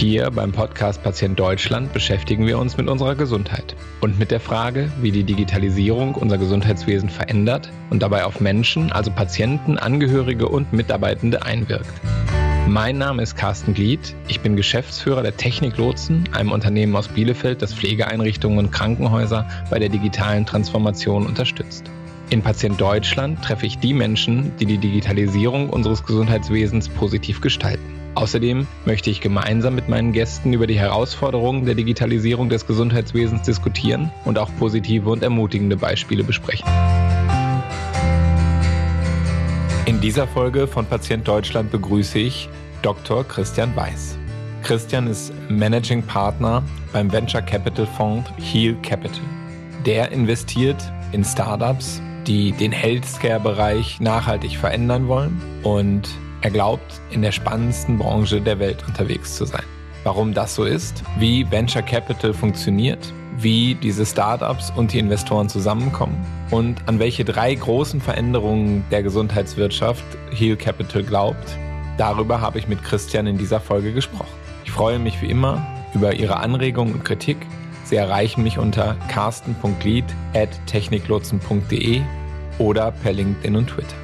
Hier 0.00 0.30
beim 0.30 0.50
Podcast 0.50 1.02
Patient 1.02 1.38
Deutschland 1.38 1.92
beschäftigen 1.92 2.46
wir 2.46 2.58
uns 2.58 2.78
mit 2.78 2.88
unserer 2.88 3.14
Gesundheit 3.14 3.76
und 4.00 4.18
mit 4.18 4.30
der 4.30 4.40
Frage, 4.40 4.90
wie 5.02 5.10
die 5.10 5.24
Digitalisierung 5.24 6.14
unser 6.14 6.38
Gesundheitswesen 6.38 7.10
verändert 7.10 7.70
und 7.90 8.00
dabei 8.00 8.24
auf 8.24 8.40
Menschen, 8.40 8.92
also 8.92 9.10
Patienten, 9.10 9.76
Angehörige 9.76 10.48
und 10.48 10.72
Mitarbeitende 10.72 11.42
einwirkt. 11.42 11.92
Mein 12.66 12.96
Name 12.96 13.22
ist 13.22 13.36
Carsten 13.36 13.74
Glied. 13.74 14.16
Ich 14.26 14.40
bin 14.40 14.56
Geschäftsführer 14.56 15.22
der 15.22 15.36
Technik 15.36 15.76
Lotsen, 15.76 16.30
einem 16.32 16.52
Unternehmen 16.52 16.96
aus 16.96 17.08
Bielefeld, 17.08 17.60
das 17.60 17.74
Pflegeeinrichtungen 17.74 18.58
und 18.58 18.70
Krankenhäuser 18.70 19.46
bei 19.68 19.78
der 19.78 19.90
digitalen 19.90 20.46
Transformation 20.46 21.26
unterstützt. 21.26 21.84
In 22.30 22.40
Patient 22.40 22.80
Deutschland 22.80 23.44
treffe 23.44 23.66
ich 23.66 23.76
die 23.76 23.92
Menschen, 23.92 24.56
die 24.56 24.64
die 24.64 24.78
Digitalisierung 24.78 25.68
unseres 25.68 26.06
Gesundheitswesens 26.06 26.88
positiv 26.88 27.42
gestalten. 27.42 27.99
Außerdem 28.14 28.66
möchte 28.84 29.10
ich 29.10 29.20
gemeinsam 29.20 29.74
mit 29.74 29.88
meinen 29.88 30.12
Gästen 30.12 30.52
über 30.52 30.66
die 30.66 30.78
Herausforderungen 30.78 31.64
der 31.64 31.74
Digitalisierung 31.74 32.48
des 32.48 32.66
Gesundheitswesens 32.66 33.42
diskutieren 33.42 34.10
und 34.24 34.38
auch 34.38 34.50
positive 34.58 35.10
und 35.10 35.22
ermutigende 35.22 35.76
Beispiele 35.76 36.24
besprechen. 36.24 36.68
In 39.86 40.00
dieser 40.00 40.26
Folge 40.26 40.66
von 40.66 40.86
Patient 40.86 41.26
Deutschland 41.26 41.70
begrüße 41.70 42.18
ich 42.18 42.48
Dr. 42.82 43.24
Christian 43.24 43.74
Weiß. 43.76 44.18
Christian 44.62 45.06
ist 45.06 45.32
Managing 45.48 46.02
Partner 46.02 46.62
beim 46.92 47.10
Venture 47.10 47.42
Capital 47.42 47.86
Fonds 47.86 48.30
Heal 48.38 48.76
Capital. 48.82 49.22
Der 49.86 50.12
investiert 50.12 50.92
in 51.12 51.24
Startups, 51.24 52.02
die 52.26 52.52
den 52.52 52.72
Healthcare-Bereich 52.72 54.00
nachhaltig 54.00 54.56
verändern 54.56 55.08
wollen 55.08 55.40
und 55.62 56.08
er 56.42 56.50
glaubt, 56.50 57.00
in 57.10 57.22
der 57.22 57.32
spannendsten 57.32 57.98
Branche 57.98 58.40
der 58.40 58.58
Welt 58.58 58.84
unterwegs 58.86 59.36
zu 59.36 59.44
sein. 59.44 59.64
Warum 60.04 60.32
das 60.32 60.54
so 60.54 60.64
ist, 60.64 61.02
wie 61.18 61.50
Venture 61.50 61.82
Capital 61.82 62.32
funktioniert, 62.32 63.12
wie 63.36 63.74
diese 63.74 64.06
Startups 64.06 64.72
und 64.74 64.92
die 64.92 64.98
Investoren 64.98 65.50
zusammenkommen 65.50 66.16
und 66.50 66.88
an 66.88 66.98
welche 66.98 67.24
drei 67.24 67.54
großen 67.54 68.00
Veränderungen 68.00 68.84
der 68.90 69.02
Gesundheitswirtschaft 69.02 70.04
Heal 70.30 70.56
Capital 70.56 71.02
glaubt, 71.02 71.58
darüber 71.98 72.40
habe 72.40 72.58
ich 72.58 72.68
mit 72.68 72.82
Christian 72.82 73.26
in 73.26 73.36
dieser 73.36 73.60
Folge 73.60 73.92
gesprochen. 73.92 74.32
Ich 74.64 74.70
freue 74.70 74.98
mich 74.98 75.20
wie 75.20 75.30
immer 75.30 75.62
über 75.94 76.14
Ihre 76.14 76.38
Anregungen 76.38 76.94
und 76.94 77.04
Kritik. 77.04 77.36
Sie 77.84 77.96
erreichen 77.96 78.42
mich 78.42 78.56
unter 78.58 78.96
carsten.lied.techniklotsen.de 79.08 82.00
oder 82.58 82.92
per 82.92 83.12
LinkedIn 83.12 83.56
und 83.56 83.66
Twitter. 83.68 83.96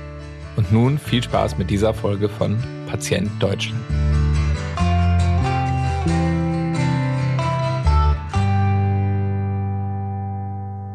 Und 0.56 0.72
nun 0.72 0.98
viel 0.98 1.22
Spaß 1.22 1.58
mit 1.58 1.68
dieser 1.68 1.92
Folge 1.92 2.30
von 2.30 2.56
Patient 2.88 3.30
Deutschland. 3.38 3.78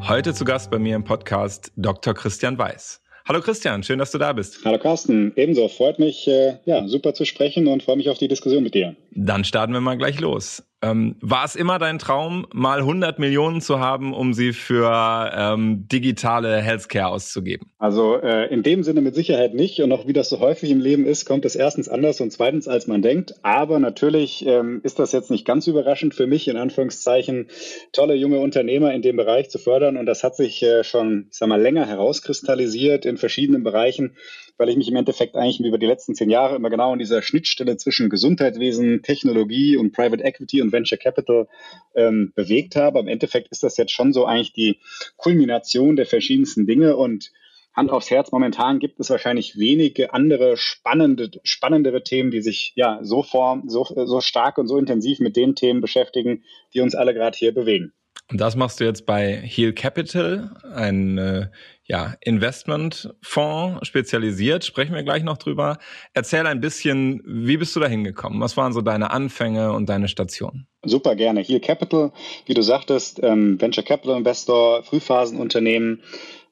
Heute 0.08 0.34
zu 0.34 0.44
Gast 0.46 0.72
bei 0.72 0.80
mir 0.80 0.96
im 0.96 1.04
Podcast 1.04 1.72
Dr. 1.78 2.16
Christian 2.16 2.58
Weiß. 2.58 3.02
Hallo 3.28 3.40
Christian, 3.40 3.84
schön, 3.84 4.00
dass 4.00 4.10
du 4.10 4.18
da 4.18 4.34
bist. 4.34 4.66
Hallo 4.66 4.80
Carsten, 4.80 5.32
ebenso. 5.36 5.68
Freut 5.68 6.00
mich, 6.00 6.28
äh, 6.28 6.58
ja, 6.66 6.88
super 6.88 7.14
zu 7.14 7.24
sprechen 7.24 7.68
und 7.68 7.84
freue 7.84 7.98
mich 7.98 8.10
auf 8.10 8.18
die 8.18 8.28
Diskussion 8.28 8.64
mit 8.64 8.74
dir. 8.74 8.96
Dann 9.12 9.44
starten 9.44 9.74
wir 9.74 9.80
mal 9.80 9.98
gleich 9.98 10.20
los. 10.20 10.64
Ähm, 10.84 11.16
war 11.22 11.46
es 11.46 11.56
immer 11.56 11.78
dein 11.78 12.00
Traum, 12.00 12.48
mal 12.54 12.80
100 12.80 13.20
Millionen 13.20 13.62
zu 13.62 13.80
haben, 13.80 14.14
um 14.14 14.34
sie 14.34 14.52
für 14.52 15.32
ähm, 15.36 15.88
digitale 15.88 16.58
Healthcare 16.58 17.08
auszugeben? 17.08 17.68
Also 17.78 18.16
äh, 18.16 18.52
in 18.52 18.64
dem 18.64 18.84
Sinne 18.84 19.02
mit 19.02 19.14
Sicherheit 19.14 19.54
nicht. 19.54 19.80
Und 19.82 19.92
auch 19.92 20.08
wie 20.08 20.14
das 20.14 20.30
so 20.30 20.40
häufig 20.40 20.72
im 20.72 20.80
Leben 20.80 21.06
ist, 21.06 21.26
kommt 21.26 21.46
es 21.46 21.56
erstens 21.56 21.88
anders 21.88 22.20
und 22.20 22.32
zweitens, 22.32 22.68
als 22.68 22.88
man 22.88 23.04
denkt. 23.04 23.36
Aber 23.44 23.78
natürlich 23.78 24.44
ähm, 24.48 24.82
ist 24.84 24.98
das 24.98 25.12
jetzt 25.12 25.30
nicht 25.30 25.46
ganz 25.46 25.68
überraschend 25.68 26.16
für 26.16 26.26
mich, 26.26 26.48
in 26.48 26.58
Anführungszeichen, 26.58 27.50
tolle 27.92 28.16
junge 28.16 28.40
Unternehmer 28.40 28.92
in 28.92 29.04
dem 29.04 29.18
Bereich 29.18 29.52
zu 29.52 29.60
fördern. 29.60 29.98
Und 29.98 30.08
das 30.08 30.24
hat 30.24 30.36
sich 30.36 30.64
äh, 30.64 30.84
schon, 30.84 31.28
ich 31.30 31.38
sag 31.38 31.48
mal, 31.48 31.62
länger 31.62 31.86
herauskristallisiert 31.86 33.06
in 33.06 33.18
verschiedenen 33.18 33.62
Bereichen 33.64 34.16
weil 34.62 34.70
ich 34.70 34.78
mich 34.78 34.90
im 34.90 34.96
Endeffekt 34.96 35.36
eigentlich 35.36 35.60
über 35.60 35.80
die 35.80 35.88
letzten 35.88 36.14
zehn 36.14 36.30
Jahre 36.30 36.56
immer 36.56 36.70
genau 36.70 36.94
in 36.94 37.00
dieser 37.00 37.24
Schnittstelle 37.24 37.78
zwischen 37.78 38.12
Gesundheitswesen, 38.12 39.02
Technologie 39.02 39.76
und 39.76 39.92
Private 39.92 40.24
Equity 40.24 40.62
und 40.62 40.72
Venture 40.72 41.00
Capital 41.00 41.48
ähm, 41.96 42.32
bewegt 42.36 42.76
habe. 42.76 43.00
Im 43.00 43.08
Endeffekt 43.08 43.48
ist 43.50 43.64
das 43.64 43.76
jetzt 43.78 43.92
schon 43.92 44.14
so 44.14 44.26
eigentlich 44.26 44.54
die 44.54 44.78
Kulmination 45.18 45.96
der 45.96 46.06
verschiedensten 46.06 46.68
Dinge 46.68 46.96
und 46.96 47.32
Hand 47.74 47.90
aufs 47.90 48.12
Herz, 48.12 48.32
momentan 48.32 48.78
gibt 48.78 49.00
es 49.00 49.10
wahrscheinlich 49.10 49.58
wenige 49.58 50.14
andere 50.14 50.58
spannende, 50.58 51.32
spannendere 51.44 52.04
Themen, 52.04 52.30
die 52.30 52.42
sich 52.42 52.74
ja 52.76 53.00
so 53.02 53.24
form, 53.24 53.64
so, 53.68 53.86
so 53.86 54.22
stark 54.22 54.60
und 54.60 54.68
so 54.68 54.78
intensiv 54.78 55.20
mit 55.20 55.38
den 55.38 55.56
Themen 55.56 55.82
beschäftigen, 55.82 56.44
die 56.74 56.82
uns 56.82 56.94
alle 56.94 57.16
gerade 57.16 57.36
hier 57.36 57.54
bewegen. 57.54 57.94
Und 58.30 58.40
das 58.40 58.56
machst 58.56 58.80
du 58.80 58.86
jetzt 58.86 59.06
bei 59.06 59.38
Heal 59.38 59.74
Capital, 59.74 60.52
ein 60.74 61.18
äh, 61.18 61.48
ja, 61.92 62.16
Investmentfonds 62.22 63.86
spezialisiert. 63.86 64.64
Sprechen 64.64 64.96
wir 64.96 65.04
gleich 65.04 65.24
noch 65.24 65.38
drüber. 65.38 65.78
Erzähl 66.14 66.48
ein 66.48 66.62
bisschen, 66.62 67.22
wie 67.26 67.58
bist 67.58 67.76
du 67.76 67.82
da 67.82 67.88
hingekommen? 67.88 68.40
Was 68.40 68.56
waren 68.56 68.72
so 68.72 68.80
deine 68.80 69.12
Anfänge 69.12 69.74
und 69.74 69.90
deine 69.90 70.08
Stationen? 70.08 70.68
Super 70.86 71.18
gerne. 71.18 71.42
Heal 71.42 71.60
Capital, 71.60 72.14
wie 72.46 72.54
du 72.54 72.62
sagtest, 72.62 73.20
ähm, 73.22 73.60
Venture 73.60 73.84
Capital 73.84 74.16
Investor, 74.16 74.84
Frühphasenunternehmen 74.84 76.02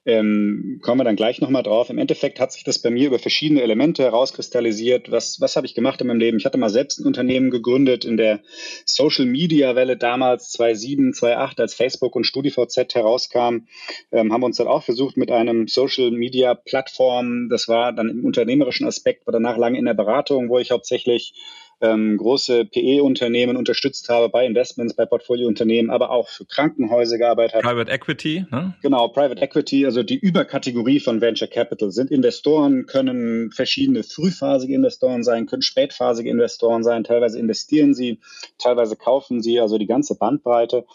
ähm, 0.05 0.79
kommen 0.81 0.99
wir 0.99 1.03
dann 1.03 1.15
gleich 1.15 1.41
nochmal 1.41 1.63
drauf. 1.63 1.89
Im 1.89 1.97
Endeffekt 1.97 2.39
hat 2.39 2.51
sich 2.51 2.63
das 2.63 2.79
bei 2.79 2.89
mir 2.89 3.07
über 3.07 3.19
verschiedene 3.19 3.61
Elemente 3.61 4.03
herauskristallisiert. 4.03 5.11
Was, 5.11 5.41
was 5.41 5.55
habe 5.55 5.67
ich 5.67 5.75
gemacht 5.75 5.99
in 6.01 6.07
meinem 6.07 6.19
Leben? 6.19 6.37
Ich 6.37 6.45
hatte 6.45 6.57
mal 6.57 6.69
selbst 6.69 6.99
ein 6.99 7.07
Unternehmen 7.07 7.51
gegründet 7.51 8.05
in 8.05 8.17
der 8.17 8.39
Social 8.85 9.25
Media 9.25 9.75
Welle 9.75 9.97
damals 9.97 10.51
2007, 10.51 11.13
2008, 11.13 11.59
als 11.59 11.73
Facebook 11.73 12.15
und 12.15 12.23
StudiVZ 12.23 12.95
herauskam, 12.95 13.67
ähm, 14.11 14.31
haben 14.31 14.41
wir 14.41 14.45
uns 14.45 14.57
dann 14.57 14.67
auch 14.67 14.83
versucht 14.83 15.17
mit 15.17 15.31
einem 15.31 15.67
Social 15.67 16.11
Media 16.11 16.55
Plattform. 16.55 17.49
Das 17.49 17.67
war 17.67 17.91
dann 17.93 18.09
im 18.09 18.25
unternehmerischen 18.25 18.87
Aspekt, 18.87 19.27
war 19.27 19.33
danach 19.33 19.57
lange 19.57 19.77
in 19.77 19.85
der 19.85 19.93
Beratung, 19.93 20.49
wo 20.49 20.59
ich 20.59 20.71
hauptsächlich 20.71 21.33
ähm, 21.81 22.17
große 22.17 22.65
PE-Unternehmen 22.65 23.55
unterstützt 23.57 24.09
habe 24.09 24.29
bei 24.29 24.45
Investments, 24.45 24.95
bei 24.95 25.05
Portfoliounternehmen, 25.05 25.91
aber 25.91 26.11
auch 26.11 26.27
für 26.27 26.45
Krankenhäuser 26.45 27.17
gearbeitet 27.17 27.55
habe. 27.55 27.67
Private 27.67 27.91
Equity, 27.91 28.45
ne? 28.51 28.75
Genau, 28.81 29.07
Private 29.07 29.41
Equity, 29.41 29.85
also 29.85 30.03
die 30.03 30.17
Überkategorie 30.17 30.99
von 30.99 31.21
Venture 31.21 31.47
Capital 31.47 31.91
sind 31.91 32.11
Investoren, 32.11 32.85
können 32.85 33.51
verschiedene 33.51 34.03
frühphasige 34.03 34.73
Investoren 34.73 35.23
sein, 35.23 35.45
können 35.45 35.61
spätphasige 35.61 36.29
Investoren 36.29 36.83
sein, 36.83 37.03
teilweise 37.03 37.39
investieren 37.39 37.93
sie, 37.93 38.19
teilweise 38.57 38.95
kaufen 38.95 39.41
sie, 39.41 39.59
also 39.59 39.77
die 39.77 39.87
ganze 39.87 40.15
Bandbreite 40.15 40.85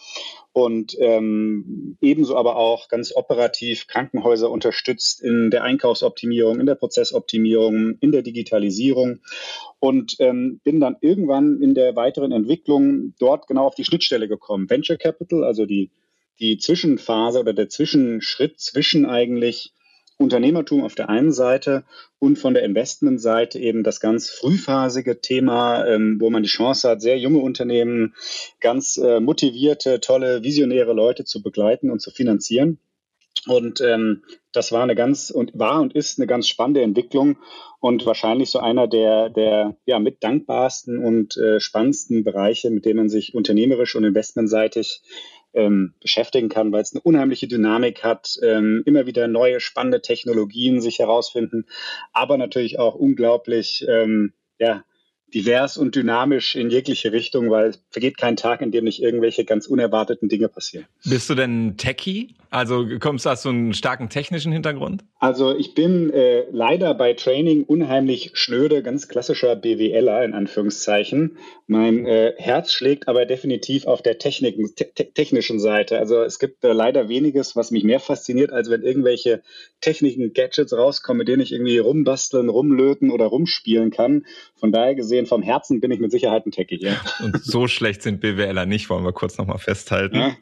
und 0.55 0.97
ähm, 1.01 1.99
ebenso 2.01 2.37
aber 2.37 2.55
auch 2.55 2.89
ganz 2.89 3.15
operativ 3.15 3.89
Krankenhäuser 3.89 4.49
unterstützt 4.49 5.21
in 5.21 5.51
der 5.51 5.65
Einkaufsoptimierung, 5.65 6.61
in 6.61 6.67
der 6.67 6.77
Prozessoptimierung, 6.77 7.99
in 7.99 8.13
der 8.13 8.23
Digitalisierung 8.23 9.19
und 9.81 10.15
ähm, 10.21 10.61
bin 10.63 10.79
dann 10.79 10.97
irgendwann 11.01 11.61
in 11.61 11.75
der 11.75 11.97
weiteren 11.97 12.31
Entwicklung 12.31 13.15
dort 13.19 13.49
genau 13.49 13.67
auf 13.67 13.75
die 13.75 13.85
Schnittstelle 13.85 14.29
gekommen. 14.29 14.71
Venture 14.71 14.97
Capital, 14.97 15.43
also 15.43 15.67
die, 15.67 15.91
die 16.39 16.57
Zwischenphase 16.57 17.41
oder 17.41 17.53
der 17.53 17.69
Zwischenschritt 17.69 18.61
zwischen 18.61 19.07
eigentlich 19.07 19.74
Unternehmertum 20.17 20.85
auf 20.85 20.95
der 20.95 21.09
einen 21.09 21.33
Seite 21.33 21.85
und 22.19 22.39
von 22.39 22.55
der 22.55 22.63
Investmentseite 22.63 23.59
eben 23.59 23.83
das 23.83 24.01
ganz 24.01 24.31
frühphasige 24.31 25.21
Thema, 25.21 25.87
ähm, 25.87 26.19
wo 26.21 26.31
man 26.31 26.43
die 26.43 26.49
Chance 26.49 26.89
hat, 26.89 27.03
sehr 27.03 27.19
junge 27.19 27.39
Unternehmen, 27.39 28.15
ganz 28.61 28.97
äh, 28.97 29.21
motivierte, 29.21 30.01
tolle, 30.01 30.43
visionäre 30.43 30.93
Leute 30.93 31.25
zu 31.25 31.43
begleiten 31.43 31.91
und 31.91 32.01
zu 32.01 32.11
finanzieren. 32.11 32.79
Und 33.47 33.81
ähm, 33.81 34.23
das 34.53 34.73
war 34.73 34.83
eine 34.83 34.95
ganz 34.95 35.31
und 35.31 35.59
war 35.59 35.81
und 35.81 35.95
ist 35.95 36.19
eine 36.19 36.27
ganz 36.27 36.49
spannende 36.49 36.83
Entwicklung 36.83 37.37
und 37.81 38.07
wahrscheinlich 38.07 38.51
so 38.51 38.61
einer 38.61 38.87
der, 38.87 39.29
der 39.29 39.77
ja, 39.85 39.99
mit 39.99 40.23
dankbarsten 40.23 40.99
und 40.99 41.37
äh, 41.37 41.61
spannendsten 41.61 42.25
Bereiche, 42.25 42.71
mit 42.71 42.87
denen 42.87 42.97
man 42.97 43.09
sich 43.11 43.35
unternehmerisch 43.35 43.97
und 43.97 44.05
investmentseitig 44.05 45.03
ähm, 45.55 45.95
beschäftigen 46.01 46.49
kann, 46.49 46.73
weil 46.73 46.83
es 46.83 46.93
eine 46.93 47.01
unheimliche 47.03 47.49
Dynamik 47.49 48.05
hat, 48.05 48.39
ähm, 48.43 48.83
immer 48.87 49.07
wieder 49.07 49.29
neue 49.29 49.61
spannende 49.61 50.03
Technologien 50.03 50.81
sich 50.81 50.99
herausfinden, 50.99 51.67
aber 52.13 52.37
natürlich 52.39 52.79
auch 52.79 52.95
unglaublich 52.95 53.85
ähm, 53.89 54.33
ja, 54.59 54.85
divers 55.35 55.77
und 55.77 55.95
dynamisch 55.97 56.55
in 56.55 56.71
jegliche 56.71 57.13
Richtung, 57.13 57.51
weil 57.51 57.71
es 57.71 57.83
vergeht 57.91 58.17
kein 58.17 58.37
Tag, 58.37 58.61
in 58.61 58.71
dem 58.71 58.85
nicht 58.85 59.03
irgendwelche 59.03 59.45
ganz 59.45 59.67
unerwarteten 59.67 60.29
Dinge 60.29 60.49
passieren. 60.49 60.87
Bist 61.05 61.29
du 61.29 61.35
denn 61.35 61.77
Techie? 61.77 62.35
Also 62.55 62.87
kommst 63.01 63.27
du 63.27 63.31
hast 63.31 63.45
du 63.45 63.49
einen 63.49 63.75
starken 63.75 64.11
technischen 64.11 64.53
Hintergrund? 64.53 65.03
Also 65.19 65.57
ich 65.57 65.75
bin 65.75 66.11
äh, 66.11 66.45
leider 66.53 66.95
bei 66.95 67.15
Training 67.15 67.65
unheimlich 67.65 68.31
schnöde, 68.35 68.81
ganz 68.85 69.09
klassischer 69.09 69.57
BWLer 69.57 70.25
in 70.25 70.35
Anführungszeichen. 70.35 71.37
Mein 71.67 72.07
äh, 72.07 72.35
Herz 72.37 72.73
schlägt 72.73 73.09
aber 73.09 73.27
definitiv 73.27 73.87
auf 73.87 74.03
der 74.03 74.19
Technik, 74.19 74.57
te 74.77 74.85
technischen 75.15 75.59
Seite. 75.59 75.99
Also 75.99 76.23
es 76.23 76.39
gibt 76.39 76.63
äh, 76.63 76.73
leider 76.73 77.09
weniges, 77.09 77.57
was 77.57 77.73
mich 77.73 77.83
mehr 77.83 77.99
fasziniert, 77.99 78.53
als 78.53 78.71
wenn 78.71 78.83
irgendwelche 78.83 79.43
Techniken, 79.81 80.33
Gadgets 80.33 80.73
rauskommen, 80.73 81.19
mit 81.19 81.29
denen 81.29 81.43
ich 81.43 81.53
irgendwie 81.53 81.79
rumbasteln, 81.79 82.49
rumlöten 82.49 83.11
oder 83.11 83.27
rumspielen 83.27 83.91
kann. 83.91 84.27
Von 84.55 84.71
daher 84.71 84.95
gesehen, 84.95 85.24
vom 85.27 85.43
Herzen 85.43 85.81
bin 85.81 85.91
ich 85.91 86.01
mit 86.01 86.11
Sicherheit 86.11 86.47
ein 86.47 86.51
Techie. 86.51 86.79
Ja. 86.81 87.01
Und 87.23 87.45
so 87.45 87.69
schlecht 87.69 88.03
sind 88.03 88.21
BWLer 88.21 88.67
nicht, 88.67 88.91
wollen 88.91 89.05
wir 89.05 89.13
kurz 89.13 89.39
nochmal 89.39 89.59
festhalten. 89.59 90.17
Ja. 90.17 90.37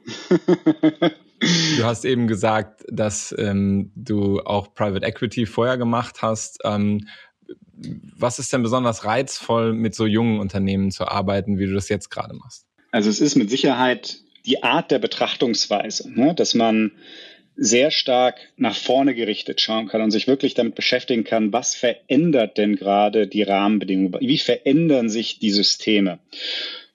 Du 1.76 1.84
hast 1.84 2.04
eben 2.04 2.28
gesagt, 2.28 2.84
dass 2.88 3.34
ähm, 3.36 3.90
du 3.96 4.40
auch 4.40 4.74
Private 4.74 5.04
Equity 5.04 5.46
vorher 5.46 5.76
gemacht 5.76 6.22
hast. 6.22 6.60
Ähm, 6.64 7.08
was 8.16 8.38
ist 8.38 8.52
denn 8.52 8.62
besonders 8.62 9.04
reizvoll, 9.04 9.72
mit 9.72 9.94
so 9.94 10.06
jungen 10.06 10.38
Unternehmen 10.38 10.92
zu 10.92 11.06
arbeiten, 11.06 11.58
wie 11.58 11.66
du 11.66 11.74
das 11.74 11.88
jetzt 11.88 12.10
gerade 12.10 12.34
machst? 12.34 12.66
Also 12.92 13.10
es 13.10 13.20
ist 13.20 13.34
mit 13.34 13.50
Sicherheit 13.50 14.20
die 14.46 14.62
Art 14.62 14.90
der 14.90 14.98
Betrachtungsweise, 14.98 16.10
ne? 16.12 16.34
dass 16.34 16.54
man 16.54 16.92
sehr 17.56 17.90
stark 17.90 18.38
nach 18.56 18.76
vorne 18.76 19.14
gerichtet 19.14 19.60
schauen 19.60 19.88
kann 19.88 20.02
und 20.02 20.10
sich 20.10 20.26
wirklich 20.26 20.54
damit 20.54 20.74
beschäftigen 20.74 21.24
kann, 21.24 21.52
was 21.52 21.74
verändert 21.74 22.56
denn 22.58 22.76
gerade 22.76 23.26
die 23.26 23.42
Rahmenbedingungen, 23.42 24.16
wie 24.20 24.38
verändern 24.38 25.10
sich 25.10 25.38
die 25.38 25.50
Systeme. 25.50 26.18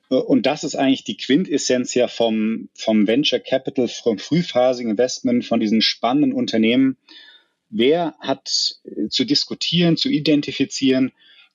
Und 0.09 0.45
das 0.45 0.63
ist 0.63 0.75
eigentlich 0.75 1.03
die 1.03 1.17
Quintessenz 1.17 1.93
ja 1.93 2.07
vom, 2.07 2.69
vom 2.73 3.07
Venture 3.07 3.39
Capital, 3.39 3.87
vom 3.87 4.17
frühphasigen 4.17 4.91
Investment, 4.91 5.45
von 5.45 5.59
diesen 5.59 5.81
spannenden 5.81 6.33
Unternehmen. 6.33 6.97
Wer 7.69 8.15
hat 8.19 8.79
äh, 8.85 9.09
zu 9.09 9.25
diskutieren, 9.25 9.97
zu 9.97 10.09
identifizieren, 10.09 11.11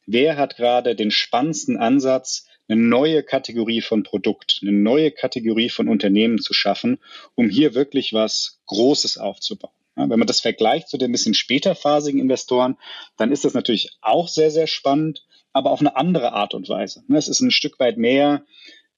wer 0.07 0.37
hat 0.37 0.57
gerade 0.57 0.95
den 0.95 1.11
spannendsten 1.11 1.79
Ansatz, 1.79 2.47
eine 2.73 2.81
neue 2.81 3.23
Kategorie 3.23 3.81
von 3.81 4.03
Produkt, 4.03 4.61
eine 4.63 4.73
neue 4.73 5.11
Kategorie 5.11 5.69
von 5.69 5.89
Unternehmen 5.89 6.39
zu 6.39 6.55
schaffen, 6.55 6.99
um 7.35 7.49
hier 7.49 7.75
wirklich 7.75 8.13
was 8.13 8.61
Großes 8.67 9.19
aufzubauen. 9.19 9.73
Ja, 9.97 10.09
wenn 10.09 10.19
man 10.19 10.27
das 10.27 10.41
vergleicht 10.41 10.89
zu 10.89 10.97
den 10.97 11.13
bisschen 11.13 11.35
späterphasigen 11.35 12.21
Investoren, 12.21 12.79
dann 13.19 13.31
ist 13.31 13.45
das 13.45 13.55
natürlich 13.55 13.99
auch 14.01 14.29
sehr, 14.29 14.51
sehr 14.51 14.67
spannend, 14.67 15.27
aber 15.53 15.71
auf 15.71 15.81
eine 15.81 15.97
andere 15.97 16.33
Art 16.33 16.55
und 16.55 16.69
Weise. 16.69 17.05
Ne, 17.09 17.19
es 17.19 17.29
ist 17.29 17.41
ein 17.41 17.51
Stück 17.51 17.79
weit 17.79 17.99
mehr 17.99 18.45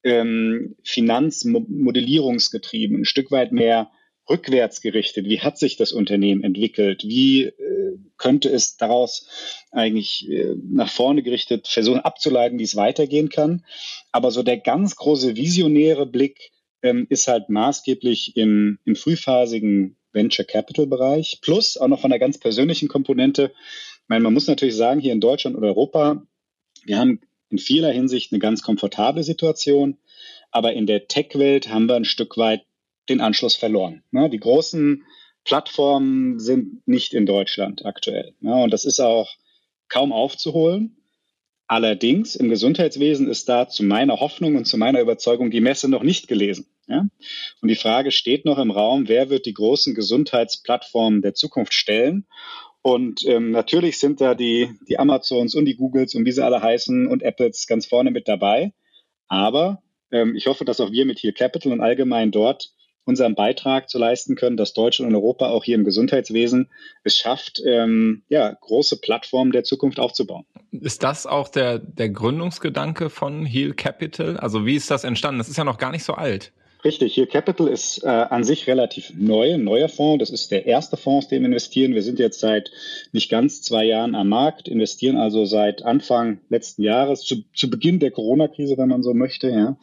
ähm, 0.04 0.76
Finanzmodellierungsgetrieben, 0.84 3.00
ein 3.00 3.04
Stück 3.04 3.32
weit 3.32 3.50
mehr 3.50 3.90
rückwärts 4.28 4.80
gerichtet. 4.80 5.26
Wie 5.26 5.40
hat 5.40 5.58
sich 5.58 5.76
das 5.76 5.92
Unternehmen 5.92 6.42
entwickelt? 6.42 7.04
Wie 7.04 7.44
äh, 7.44 7.98
könnte 8.16 8.48
es 8.48 8.76
daraus 8.76 9.28
eigentlich 9.70 10.28
äh, 10.30 10.54
nach 10.62 10.90
vorne 10.90 11.22
gerichtet 11.22 11.68
versuchen 11.68 12.00
abzuleiten, 12.00 12.58
wie 12.58 12.64
es 12.64 12.76
weitergehen 12.76 13.28
kann? 13.28 13.64
Aber 14.12 14.30
so 14.30 14.42
der 14.42 14.58
ganz 14.58 14.96
große 14.96 15.36
visionäre 15.36 16.06
Blick 16.06 16.52
ähm, 16.82 17.06
ist 17.10 17.28
halt 17.28 17.48
maßgeblich 17.48 18.36
im, 18.36 18.78
im 18.84 18.96
frühphasigen 18.96 19.96
Venture 20.12 20.44
Capital 20.44 20.86
Bereich, 20.86 21.40
plus 21.42 21.76
auch 21.76 21.88
noch 21.88 22.00
von 22.00 22.10
der 22.10 22.20
ganz 22.20 22.38
persönlichen 22.38 22.88
Komponente. 22.88 23.52
Ich 24.02 24.08
meine, 24.08 24.22
man 24.22 24.34
muss 24.34 24.46
natürlich 24.46 24.76
sagen, 24.76 25.00
hier 25.00 25.12
in 25.12 25.20
Deutschland 25.20 25.56
und 25.56 25.64
Europa, 25.64 26.22
wir 26.84 26.98
haben 26.98 27.20
in 27.50 27.58
vieler 27.58 27.90
Hinsicht 27.90 28.32
eine 28.32 28.38
ganz 28.38 28.62
komfortable 28.62 29.24
Situation, 29.24 29.98
aber 30.50 30.72
in 30.72 30.86
der 30.86 31.08
Tech-Welt 31.08 31.68
haben 31.68 31.86
wir 31.86 31.96
ein 31.96 32.04
Stück 32.04 32.36
weit 32.36 32.62
den 33.08 33.20
Anschluss 33.20 33.54
verloren. 33.54 34.02
Ne? 34.10 34.30
Die 34.30 34.40
großen 34.40 35.04
Plattformen 35.44 36.38
sind 36.40 36.86
nicht 36.86 37.14
in 37.14 37.26
Deutschland 37.26 37.84
aktuell. 37.84 38.34
Ne? 38.40 38.54
Und 38.54 38.72
das 38.72 38.84
ist 38.84 39.00
auch 39.00 39.30
kaum 39.88 40.12
aufzuholen. 40.12 40.96
Allerdings 41.66 42.36
im 42.36 42.50
Gesundheitswesen 42.50 43.28
ist 43.28 43.48
da 43.48 43.68
zu 43.68 43.84
meiner 43.84 44.20
Hoffnung 44.20 44.56
und 44.56 44.66
zu 44.66 44.76
meiner 44.76 45.00
Überzeugung 45.00 45.50
die 45.50 45.60
Messe 45.60 45.88
noch 45.88 46.02
nicht 46.02 46.28
gelesen. 46.28 46.66
Ja? 46.86 47.06
Und 47.60 47.68
die 47.68 47.74
Frage 47.74 48.10
steht 48.10 48.44
noch 48.44 48.58
im 48.58 48.70
Raum, 48.70 49.08
wer 49.08 49.30
wird 49.30 49.46
die 49.46 49.54
großen 49.54 49.94
Gesundheitsplattformen 49.94 51.22
der 51.22 51.34
Zukunft 51.34 51.72
stellen? 51.72 52.26
Und 52.82 53.24
ähm, 53.26 53.50
natürlich 53.50 53.98
sind 53.98 54.20
da 54.20 54.34
die, 54.34 54.70
die 54.88 54.98
Amazons 54.98 55.54
und 55.54 55.64
die 55.64 55.76
Googles 55.76 56.14
und 56.14 56.26
wie 56.26 56.32
sie 56.32 56.44
alle 56.44 56.60
heißen 56.60 57.06
und 57.06 57.22
Apples 57.22 57.66
ganz 57.66 57.86
vorne 57.86 58.10
mit 58.10 58.28
dabei. 58.28 58.74
Aber 59.26 59.82
ähm, 60.10 60.36
ich 60.36 60.46
hoffe, 60.46 60.66
dass 60.66 60.80
auch 60.80 60.92
wir 60.92 61.06
mit 61.06 61.22
Heal 61.22 61.32
Capital 61.32 61.72
und 61.72 61.80
allgemein 61.80 62.30
dort 62.30 62.74
unseren 63.04 63.34
Beitrag 63.34 63.88
zu 63.88 63.98
leisten 63.98 64.34
können, 64.34 64.56
dass 64.56 64.72
Deutschland 64.72 65.10
und 65.10 65.16
Europa 65.16 65.48
auch 65.48 65.64
hier 65.64 65.74
im 65.74 65.84
Gesundheitswesen 65.84 66.70
es 67.02 67.16
schafft, 67.16 67.62
ähm, 67.64 68.22
ja, 68.28 68.52
große 68.52 69.00
Plattformen 69.00 69.52
der 69.52 69.64
Zukunft 69.64 70.00
aufzubauen. 70.00 70.44
Ist 70.70 71.02
das 71.02 71.26
auch 71.26 71.48
der, 71.48 71.78
der 71.78 72.08
Gründungsgedanke 72.08 73.10
von 73.10 73.44
Heal 73.44 73.74
Capital? 73.74 74.36
Also 74.38 74.66
wie 74.66 74.76
ist 74.76 74.90
das 74.90 75.04
entstanden? 75.04 75.38
Das 75.38 75.48
ist 75.48 75.56
ja 75.56 75.64
noch 75.64 75.78
gar 75.78 75.90
nicht 75.90 76.04
so 76.04 76.14
alt. 76.14 76.52
Richtig, 76.84 77.16
Heal 77.16 77.26
Capital 77.26 77.68
ist 77.68 78.04
äh, 78.04 78.08
an 78.08 78.44
sich 78.44 78.66
relativ 78.66 79.14
neu, 79.16 79.54
ein 79.54 79.64
neuer 79.64 79.88
Fonds. 79.88 80.20
Das 80.20 80.28
ist 80.28 80.50
der 80.50 80.66
erste 80.66 80.98
Fonds, 80.98 81.26
aus 81.26 81.30
dem 81.30 81.42
wir 81.42 81.48
investieren. 81.48 81.94
Wir 81.94 82.02
sind 82.02 82.18
jetzt 82.18 82.40
seit 82.40 82.70
nicht 83.12 83.30
ganz 83.30 83.62
zwei 83.62 83.84
Jahren 83.84 84.14
am 84.14 84.28
Markt, 84.28 84.68
investieren 84.68 85.16
also 85.16 85.46
seit 85.46 85.82
Anfang 85.82 86.40
letzten 86.50 86.82
Jahres, 86.82 87.22
zu, 87.22 87.36
zu 87.54 87.70
Beginn 87.70 88.00
der 88.00 88.10
Corona-Krise, 88.10 88.76
wenn 88.76 88.90
man 88.90 89.02
so 89.02 89.14
möchte. 89.14 89.48
Ja. 89.48 89.78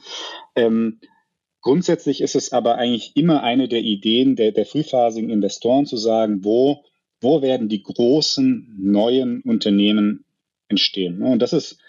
Ähm, 0.56 1.00
Grundsätzlich 1.62 2.22
ist 2.22 2.36
es 2.36 2.52
aber 2.52 2.76
eigentlich 2.76 3.16
immer 3.16 3.44
eine 3.44 3.68
der 3.68 3.82
Ideen 3.82 4.36
der, 4.36 4.52
der 4.52 4.66
frühphasigen 4.66 5.30
Investoren 5.30 5.86
zu 5.86 5.96
sagen, 5.96 6.44
wo, 6.44 6.84
wo 7.22 7.42
werden 7.42 7.70
die 7.70 7.84
großen 7.84 8.76
neuen 8.80 9.42
Unternehmen 9.42 10.26
entstehen. 10.68 11.22
Und 11.22 11.40
das 11.40 11.54
ist, 11.54 11.80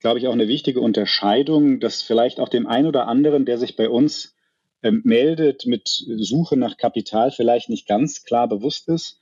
glaube 0.00 0.18
ich, 0.18 0.26
auch 0.26 0.32
eine 0.32 0.48
wichtige 0.48 0.80
Unterscheidung, 0.80 1.78
dass 1.78 2.02
vielleicht 2.02 2.40
auch 2.40 2.48
dem 2.48 2.66
einen 2.66 2.88
oder 2.88 3.06
anderen, 3.06 3.44
der 3.44 3.58
sich 3.58 3.76
bei 3.76 3.88
uns 3.88 4.34
ähm, 4.82 5.02
meldet 5.04 5.66
mit 5.66 5.86
Suche 5.86 6.56
nach 6.56 6.76
Kapital, 6.76 7.30
vielleicht 7.30 7.68
nicht 7.68 7.86
ganz 7.86 8.24
klar 8.24 8.48
bewusst 8.48 8.88
ist. 8.88 9.20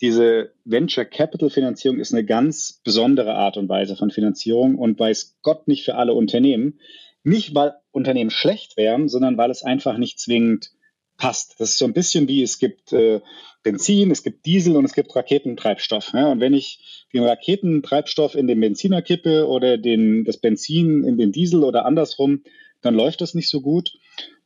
Diese 0.00 0.52
Venture 0.64 1.06
Capital 1.06 1.50
Finanzierung 1.50 1.98
ist 1.98 2.12
eine 2.12 2.24
ganz 2.24 2.80
besondere 2.84 3.34
Art 3.34 3.56
und 3.56 3.68
Weise 3.68 3.96
von 3.96 4.10
Finanzierung 4.10 4.76
und 4.76 4.98
weiß 4.98 5.38
Gott 5.42 5.66
nicht 5.66 5.84
für 5.84 5.96
alle 5.96 6.12
Unternehmen. 6.12 6.78
Nicht, 7.24 7.54
weil 7.54 7.74
Unternehmen 7.90 8.30
schlecht 8.30 8.76
wären, 8.76 9.08
sondern 9.08 9.36
weil 9.36 9.50
es 9.50 9.62
einfach 9.62 9.98
nicht 9.98 10.18
zwingend 10.20 10.70
passt. 11.16 11.56
Das 11.58 11.70
ist 11.70 11.78
so 11.78 11.84
ein 11.84 11.92
bisschen 11.92 12.28
wie 12.28 12.42
es 12.42 12.58
gibt 12.58 12.92
äh, 12.92 13.20
Benzin, 13.62 14.10
es 14.10 14.22
gibt 14.22 14.46
Diesel 14.46 14.76
und 14.76 14.84
es 14.84 14.94
gibt 14.94 15.14
Raketentreibstoff. 15.14 16.12
Ja? 16.14 16.30
Und 16.30 16.40
wenn 16.40 16.54
ich 16.54 17.06
den 17.12 17.24
Raketentreibstoff 17.24 18.34
in 18.34 18.46
den 18.46 18.60
Benziner 18.60 19.02
kippe 19.02 19.46
oder 19.48 19.76
den, 19.76 20.24
das 20.24 20.38
Benzin 20.38 21.04
in 21.04 21.18
den 21.18 21.32
Diesel 21.32 21.64
oder 21.64 21.84
andersrum, 21.84 22.44
dann 22.80 22.94
läuft 22.94 23.20
das 23.20 23.34
nicht 23.34 23.50
so 23.50 23.60
gut. 23.60 23.98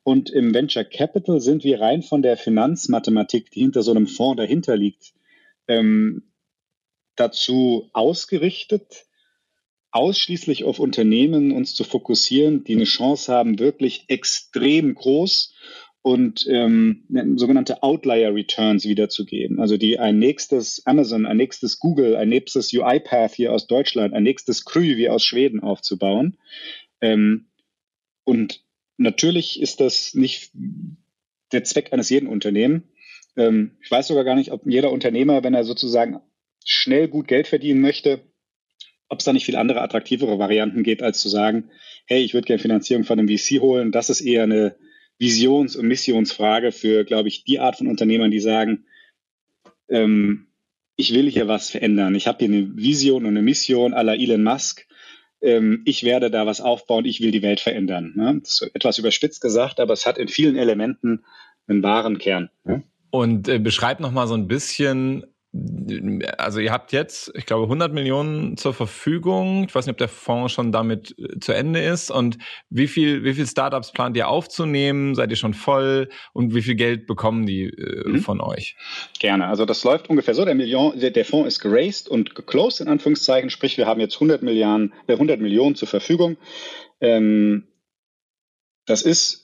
Und 0.03 0.31
im 0.31 0.53
Venture 0.55 0.85
Capital 0.85 1.41
sind 1.41 1.63
wir 1.63 1.81
rein 1.81 2.03
von 2.03 2.23
der 2.23 2.37
Finanzmathematik, 2.37 3.51
die 3.51 3.61
hinter 3.61 3.83
so 3.83 3.93
einem 3.93 4.07
Fonds 4.07 4.39
dahinter 4.39 4.77
liegt, 4.77 5.13
ähm, 5.69 6.33
dazu 7.15 7.91
ausgerichtet, 7.93 9.05
ausschließlich 9.93 10.65
auf 10.65 10.79
Unternehmen 10.79 11.53
uns 11.53 11.75
zu 11.75 11.85
fokussieren, 11.85 12.65
die 12.65 12.75
eine 12.75 12.85
Chance 12.85 13.33
haben, 13.33 13.59
wirklich 13.59 14.05
extrem 14.09 14.95
groß 14.95 15.55
und 16.01 16.47
ähm, 16.49 17.05
sogenannte 17.37 17.83
Outlier 17.83 18.35
Returns 18.35 18.85
wiederzugeben. 18.85 19.61
Also 19.61 19.77
die 19.77 20.01
ein 20.01 20.19
nächstes 20.19 20.85
Amazon, 20.85 21.27
ein 21.27 21.37
nächstes 21.37 21.79
Google, 21.79 22.17
ein 22.17 22.29
nächstes 22.29 22.73
UiPath 22.73 23.35
hier 23.35 23.53
aus 23.53 23.69
Deutschland, 23.69 24.13
ein 24.15 24.25
nächstes 24.25 24.65
Krü 24.65 24.97
wie 24.97 25.09
aus 25.09 25.25
Schweden 25.25 25.61
aufzubauen. 25.61 26.39
Ähm, 27.01 27.51
und 28.25 28.65
natürlich 28.97 29.61
ist 29.61 29.81
das 29.81 30.15
nicht 30.15 30.53
der 31.53 31.65
Zweck 31.65 31.93
eines 31.93 32.11
jeden 32.11 32.29
Unternehmens. 32.29 32.83
Ähm, 33.37 33.77
ich 33.83 33.91
weiß 33.91 34.09
sogar 34.09 34.25
gar 34.25 34.35
nicht, 34.35 34.51
ob 34.51 34.67
jeder 34.67 34.91
Unternehmer, 34.91 35.45
wenn 35.45 35.55
er 35.55 35.65
sozusagen 35.65 36.19
schnell 36.65 37.09
gut 37.09 37.29
Geld 37.29 37.47
verdienen 37.47 37.81
möchte, 37.81 38.21
ob 39.13 39.19
es 39.19 39.27
da 39.27 39.35
nicht 39.35 39.45
viel 39.45 39.57
andere 39.57 39.83
attraktivere 39.83 40.39
Varianten 40.39 40.83
gibt, 40.83 41.03
als 41.03 41.21
zu 41.21 41.29
sagen, 41.29 41.69
hey, 42.07 42.25
ich 42.25 42.33
würde 42.33 42.47
gerne 42.47 42.63
Finanzierung 42.63 43.05
von 43.05 43.19
einem 43.19 43.29
VC 43.29 43.61
holen. 43.61 43.93
Das 43.93 44.09
ist 44.09 44.23
eher 44.23 44.45
eine 44.45 44.75
Visions- 45.19 45.77
und 45.77 45.87
Missionsfrage 45.87 46.73
für, 46.73 47.05
glaube 47.05 47.29
ich, 47.29 47.45
die 47.45 47.61
Art 47.61 47.77
von 47.77 47.89
Unternehmern, 47.89 48.31
die 48.31 48.41
sagen, 48.41 48.87
ähm, 49.91 50.47
ich 50.97 51.13
will 51.13 51.31
hier 51.31 51.47
was 51.47 51.69
verändern. 51.69 52.15
Ich 52.15 52.27
habe 52.27 52.39
hier 52.39 52.49
eine 52.49 52.75
Vision 52.75 53.27
und 53.27 53.33
eine 53.33 53.43
Mission 53.43 53.93
à 53.93 54.03
la 54.03 54.15
Elon 54.15 54.43
Musk. 54.43 54.87
Ähm, 55.43 55.83
ich 55.85 56.05
werde 56.05 56.31
da 56.31 56.47
was 56.47 56.63
aufbauen, 56.63 57.05
ich 57.05 57.21
will 57.21 57.33
die 57.33 57.43
Welt 57.43 57.61
verändern. 57.61 58.15
Ne? 58.17 58.41
Das 58.41 58.63
ist 58.63 58.71
etwas 58.75 58.97
überspitzt 58.97 59.43
gesagt, 59.43 59.79
aber 59.79 59.93
es 59.93 60.07
hat 60.07 60.17
in 60.17 60.29
vielen 60.29 60.57
Elementen 60.57 61.23
einen 61.67 61.83
wahren 61.83 62.17
Kern. 62.17 62.49
Ne? 62.65 62.83
Und 63.11 63.47
äh, 63.47 63.59
beschreib 63.59 64.01
noch 64.01 64.11
mal 64.11 64.27
so 64.27 64.35
ein 64.35 64.49
bisschen, 64.49 65.27
also 66.39 66.61
ihr 66.61 66.73
habt 66.73 66.93
jetzt, 66.93 67.31
ich 67.35 67.45
glaube, 67.45 67.65
100 67.65 67.93
Millionen 67.93 68.57
zur 68.57 68.73
Verfügung. 68.73 69.65
Ich 69.69 69.75
weiß 69.75 69.85
nicht, 69.85 69.93
ob 69.93 69.99
der 69.99 70.09
Fonds 70.09 70.53
schon 70.53 70.73
damit 70.73 71.15
äh, 71.19 71.39
zu 71.41 71.53
Ende 71.53 71.83
ist. 71.83 72.11
Und 72.11 72.39
wie 72.71 72.89
viel, 72.89 73.23
wie 73.23 73.35
viel 73.35 73.47
Startups 73.47 73.93
plant 73.93 74.17
ihr 74.17 74.29
aufzunehmen? 74.29 75.15
Seid 75.15 75.31
ihr 75.31 75.37
schon 75.37 75.53
voll? 75.53 76.09
Und 76.33 76.55
wie 76.55 76.63
viel 76.63 76.75
Geld 76.75 77.07
bekommen 77.07 77.45
die 77.45 77.65
äh, 77.65 78.09
mhm. 78.09 78.21
von 78.21 78.41
euch? 78.41 78.77
Gerne. 79.19 79.47
Also 79.47 79.67
das 79.67 79.85
läuft 79.85 80.09
ungefähr 80.09 80.35
so. 80.35 80.47
Der, 80.47 80.55
Million, 80.55 80.99
der, 80.99 81.11
der 81.11 81.27
Fonds 81.27 81.49
ist 81.49 81.61
geraced 81.61 82.09
und 82.09 82.35
geclosed 82.35 82.81
in 82.81 82.89
Anführungszeichen. 82.89 83.51
Sprich, 83.51 83.77
wir 83.77 83.87
haben 83.87 84.01
jetzt 84.01 84.15
100 84.15 84.43
Milliarden, 84.43 84.95
äh, 85.07 85.13
100 85.13 85.39
Millionen 85.39 85.75
zur 85.75 85.89
Verfügung. 85.89 86.39
Ähm, 87.03 87.69
das 88.87 89.03
ist 89.03 89.42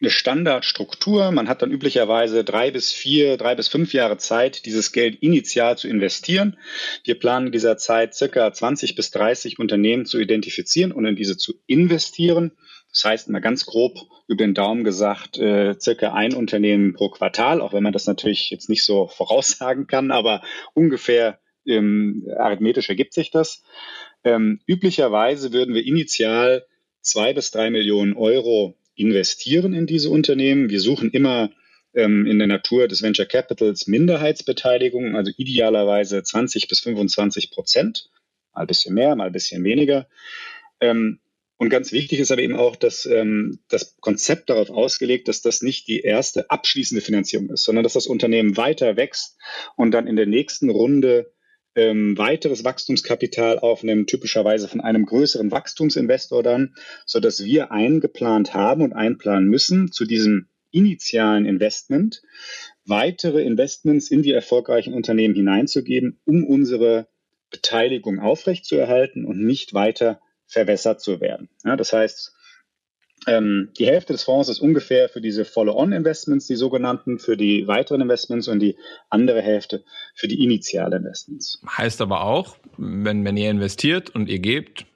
eine 0.00 0.10
Standardstruktur. 0.10 1.30
Man 1.30 1.48
hat 1.48 1.62
dann 1.62 1.70
üblicherweise 1.70 2.44
drei 2.44 2.70
bis 2.70 2.92
vier, 2.92 3.36
drei 3.36 3.54
bis 3.54 3.68
fünf 3.68 3.92
Jahre 3.92 4.18
Zeit, 4.18 4.66
dieses 4.66 4.92
Geld 4.92 5.22
initial 5.22 5.78
zu 5.78 5.88
investieren. 5.88 6.58
Wir 7.04 7.18
planen 7.18 7.46
in 7.46 7.52
dieser 7.52 7.76
Zeit 7.76 8.14
circa 8.14 8.52
20 8.52 8.96
bis 8.96 9.10
30 9.12 9.58
Unternehmen 9.58 10.04
zu 10.04 10.18
identifizieren 10.18 10.92
und 10.92 11.06
in 11.06 11.16
diese 11.16 11.36
zu 11.36 11.54
investieren. 11.66 12.52
Das 12.90 13.04
heißt 13.04 13.28
mal 13.28 13.40
ganz 13.40 13.66
grob 13.66 13.98
über 14.28 14.44
den 14.44 14.54
Daumen 14.54 14.84
gesagt, 14.84 15.38
äh, 15.38 15.74
circa 15.80 16.12
ein 16.12 16.34
Unternehmen 16.34 16.94
pro 16.94 17.08
Quartal, 17.08 17.60
auch 17.60 17.72
wenn 17.72 17.82
man 17.82 17.92
das 17.92 18.06
natürlich 18.06 18.50
jetzt 18.50 18.68
nicht 18.68 18.84
so 18.84 19.08
voraussagen 19.08 19.86
kann, 19.86 20.10
aber 20.10 20.42
ungefähr 20.74 21.40
ähm, 21.66 22.26
arithmetisch 22.36 22.88
ergibt 22.88 23.12
sich 23.12 23.30
das. 23.30 23.62
Ähm, 24.22 24.60
üblicherweise 24.66 25.52
würden 25.52 25.74
wir 25.74 25.84
initial 25.84 26.66
zwei 27.00 27.32
bis 27.32 27.50
drei 27.50 27.70
Millionen 27.70 28.16
Euro 28.16 28.76
investieren 28.94 29.74
in 29.74 29.86
diese 29.86 30.10
Unternehmen. 30.10 30.70
Wir 30.70 30.80
suchen 30.80 31.10
immer 31.10 31.50
ähm, 31.94 32.26
in 32.26 32.38
der 32.38 32.48
Natur 32.48 32.88
des 32.88 33.02
Venture 33.02 33.26
Capitals 33.26 33.86
Minderheitsbeteiligung, 33.86 35.16
also 35.16 35.32
idealerweise 35.36 36.22
20 36.22 36.68
bis 36.68 36.80
25 36.80 37.50
Prozent, 37.50 38.10
mal 38.52 38.62
ein 38.62 38.66
bisschen 38.66 38.94
mehr, 38.94 39.14
mal 39.16 39.26
ein 39.26 39.32
bisschen 39.32 39.64
weniger. 39.64 40.08
Ähm, 40.80 41.20
und 41.56 41.68
ganz 41.68 41.92
wichtig 41.92 42.18
ist 42.18 42.32
aber 42.32 42.42
eben 42.42 42.56
auch, 42.56 42.74
dass 42.76 43.06
ähm, 43.06 43.60
das 43.68 43.96
Konzept 44.00 44.50
darauf 44.50 44.70
ausgelegt, 44.70 45.28
dass 45.28 45.40
das 45.40 45.62
nicht 45.62 45.86
die 45.86 46.00
erste 46.00 46.50
abschließende 46.50 47.00
Finanzierung 47.00 47.50
ist, 47.50 47.62
sondern 47.62 47.84
dass 47.84 47.92
das 47.92 48.08
Unternehmen 48.08 48.56
weiter 48.56 48.96
wächst 48.96 49.36
und 49.76 49.92
dann 49.92 50.08
in 50.08 50.16
der 50.16 50.26
nächsten 50.26 50.68
Runde 50.68 51.32
ähm, 51.76 52.16
weiteres 52.16 52.64
Wachstumskapital 52.64 53.58
aufnehmen, 53.58 54.06
typischerweise 54.06 54.68
von 54.68 54.80
einem 54.80 55.06
größeren 55.06 55.50
Wachstumsinvestor 55.50 56.42
dann, 56.42 56.74
so 57.06 57.20
dass 57.20 57.44
wir 57.44 57.72
eingeplant 57.72 58.54
haben 58.54 58.82
und 58.82 58.92
einplanen 58.92 59.48
müssen 59.48 59.90
zu 59.90 60.04
diesem 60.04 60.48
initialen 60.70 61.46
Investment 61.46 62.22
weitere 62.84 63.42
Investments 63.42 64.10
in 64.10 64.22
die 64.22 64.32
erfolgreichen 64.32 64.94
Unternehmen 64.94 65.34
hineinzugeben, 65.34 66.20
um 66.24 66.44
unsere 66.44 67.08
Beteiligung 67.50 68.18
aufrechtzuerhalten 68.18 69.24
und 69.24 69.42
nicht 69.44 69.74
weiter 69.74 70.20
verwässert 70.46 71.00
zu 71.00 71.20
werden. 71.20 71.48
Ja, 71.64 71.76
das 71.76 71.92
heißt, 71.92 72.34
ähm, 73.26 73.70
die 73.78 73.86
Hälfte 73.86 74.12
des 74.12 74.22
Fonds 74.22 74.48
ist 74.48 74.60
ungefähr 74.60 75.08
für 75.08 75.20
diese 75.20 75.44
Follow-on-Investments, 75.44 76.46
die 76.46 76.56
sogenannten, 76.56 77.18
für 77.18 77.36
die 77.36 77.66
weiteren 77.66 78.00
Investments 78.00 78.48
und 78.48 78.60
die 78.60 78.76
andere 79.10 79.42
Hälfte 79.42 79.84
für 80.14 80.28
die 80.28 80.42
initialen 80.42 81.04
Investments. 81.04 81.60
Heißt 81.66 82.00
aber 82.00 82.24
auch, 82.24 82.56
wenn, 82.76 83.24
wenn 83.24 83.36
ihr 83.36 83.50
investiert 83.50 84.10
und 84.10 84.28
ihr 84.28 84.38
gebt, 84.38 84.86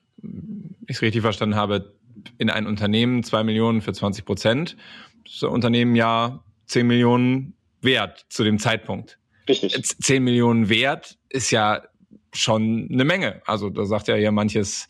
ich 0.86 0.96
es 0.96 1.02
richtig 1.02 1.22
verstanden 1.22 1.56
habe, 1.56 1.92
in 2.38 2.50
ein 2.50 2.66
Unternehmen 2.66 3.22
zwei 3.22 3.44
Millionen 3.44 3.80
für 3.80 3.92
20 3.92 4.24
Prozent, 4.24 4.76
ist 5.24 5.42
das 5.42 5.50
Unternehmen 5.50 5.94
ja 5.94 6.42
10 6.66 6.86
Millionen 6.86 7.54
wert 7.80 8.26
zu 8.28 8.44
dem 8.44 8.58
Zeitpunkt. 8.58 9.18
Richtig. 9.48 9.82
10 9.84 10.22
Millionen 10.22 10.68
wert 10.68 11.16
ist 11.28 11.50
ja 11.50 11.82
schon 12.34 12.88
eine 12.92 13.04
Menge. 13.04 13.42
Also 13.46 13.70
da 13.70 13.84
sagt 13.84 14.08
ja 14.08 14.14
hier 14.14 14.32
manches 14.32 14.88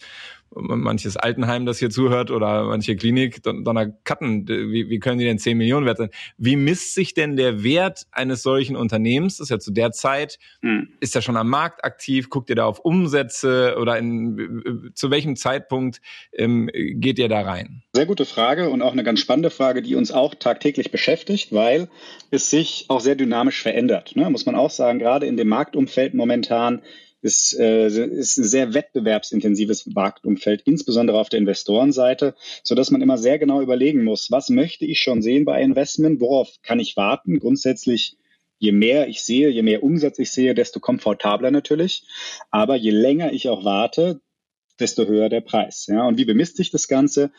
manches 0.54 1.16
Altenheim, 1.16 1.66
das 1.66 1.78
hier 1.78 1.90
zuhört 1.90 2.30
oder 2.30 2.64
manche 2.64 2.96
Klinik, 2.96 3.42
Donnerkatten, 3.42 4.48
wie, 4.48 4.88
wie 4.88 4.98
können 4.98 5.18
die 5.18 5.24
denn 5.24 5.38
10 5.38 5.56
Millionen 5.56 5.86
wert 5.86 5.98
sein? 5.98 6.10
Wie 6.36 6.56
misst 6.56 6.94
sich 6.94 7.14
denn 7.14 7.36
der 7.36 7.62
Wert 7.62 8.06
eines 8.10 8.42
solchen 8.42 8.76
Unternehmens? 8.76 9.36
Das 9.36 9.46
ist 9.46 9.50
ja 9.50 9.58
zu 9.58 9.72
der 9.72 9.92
Zeit, 9.92 10.38
hm. 10.62 10.88
ist 11.00 11.14
er 11.14 11.22
schon 11.22 11.36
am 11.36 11.48
Markt 11.48 11.84
aktiv? 11.84 12.30
Guckt 12.30 12.50
ihr 12.50 12.56
da 12.56 12.64
auf 12.64 12.80
Umsätze 12.80 13.76
oder 13.78 13.98
in, 13.98 14.90
zu 14.94 15.10
welchem 15.10 15.36
Zeitpunkt 15.36 16.00
ähm, 16.32 16.70
geht 16.72 17.18
ihr 17.18 17.28
da 17.28 17.40
rein? 17.42 17.82
Sehr 17.92 18.06
gute 18.06 18.24
Frage 18.24 18.70
und 18.70 18.82
auch 18.82 18.92
eine 18.92 19.04
ganz 19.04 19.20
spannende 19.20 19.50
Frage, 19.50 19.82
die 19.82 19.94
uns 19.94 20.12
auch 20.12 20.34
tagtäglich 20.34 20.90
beschäftigt, 20.90 21.52
weil 21.52 21.88
es 22.30 22.50
sich 22.50 22.86
auch 22.88 23.00
sehr 23.00 23.16
dynamisch 23.16 23.62
verändert. 23.62 24.16
Ne? 24.16 24.28
Muss 24.30 24.46
man 24.46 24.54
auch 24.54 24.70
sagen, 24.70 24.98
gerade 24.98 25.26
in 25.26 25.36
dem 25.36 25.48
Marktumfeld 25.48 26.14
momentan 26.14 26.82
ist, 27.20 27.58
äh, 27.58 27.88
ist 27.88 28.36
ein 28.38 28.44
sehr 28.44 28.74
wettbewerbsintensives 28.74 29.86
Marktumfeld, 29.86 30.62
insbesondere 30.64 31.18
auf 31.18 31.28
der 31.28 31.38
Investorenseite, 31.38 32.34
so 32.62 32.74
dass 32.74 32.90
man 32.90 33.02
immer 33.02 33.18
sehr 33.18 33.38
genau 33.38 33.60
überlegen 33.60 34.04
muss, 34.04 34.30
was 34.30 34.50
möchte 34.50 34.84
ich 34.84 35.00
schon 35.00 35.22
sehen 35.22 35.44
bei 35.44 35.60
Investment, 35.62 36.20
worauf 36.20 36.50
kann 36.62 36.80
ich 36.80 36.96
warten? 36.96 37.38
Grundsätzlich 37.38 38.16
je 38.58 38.72
mehr 38.72 39.08
ich 39.08 39.22
sehe, 39.22 39.48
je 39.48 39.62
mehr 39.62 39.82
Umsatz 39.82 40.18
ich 40.18 40.32
sehe, 40.32 40.54
desto 40.54 40.80
komfortabler 40.80 41.50
natürlich. 41.50 42.04
Aber 42.50 42.76
je 42.76 42.90
länger 42.90 43.32
ich 43.32 43.48
auch 43.48 43.64
warte, 43.64 44.20
desto 44.78 45.06
höher 45.06 45.28
der 45.28 45.40
Preis. 45.40 45.86
Ja, 45.86 46.06
und 46.06 46.18
wie 46.18 46.24
bemisst 46.24 46.56
sich 46.56 46.70
das 46.70 46.88
Ganze? 46.88 47.32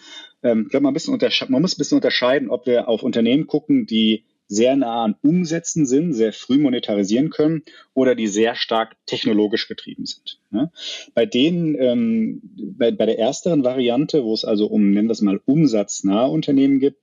Ähm, 0.43 0.63
ich 0.63 0.69
glaube, 0.69 0.83
man, 0.83 0.93
man 0.93 1.61
muss 1.61 1.75
ein 1.75 1.77
bisschen 1.77 1.97
unterscheiden, 1.97 2.49
ob 2.49 2.65
wir 2.65 2.87
auf 2.87 3.03
Unternehmen 3.03 3.47
gucken, 3.47 3.85
die 3.85 4.25
sehr 4.49 4.75
nah 4.75 5.05
an 5.05 5.15
Umsätzen 5.21 5.85
sind, 5.85 6.13
sehr 6.13 6.33
früh 6.33 6.57
monetarisieren 6.57 7.29
können 7.29 7.63
oder 7.93 8.15
die 8.15 8.27
sehr 8.27 8.55
stark 8.55 8.97
technologisch 9.05 9.67
getrieben 9.67 10.07
sind. 10.07 10.39
Ja? 10.51 10.71
Bei 11.13 11.27
denen, 11.27 11.75
ähm, 11.79 12.41
bei, 12.57 12.91
bei 12.91 13.05
der 13.05 13.19
ersteren 13.19 13.63
Variante, 13.63 14.23
wo 14.23 14.33
es 14.33 14.43
also 14.43 14.65
um, 14.65 14.91
nennen 14.91 15.07
wir 15.07 15.13
es 15.13 15.21
mal, 15.21 15.39
umsatznahe 15.45 16.29
Unternehmen 16.29 16.79
gibt, 16.79 16.99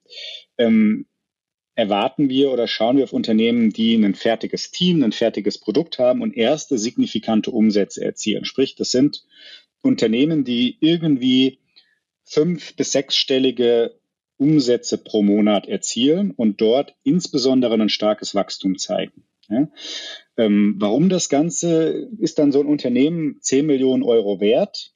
ähm, 0.58 1.06
erwarten 1.76 2.28
wir 2.28 2.50
oder 2.50 2.66
schauen 2.66 2.96
wir 2.96 3.04
auf 3.04 3.12
Unternehmen, 3.12 3.70
die 3.70 3.94
ein 3.94 4.14
fertiges 4.14 4.72
Team, 4.72 5.04
ein 5.04 5.12
fertiges 5.12 5.58
Produkt 5.58 6.00
haben 6.00 6.22
und 6.22 6.36
erste 6.36 6.78
signifikante 6.78 7.52
Umsätze 7.52 8.04
erzielen. 8.04 8.44
Sprich, 8.44 8.74
das 8.74 8.90
sind 8.90 9.24
Unternehmen, 9.82 10.42
die 10.42 10.78
irgendwie 10.80 11.60
fünf- 12.24 12.74
bis 12.74 12.90
sechsstellige 12.90 13.94
Umsätze 14.38 14.98
pro 14.98 15.22
Monat 15.22 15.66
erzielen 15.66 16.30
und 16.30 16.60
dort 16.60 16.94
insbesondere 17.02 17.74
ein 17.74 17.88
starkes 17.88 18.34
Wachstum 18.34 18.78
zeigen. 18.78 19.24
Ja? 19.48 19.68
Ähm, 20.36 20.76
warum 20.78 21.08
das 21.08 21.28
Ganze 21.28 22.08
ist 22.18 22.38
dann 22.38 22.52
so 22.52 22.60
ein 22.60 22.66
Unternehmen 22.66 23.38
10 23.40 23.66
Millionen 23.66 24.02
Euro 24.02 24.40
wert? 24.40 24.92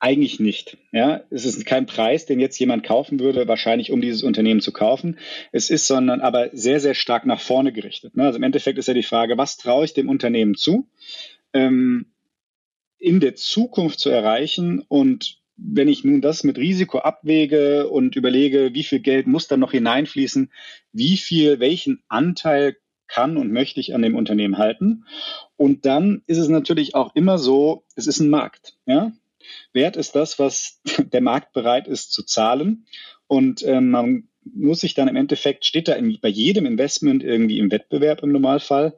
Eigentlich 0.00 0.38
nicht. 0.38 0.76
Ja, 0.92 1.22
es 1.30 1.46
ist 1.46 1.64
kein 1.64 1.86
Preis, 1.86 2.26
den 2.26 2.38
jetzt 2.38 2.58
jemand 2.58 2.84
kaufen 2.84 3.20
würde, 3.20 3.48
wahrscheinlich 3.48 3.90
um 3.90 4.02
dieses 4.02 4.22
Unternehmen 4.22 4.60
zu 4.60 4.70
kaufen. 4.70 5.18
Es 5.50 5.70
ist 5.70 5.86
sondern 5.86 6.20
aber 6.20 6.50
sehr, 6.52 6.78
sehr 6.78 6.94
stark 6.94 7.24
nach 7.24 7.40
vorne 7.40 7.72
gerichtet. 7.72 8.14
Ne? 8.14 8.24
Also 8.24 8.36
im 8.36 8.42
Endeffekt 8.42 8.78
ist 8.78 8.88
ja 8.88 8.92
die 8.92 9.02
Frage, 9.02 9.38
was 9.38 9.56
traue 9.56 9.86
ich 9.86 9.94
dem 9.94 10.10
Unternehmen 10.10 10.56
zu, 10.56 10.90
ähm, 11.54 12.12
in 12.98 13.20
der 13.20 13.34
Zukunft 13.34 13.98
zu 13.98 14.10
erreichen 14.10 14.84
und 14.88 15.42
wenn 15.56 15.88
ich 15.88 16.04
nun 16.04 16.20
das 16.20 16.44
mit 16.44 16.58
Risiko 16.58 16.98
abwäge 16.98 17.88
und 17.88 18.16
überlege, 18.16 18.74
wie 18.74 18.84
viel 18.84 19.00
Geld 19.00 19.26
muss 19.26 19.46
dann 19.48 19.60
noch 19.60 19.72
hineinfließen, 19.72 20.50
wie 20.92 21.16
viel, 21.16 21.60
welchen 21.60 22.02
Anteil 22.08 22.76
kann 23.06 23.36
und 23.36 23.52
möchte 23.52 23.80
ich 23.80 23.94
an 23.94 24.02
dem 24.02 24.16
Unternehmen 24.16 24.58
halten. 24.58 25.04
Und 25.56 25.86
dann 25.86 26.22
ist 26.26 26.38
es 26.38 26.48
natürlich 26.48 26.94
auch 26.94 27.14
immer 27.14 27.38
so, 27.38 27.84
es 27.94 28.06
ist 28.06 28.20
ein 28.20 28.30
Markt. 28.30 28.76
Ja? 28.86 29.12
Wert 29.72 29.96
ist 29.96 30.14
das, 30.16 30.38
was 30.38 30.80
der 31.12 31.20
Markt 31.20 31.52
bereit 31.52 31.86
ist 31.86 32.12
zu 32.12 32.24
zahlen. 32.24 32.86
Und 33.26 33.62
ähm, 33.62 33.90
man 33.90 34.28
muss 34.44 34.80
sich 34.80 34.94
dann 34.94 35.08
im 35.08 35.16
Endeffekt, 35.16 35.64
steht 35.64 35.88
da 35.88 35.94
in, 35.94 36.18
bei 36.20 36.28
jedem 36.28 36.66
Investment 36.66 37.22
irgendwie 37.22 37.58
im 37.58 37.70
Wettbewerb 37.70 38.22
im 38.22 38.32
Normalfall. 38.32 38.94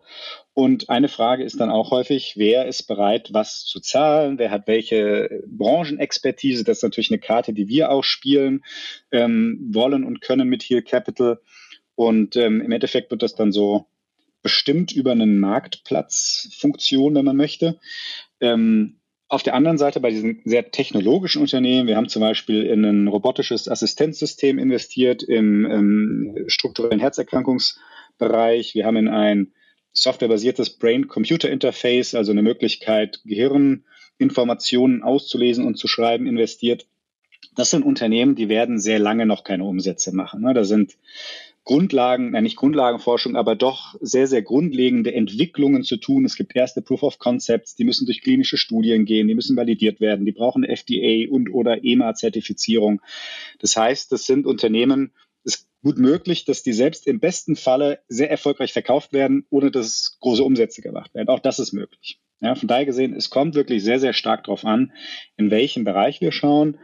Und 0.59 0.89
eine 0.89 1.09
Frage 1.09 1.45
ist 1.45 1.61
dann 1.61 1.69
auch 1.69 1.91
häufig, 1.91 2.33
wer 2.39 2.65
ist 2.65 2.85
bereit, 2.85 3.29
was 3.35 3.67
zu 3.67 3.79
zahlen? 3.79 4.39
Wer 4.39 4.51
hat 4.51 4.67
welche 4.67 5.45
Branchenexpertise? 5.47 6.65
Das 6.65 6.79
ist 6.79 6.83
natürlich 6.83 7.11
eine 7.11 7.19
Karte, 7.19 7.53
die 7.53 7.69
wir 7.69 7.91
auch 7.91 8.05
spielen 8.05 8.65
ähm, 9.13 9.61
wollen 9.71 10.03
und 10.03 10.23
können 10.23 10.49
mit 10.49 10.63
Heal 10.63 10.81
Capital. 10.81 11.41
Und 11.95 12.37
ähm, 12.37 12.63
im 12.63 12.73
Endeffekt 12.73 13.11
wird 13.11 13.23
das 13.23 13.35
dann 13.35 13.53
so 13.53 13.85
bestimmt 14.41 14.93
über 14.93 15.13
einen 15.13 15.39
Marktplatzfunktion, 15.41 17.15
wenn 17.15 17.27
man 17.27 17.37
möchte. 17.37 17.79
Ähm, 18.41 18.97
auf 19.29 19.43
der 19.43 19.53
anderen 19.53 19.77
Seite 19.77 20.01
bei 20.01 20.09
diesen 20.09 20.41
sehr 20.47 20.71
technologischen 20.71 21.43
Unternehmen, 21.43 21.87
wir 21.87 21.99
haben 21.99 22.09
zum 22.09 22.21
Beispiel 22.21 22.63
in 22.63 22.83
ein 22.83 23.09
robotisches 23.09 23.69
Assistenzsystem 23.69 24.59
investiert 24.59 25.23
im, 25.23 25.67
im 25.67 26.45
strukturellen 26.47 27.01
Herzerkrankungsbereich. 27.01 28.75
Wir 28.75 28.87
haben 28.87 28.97
in 28.97 29.09
ein 29.09 29.53
softwarebasiertes 29.97 30.71
Brain-Computer-Interface, 30.71 32.15
also 32.15 32.33
eine 32.33 32.43
Möglichkeit, 32.43 33.21
Gehirninformationen 33.25 35.03
auszulesen 35.03 35.65
und 35.65 35.77
zu 35.77 35.89
schreiben, 35.89 36.27
investiert. 36.27 36.87
Das 37.55 37.71
sind 37.71 37.85
Unternehmen, 37.85 38.35
die 38.35 38.49
werden 38.49 38.79
sehr 38.79 38.99
lange 38.99 39.27
noch 39.27 39.45
keine 39.45 39.65
Umsätze 39.65 40.15
machen. 40.15 40.43
Ne? 40.43 40.53
Da 40.55 40.65
sind 40.65 40.97
Grundlagen, 41.67 42.31
nein, 42.31 42.45
nicht 42.45 42.57
Grundlagenforschung, 42.57 43.35
aber 43.35 43.57
doch 43.57 43.97
sehr, 44.01 44.29
sehr 44.29 44.43
grundlegende 44.43 45.13
Entwicklungen 45.13 45.83
zu 45.83 45.97
tun. 45.97 46.25
Es 46.25 46.37
gibt 46.37 46.55
erste 46.55 46.81
Proof 46.81 47.03
of 47.03 47.19
Concepts, 47.19 47.75
die 47.75 47.83
müssen 47.83 48.07
durch 48.07 48.23
klinische 48.23 48.57
Studien 48.57 49.05
gehen, 49.05 49.27
die 49.27 49.35
müssen 49.35 49.57
validiert 49.57 50.01
werden, 50.01 50.25
die 50.25 50.33
brauchen 50.33 50.63
FDA 50.63 51.29
und 51.29 51.53
oder 51.53 51.83
EMA-Zertifizierung. 51.83 53.01
Das 53.59 53.77
heißt, 53.77 54.13
das 54.13 54.27
sind 54.27 54.47
Unternehmen, 54.47 55.11
gut 55.87 55.99
möglich, 55.99 56.45
dass 56.45 56.65
die 56.65 56.73
selbst 56.73 57.07
im 57.07 57.21
besten 57.21 57.55
Falle 57.55 58.01
sehr 58.09 58.29
erfolgreich 58.29 58.73
verkauft 58.73 59.13
werden, 59.13 59.47
ohne 59.51 59.71
dass 59.71 60.17
große 60.19 60.43
Umsätze 60.43 60.83
gemacht 60.83 61.15
werden. 61.15 61.29
Auch 61.29 61.39
das 61.39 61.61
ist 61.61 61.73
möglich. 61.73 62.19
Ja, 62.41 62.57
von 62.57 62.67
daher 62.67 62.87
gesehen, 62.87 63.15
es 63.15 63.31
kommt 63.31 63.55
wirklich 63.55 63.85
sehr, 63.85 64.01
sehr 64.01 64.13
stark 64.13 64.43
darauf 64.43 64.65
an, 64.65 64.93
in 65.37 65.53
welchem 65.53 65.85
Bereich 65.85 66.21
wir 66.21 66.33
schauen. 66.33 66.81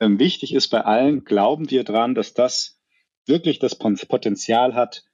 Ähm, 0.00 0.18
wichtig 0.18 0.54
ist 0.54 0.68
bei 0.68 0.80
allen, 0.80 1.24
glauben 1.24 1.70
wir 1.70 1.84
dran, 1.84 2.14
dass 2.14 2.32
das 2.32 2.80
wirklich 3.26 3.58
das 3.58 3.74
Potenzial 3.74 4.74
hat, 4.74 5.04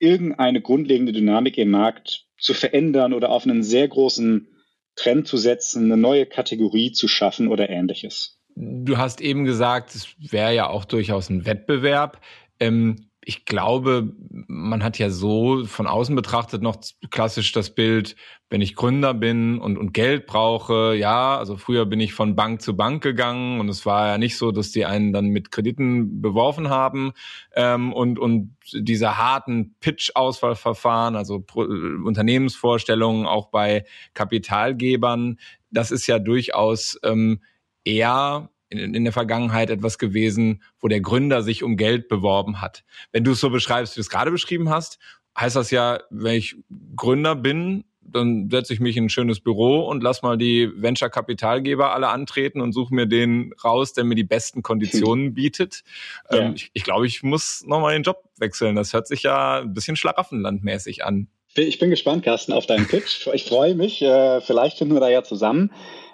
irgendeine 0.00 0.60
grundlegende 0.60 1.12
Dynamik 1.12 1.56
im 1.56 1.70
Markt 1.70 2.26
zu 2.36 2.52
verändern 2.52 3.12
oder 3.12 3.30
auf 3.30 3.44
einen 3.44 3.62
sehr 3.62 3.86
großen 3.86 4.48
Trend 4.96 5.28
zu 5.28 5.36
setzen, 5.36 5.84
eine 5.84 5.96
neue 5.96 6.26
Kategorie 6.26 6.90
zu 6.90 7.06
schaffen 7.06 7.46
oder 7.46 7.70
ähnliches. 7.70 8.39
Du 8.54 8.98
hast 8.98 9.20
eben 9.20 9.44
gesagt, 9.44 9.94
es 9.94 10.14
wäre 10.18 10.54
ja 10.54 10.68
auch 10.68 10.84
durchaus 10.84 11.30
ein 11.30 11.46
Wettbewerb. 11.46 12.20
Ähm, 12.58 12.96
ich 13.22 13.44
glaube, 13.44 14.12
man 14.48 14.82
hat 14.82 14.98
ja 14.98 15.10
so 15.10 15.64
von 15.66 15.86
außen 15.86 16.16
betrachtet 16.16 16.62
noch 16.62 16.76
klassisch 17.10 17.52
das 17.52 17.74
Bild, 17.74 18.16
wenn 18.48 18.62
ich 18.62 18.74
Gründer 18.74 19.12
bin 19.12 19.58
und, 19.58 19.76
und 19.76 19.92
Geld 19.92 20.26
brauche, 20.26 20.94
ja, 20.96 21.36
also 21.36 21.56
früher 21.56 21.84
bin 21.84 22.00
ich 22.00 22.14
von 22.14 22.34
Bank 22.34 22.62
zu 22.62 22.76
Bank 22.76 23.02
gegangen 23.02 23.60
und 23.60 23.68
es 23.68 23.84
war 23.84 24.08
ja 24.08 24.18
nicht 24.18 24.38
so, 24.38 24.52
dass 24.52 24.72
die 24.72 24.86
einen 24.86 25.12
dann 25.12 25.26
mit 25.26 25.52
Krediten 25.52 26.22
beworfen 26.22 26.70
haben 26.70 27.12
ähm, 27.54 27.92
und, 27.92 28.18
und 28.18 28.56
diese 28.72 29.18
harten 29.18 29.76
Pitch-Auswahlverfahren, 29.80 31.14
also 31.14 31.40
Pro 31.40 31.60
Unternehmensvorstellungen 31.60 33.26
auch 33.26 33.50
bei 33.50 33.84
Kapitalgebern, 34.14 35.38
das 35.70 35.90
ist 35.90 36.06
ja 36.06 36.18
durchaus 36.18 36.98
ähm, 37.04 37.40
eher 37.84 38.50
in, 38.68 38.94
in 38.94 39.04
der 39.04 39.12
Vergangenheit 39.12 39.70
etwas 39.70 39.98
gewesen, 39.98 40.62
wo 40.78 40.88
der 40.88 41.00
Gründer 41.00 41.42
sich 41.42 41.62
um 41.62 41.76
Geld 41.76 42.08
beworben 42.08 42.60
hat. 42.60 42.84
Wenn 43.12 43.24
du 43.24 43.32
es 43.32 43.40
so 43.40 43.50
beschreibst, 43.50 43.94
wie 43.94 43.98
du 43.98 44.02
es 44.02 44.10
gerade 44.10 44.30
beschrieben 44.30 44.70
hast, 44.70 44.98
heißt 45.38 45.56
das 45.56 45.70
ja, 45.70 46.00
wenn 46.10 46.36
ich 46.36 46.56
Gründer 46.96 47.34
bin, 47.34 47.84
dann 48.00 48.48
setze 48.50 48.72
ich 48.72 48.80
mich 48.80 48.96
in 48.96 49.04
ein 49.04 49.08
schönes 49.08 49.40
Büro 49.40 49.82
und 49.82 50.02
lass 50.02 50.22
mal 50.22 50.36
die 50.36 50.70
Venture-Kapitalgeber 50.74 51.92
alle 51.92 52.08
antreten 52.08 52.60
und 52.60 52.72
suche 52.72 52.94
mir 52.94 53.06
den 53.06 53.52
raus, 53.64 53.92
der 53.92 54.04
mir 54.04 54.14
die 54.14 54.24
besten 54.24 54.62
Konditionen 54.62 55.34
bietet. 55.34 55.82
Ja. 56.30 56.38
Ähm, 56.38 56.54
ich, 56.54 56.70
ich 56.72 56.82
glaube, 56.82 57.06
ich 57.06 57.22
muss 57.22 57.64
nochmal 57.66 57.92
den 57.94 58.02
Job 58.02 58.24
wechseln. 58.38 58.76
Das 58.76 58.92
hört 58.92 59.06
sich 59.06 59.22
ja 59.22 59.60
ein 59.60 59.74
bisschen 59.74 59.96
schlaraffenlandmäßig 59.96 61.04
an. 61.04 61.28
Ich 61.54 61.78
bin 61.78 61.90
gespannt, 61.90 62.24
Carsten, 62.24 62.52
auf 62.52 62.66
deinen 62.66 62.86
Pitch. 62.86 63.26
Ich 63.32 63.44
freue 63.44 63.74
mich. 63.74 64.02
Äh, 64.02 64.40
vielleicht 64.40 64.78
finden 64.78 64.94
wir 64.94 65.00
da 65.00 65.08
ja 65.08 65.22
zusammen. 65.22 65.72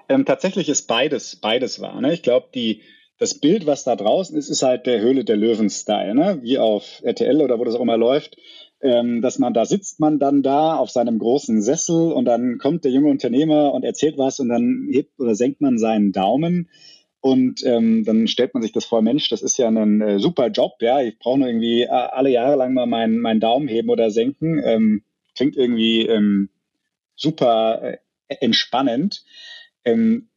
Ähm, 0.08 0.25
tatsächlich 0.25 0.68
ist 0.68 0.86
beides, 0.86 1.36
beides 1.36 1.80
wahr. 1.80 2.00
Ne? 2.00 2.12
Ich 2.12 2.22
glaube, 2.22 2.48
das 3.18 3.34
Bild, 3.34 3.66
was 3.66 3.84
da 3.84 3.96
draußen 3.96 4.36
ist, 4.36 4.48
ist 4.48 4.62
halt 4.62 4.86
der 4.86 5.00
Höhle 5.00 5.25
der 5.25 5.36
Löwen-Style, 5.36 6.14
ne? 6.14 6.38
wie 6.42 6.58
auf 6.58 7.00
RTL 7.02 7.40
oder 7.40 7.58
wo 7.58 7.64
das 7.64 7.75
auch 7.75 7.82
immer 7.82 7.96
läuft. 7.96 8.36
Ähm, 8.82 9.22
dass 9.22 9.38
man 9.38 9.54
da 9.54 9.64
sitzt 9.64 10.00
man 10.00 10.18
dann 10.18 10.42
da 10.42 10.76
auf 10.76 10.90
seinem 10.90 11.18
großen 11.18 11.62
Sessel 11.62 12.12
und 12.12 12.26
dann 12.26 12.58
kommt 12.58 12.84
der 12.84 12.92
junge 12.92 13.08
Unternehmer 13.08 13.72
und 13.72 13.84
erzählt 13.84 14.18
was 14.18 14.38
und 14.38 14.50
dann 14.50 14.88
hebt 14.92 15.18
oder 15.18 15.34
senkt 15.34 15.62
man 15.62 15.78
seinen 15.78 16.12
Daumen 16.12 16.68
und 17.26 17.64
ähm, 17.64 18.04
dann 18.04 18.28
stellt 18.28 18.54
man 18.54 18.62
sich 18.62 18.70
das 18.70 18.84
vor, 18.84 19.02
Mensch, 19.02 19.28
das 19.28 19.42
ist 19.42 19.56
ja 19.56 19.66
ein 19.66 20.00
äh, 20.00 20.20
super 20.20 20.46
Job, 20.46 20.75
ja, 20.80 21.00
ich 21.00 21.18
brauche 21.18 21.40
nur 21.40 21.48
irgendwie 21.48 21.82
äh, 21.82 21.88
alle 21.88 22.30
Jahre 22.30 22.54
lang 22.54 22.72
mal 22.72 22.86
meinen, 22.86 23.18
meinen 23.18 23.40
Daumen 23.40 23.66
heben 23.66 23.90
oder 23.90 24.12
senken. 24.12 24.62
Ähm, 24.64 25.02
klingt 25.34 25.56
irgendwie 25.56 26.06
ähm, 26.06 26.50
super 27.16 27.82
äh, 27.82 27.96
entspannend. 28.28 29.25
Ähm, 29.87 30.28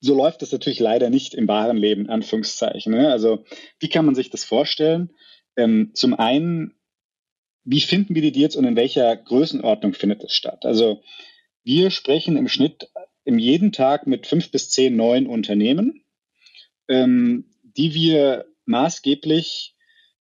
so 0.00 0.14
läuft 0.14 0.42
das 0.42 0.52
natürlich 0.52 0.80
leider 0.80 1.08
nicht 1.10 1.34
im 1.34 1.46
wahren 1.46 1.76
Leben, 1.76 2.10
Anführungszeichen. 2.10 2.92
Ne? 2.92 3.10
Also 3.10 3.44
wie 3.78 3.88
kann 3.88 4.04
man 4.04 4.14
sich 4.14 4.30
das 4.30 4.44
vorstellen? 4.44 5.10
Ähm, 5.56 5.92
zum 5.94 6.14
einen, 6.14 6.74
wie 7.64 7.80
finden 7.80 8.14
wir 8.14 8.22
die 8.22 8.32
Deals 8.32 8.56
und 8.56 8.64
in 8.64 8.76
welcher 8.76 9.16
Größenordnung 9.16 9.94
findet 9.94 10.24
es 10.24 10.32
statt? 10.32 10.66
Also 10.66 11.02
wir 11.62 11.90
sprechen 11.90 12.36
im 12.36 12.48
Schnitt 12.48 12.90
im 13.24 13.38
jeden 13.38 13.72
Tag 13.72 14.06
mit 14.06 14.26
fünf 14.26 14.50
bis 14.50 14.70
zehn 14.70 14.96
neuen 14.96 15.26
Unternehmen, 15.26 16.04
ähm, 16.88 17.50
die 17.62 17.94
wir 17.94 18.46
maßgeblich 18.66 19.73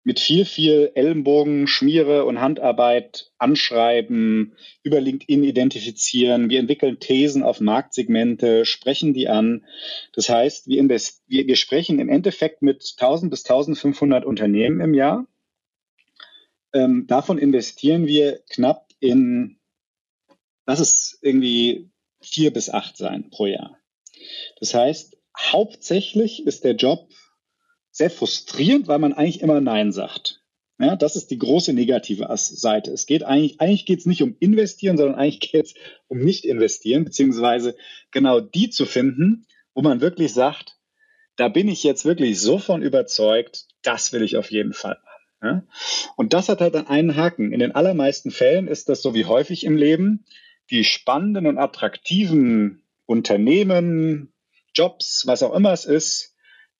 mit 0.03 0.19
viel, 0.19 0.45
viel 0.45 0.91
Ellenbogen, 0.95 1.67
Schmiere 1.67 2.25
und 2.25 2.41
Handarbeit 2.41 3.31
anschreiben, 3.37 4.55
über 4.83 4.99
LinkedIn 4.99 5.43
identifizieren. 5.43 6.49
Wir 6.49 6.59
entwickeln 6.59 6.99
Thesen 6.99 7.41
auf 7.43 7.61
Marktsegmente, 7.61 8.65
sprechen 8.65 9.13
die 9.13 9.29
an. 9.29 9.65
Das 10.13 10.27
heißt, 10.27 10.67
wir, 10.67 10.87
wir, 10.89 11.47
wir 11.47 11.55
sprechen 11.55 11.99
im 11.99 12.09
Endeffekt 12.09 12.61
mit 12.61 12.95
1000 12.97 13.31
bis 13.31 13.45
1500 13.45 14.25
Unternehmen 14.25 14.81
im 14.81 14.93
Jahr. 14.93 15.25
Ähm, 16.73 17.07
davon 17.07 17.37
investieren 17.37 18.05
wir 18.05 18.41
knapp 18.49 18.87
in, 18.99 19.59
lass 20.65 20.79
es 20.79 21.17
irgendwie 21.21 21.89
vier 22.19 22.51
bis 22.51 22.69
acht 22.69 22.97
sein 22.97 23.29
pro 23.29 23.45
Jahr. 23.45 23.77
Das 24.59 24.73
heißt, 24.73 25.17
hauptsächlich 25.37 26.45
ist 26.45 26.63
der 26.63 26.75
Job 26.75 27.07
sehr 27.93 28.09
frustrierend, 28.09 28.87
weil 28.87 28.99
man 28.99 29.13
eigentlich 29.13 29.41
immer 29.41 29.61
Nein 29.61 29.93
sagt. 29.93 30.41
Ja, 30.79 30.95
das 30.95 31.15
ist 31.15 31.29
die 31.29 31.37
große 31.37 31.71
negative 31.71 32.27
Seite. 32.35 32.91
Es 32.91 33.05
geht 33.05 33.23
eigentlich, 33.23 33.61
eigentlich 33.61 33.85
geht 33.85 33.99
es 33.99 34.05
nicht 34.05 34.23
um 34.23 34.35
investieren, 34.39 34.97
sondern 34.97 35.15
eigentlich 35.15 35.51
geht 35.51 35.67
es 35.67 35.75
um 36.07 36.19
nicht 36.19 36.43
investieren, 36.43 37.05
beziehungsweise 37.05 37.75
genau 38.11 38.41
die 38.41 38.69
zu 38.69 38.85
finden, 38.85 39.45
wo 39.75 39.81
man 39.81 40.01
wirklich 40.01 40.33
sagt, 40.33 40.77
da 41.35 41.47
bin 41.47 41.67
ich 41.67 41.83
jetzt 41.83 42.03
wirklich 42.03 42.39
so 42.41 42.57
von 42.57 42.81
überzeugt, 42.81 43.67
das 43.83 44.11
will 44.11 44.23
ich 44.23 44.35
auf 44.35 44.51
jeden 44.51 44.73
Fall 44.73 44.97
machen. 45.03 45.13
Ja? 45.43 45.63
Und 46.15 46.33
das 46.33 46.49
hat 46.49 46.61
halt 46.61 46.73
dann 46.73 46.87
einen 46.87 47.15
Haken. 47.15 47.53
In 47.53 47.59
den 47.59 47.73
allermeisten 47.73 48.31
Fällen 48.31 48.67
ist 48.67 48.89
das 48.89 49.01
so 49.01 49.13
wie 49.13 49.25
häufig 49.25 49.63
im 49.65 49.77
Leben. 49.77 50.25
Die 50.71 50.83
spannenden 50.83 51.45
und 51.45 51.59
attraktiven 51.59 52.83
Unternehmen, 53.05 54.33
Jobs, 54.73 55.23
was 55.27 55.43
auch 55.43 55.53
immer 55.53 55.71
es 55.71 55.85
ist, 55.85 56.32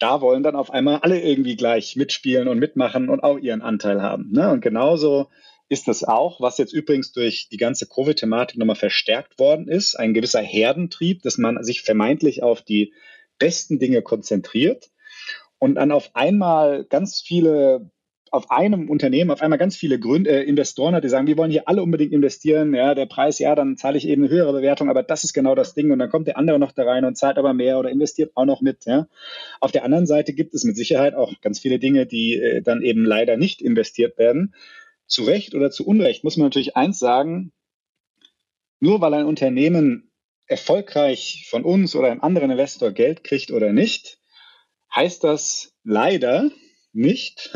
da 0.03 0.19
wollen 0.19 0.43
dann 0.43 0.57
auf 0.57 0.69
einmal 0.69 0.97
alle 0.97 1.21
irgendwie 1.21 1.55
gleich 1.55 1.95
mitspielen 1.95 2.49
und 2.49 2.59
mitmachen 2.59 3.07
und 3.07 3.23
auch 3.23 3.37
ihren 3.37 3.61
Anteil 3.61 4.01
haben. 4.01 4.31
Ne? 4.33 4.51
Und 4.51 4.59
genauso 4.59 5.29
ist 5.69 5.87
das 5.87 6.03
auch, 6.03 6.41
was 6.41 6.57
jetzt 6.57 6.73
übrigens 6.73 7.13
durch 7.13 7.47
die 7.49 7.57
ganze 7.57 7.87
Covid-Thematik 7.87 8.57
nochmal 8.57 8.75
verstärkt 8.75 9.39
worden 9.39 9.69
ist, 9.69 9.95
ein 9.95 10.13
gewisser 10.13 10.41
Herdentrieb, 10.41 11.21
dass 11.21 11.37
man 11.37 11.63
sich 11.63 11.83
vermeintlich 11.83 12.43
auf 12.43 12.61
die 12.61 12.93
besten 13.39 13.79
Dinge 13.79 14.01
konzentriert 14.01 14.91
und 15.57 15.75
dann 15.75 15.93
auf 15.93 16.13
einmal 16.17 16.83
ganz 16.83 17.21
viele 17.21 17.89
auf 18.33 18.49
einem 18.49 18.89
Unternehmen 18.89 19.29
auf 19.29 19.43
einmal 19.43 19.59
ganz 19.59 19.77
viele 19.77 19.99
Gründe, 19.99 20.31
äh, 20.31 20.43
Investoren 20.43 20.95
hat, 20.95 21.03
die 21.03 21.09
sagen, 21.09 21.27
wir 21.27 21.37
wollen 21.37 21.51
hier 21.51 21.67
alle 21.67 21.83
unbedingt 21.83 22.11
investieren. 22.11 22.73
Ja, 22.73 22.95
der 22.95 23.05
Preis, 23.05 23.37
ja, 23.37 23.53
dann 23.53 23.77
zahle 23.77 23.95
ich 23.95 24.07
eben 24.07 24.23
eine 24.23 24.33
höhere 24.33 24.53
Bewertung, 24.53 24.89
aber 24.89 25.03
das 25.03 25.23
ist 25.23 25.33
genau 25.33 25.53
das 25.53 25.75
Ding. 25.75 25.91
Und 25.91 25.99
dann 25.99 26.09
kommt 26.09 26.25
der 26.25 26.37
andere 26.37 26.57
noch 26.57 26.71
da 26.71 26.83
rein 26.83 27.05
und 27.05 27.15
zahlt 27.15 27.37
aber 27.37 27.53
mehr 27.53 27.77
oder 27.77 27.91
investiert 27.91 28.31
auch 28.33 28.45
noch 28.45 28.61
mit. 28.61 28.85
Ja. 28.85 29.07
Auf 29.59 29.71
der 29.71 29.85
anderen 29.85 30.07
Seite 30.07 30.33
gibt 30.33 30.55
es 30.55 30.63
mit 30.63 30.75
Sicherheit 30.75 31.13
auch 31.13 31.41
ganz 31.41 31.59
viele 31.59 31.77
Dinge, 31.77 32.07
die 32.07 32.33
äh, 32.41 32.63
dann 32.63 32.81
eben 32.81 33.05
leider 33.05 33.37
nicht 33.37 33.61
investiert 33.61 34.17
werden. 34.17 34.55
Zu 35.05 35.25
Recht 35.25 35.53
oder 35.53 35.69
zu 35.69 35.85
Unrecht 35.85 36.23
muss 36.23 36.35
man 36.35 36.47
natürlich 36.47 36.75
eins 36.75 36.97
sagen, 36.97 37.51
nur 38.79 38.99
weil 38.99 39.13
ein 39.13 39.25
Unternehmen 39.27 40.11
erfolgreich 40.47 41.45
von 41.51 41.63
uns 41.63 41.95
oder 41.95 42.09
einem 42.09 42.21
anderen 42.21 42.49
Investor 42.49 42.91
Geld 42.93 43.23
kriegt 43.23 43.51
oder 43.51 43.73
nicht, 43.73 44.17
heißt 44.95 45.23
das 45.23 45.75
leider 45.83 46.49
nicht, 46.93 47.51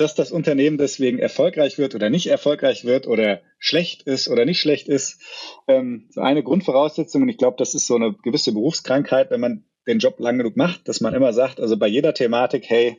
dass 0.00 0.14
das 0.14 0.32
Unternehmen 0.32 0.78
deswegen 0.78 1.18
erfolgreich 1.18 1.76
wird 1.76 1.94
oder 1.94 2.08
nicht 2.08 2.26
erfolgreich 2.26 2.84
wird 2.84 3.06
oder 3.06 3.42
schlecht 3.58 4.02
ist 4.02 4.28
oder 4.28 4.46
nicht 4.46 4.60
schlecht 4.60 4.88
ist. 4.88 5.20
Ähm, 5.68 6.08
so 6.10 6.22
eine 6.22 6.42
Grundvoraussetzung, 6.42 7.22
und 7.22 7.28
ich 7.28 7.36
glaube, 7.36 7.56
das 7.58 7.74
ist 7.74 7.86
so 7.86 7.96
eine 7.96 8.14
gewisse 8.22 8.52
Berufskrankheit, 8.52 9.30
wenn 9.30 9.40
man 9.40 9.64
den 9.86 9.98
Job 9.98 10.18
lang 10.18 10.38
genug 10.38 10.56
macht, 10.56 10.88
dass 10.88 11.00
man 11.00 11.14
immer 11.14 11.32
sagt, 11.32 11.60
also 11.60 11.76
bei 11.76 11.86
jeder 11.86 12.14
Thematik, 12.14 12.64
hey, 12.68 12.96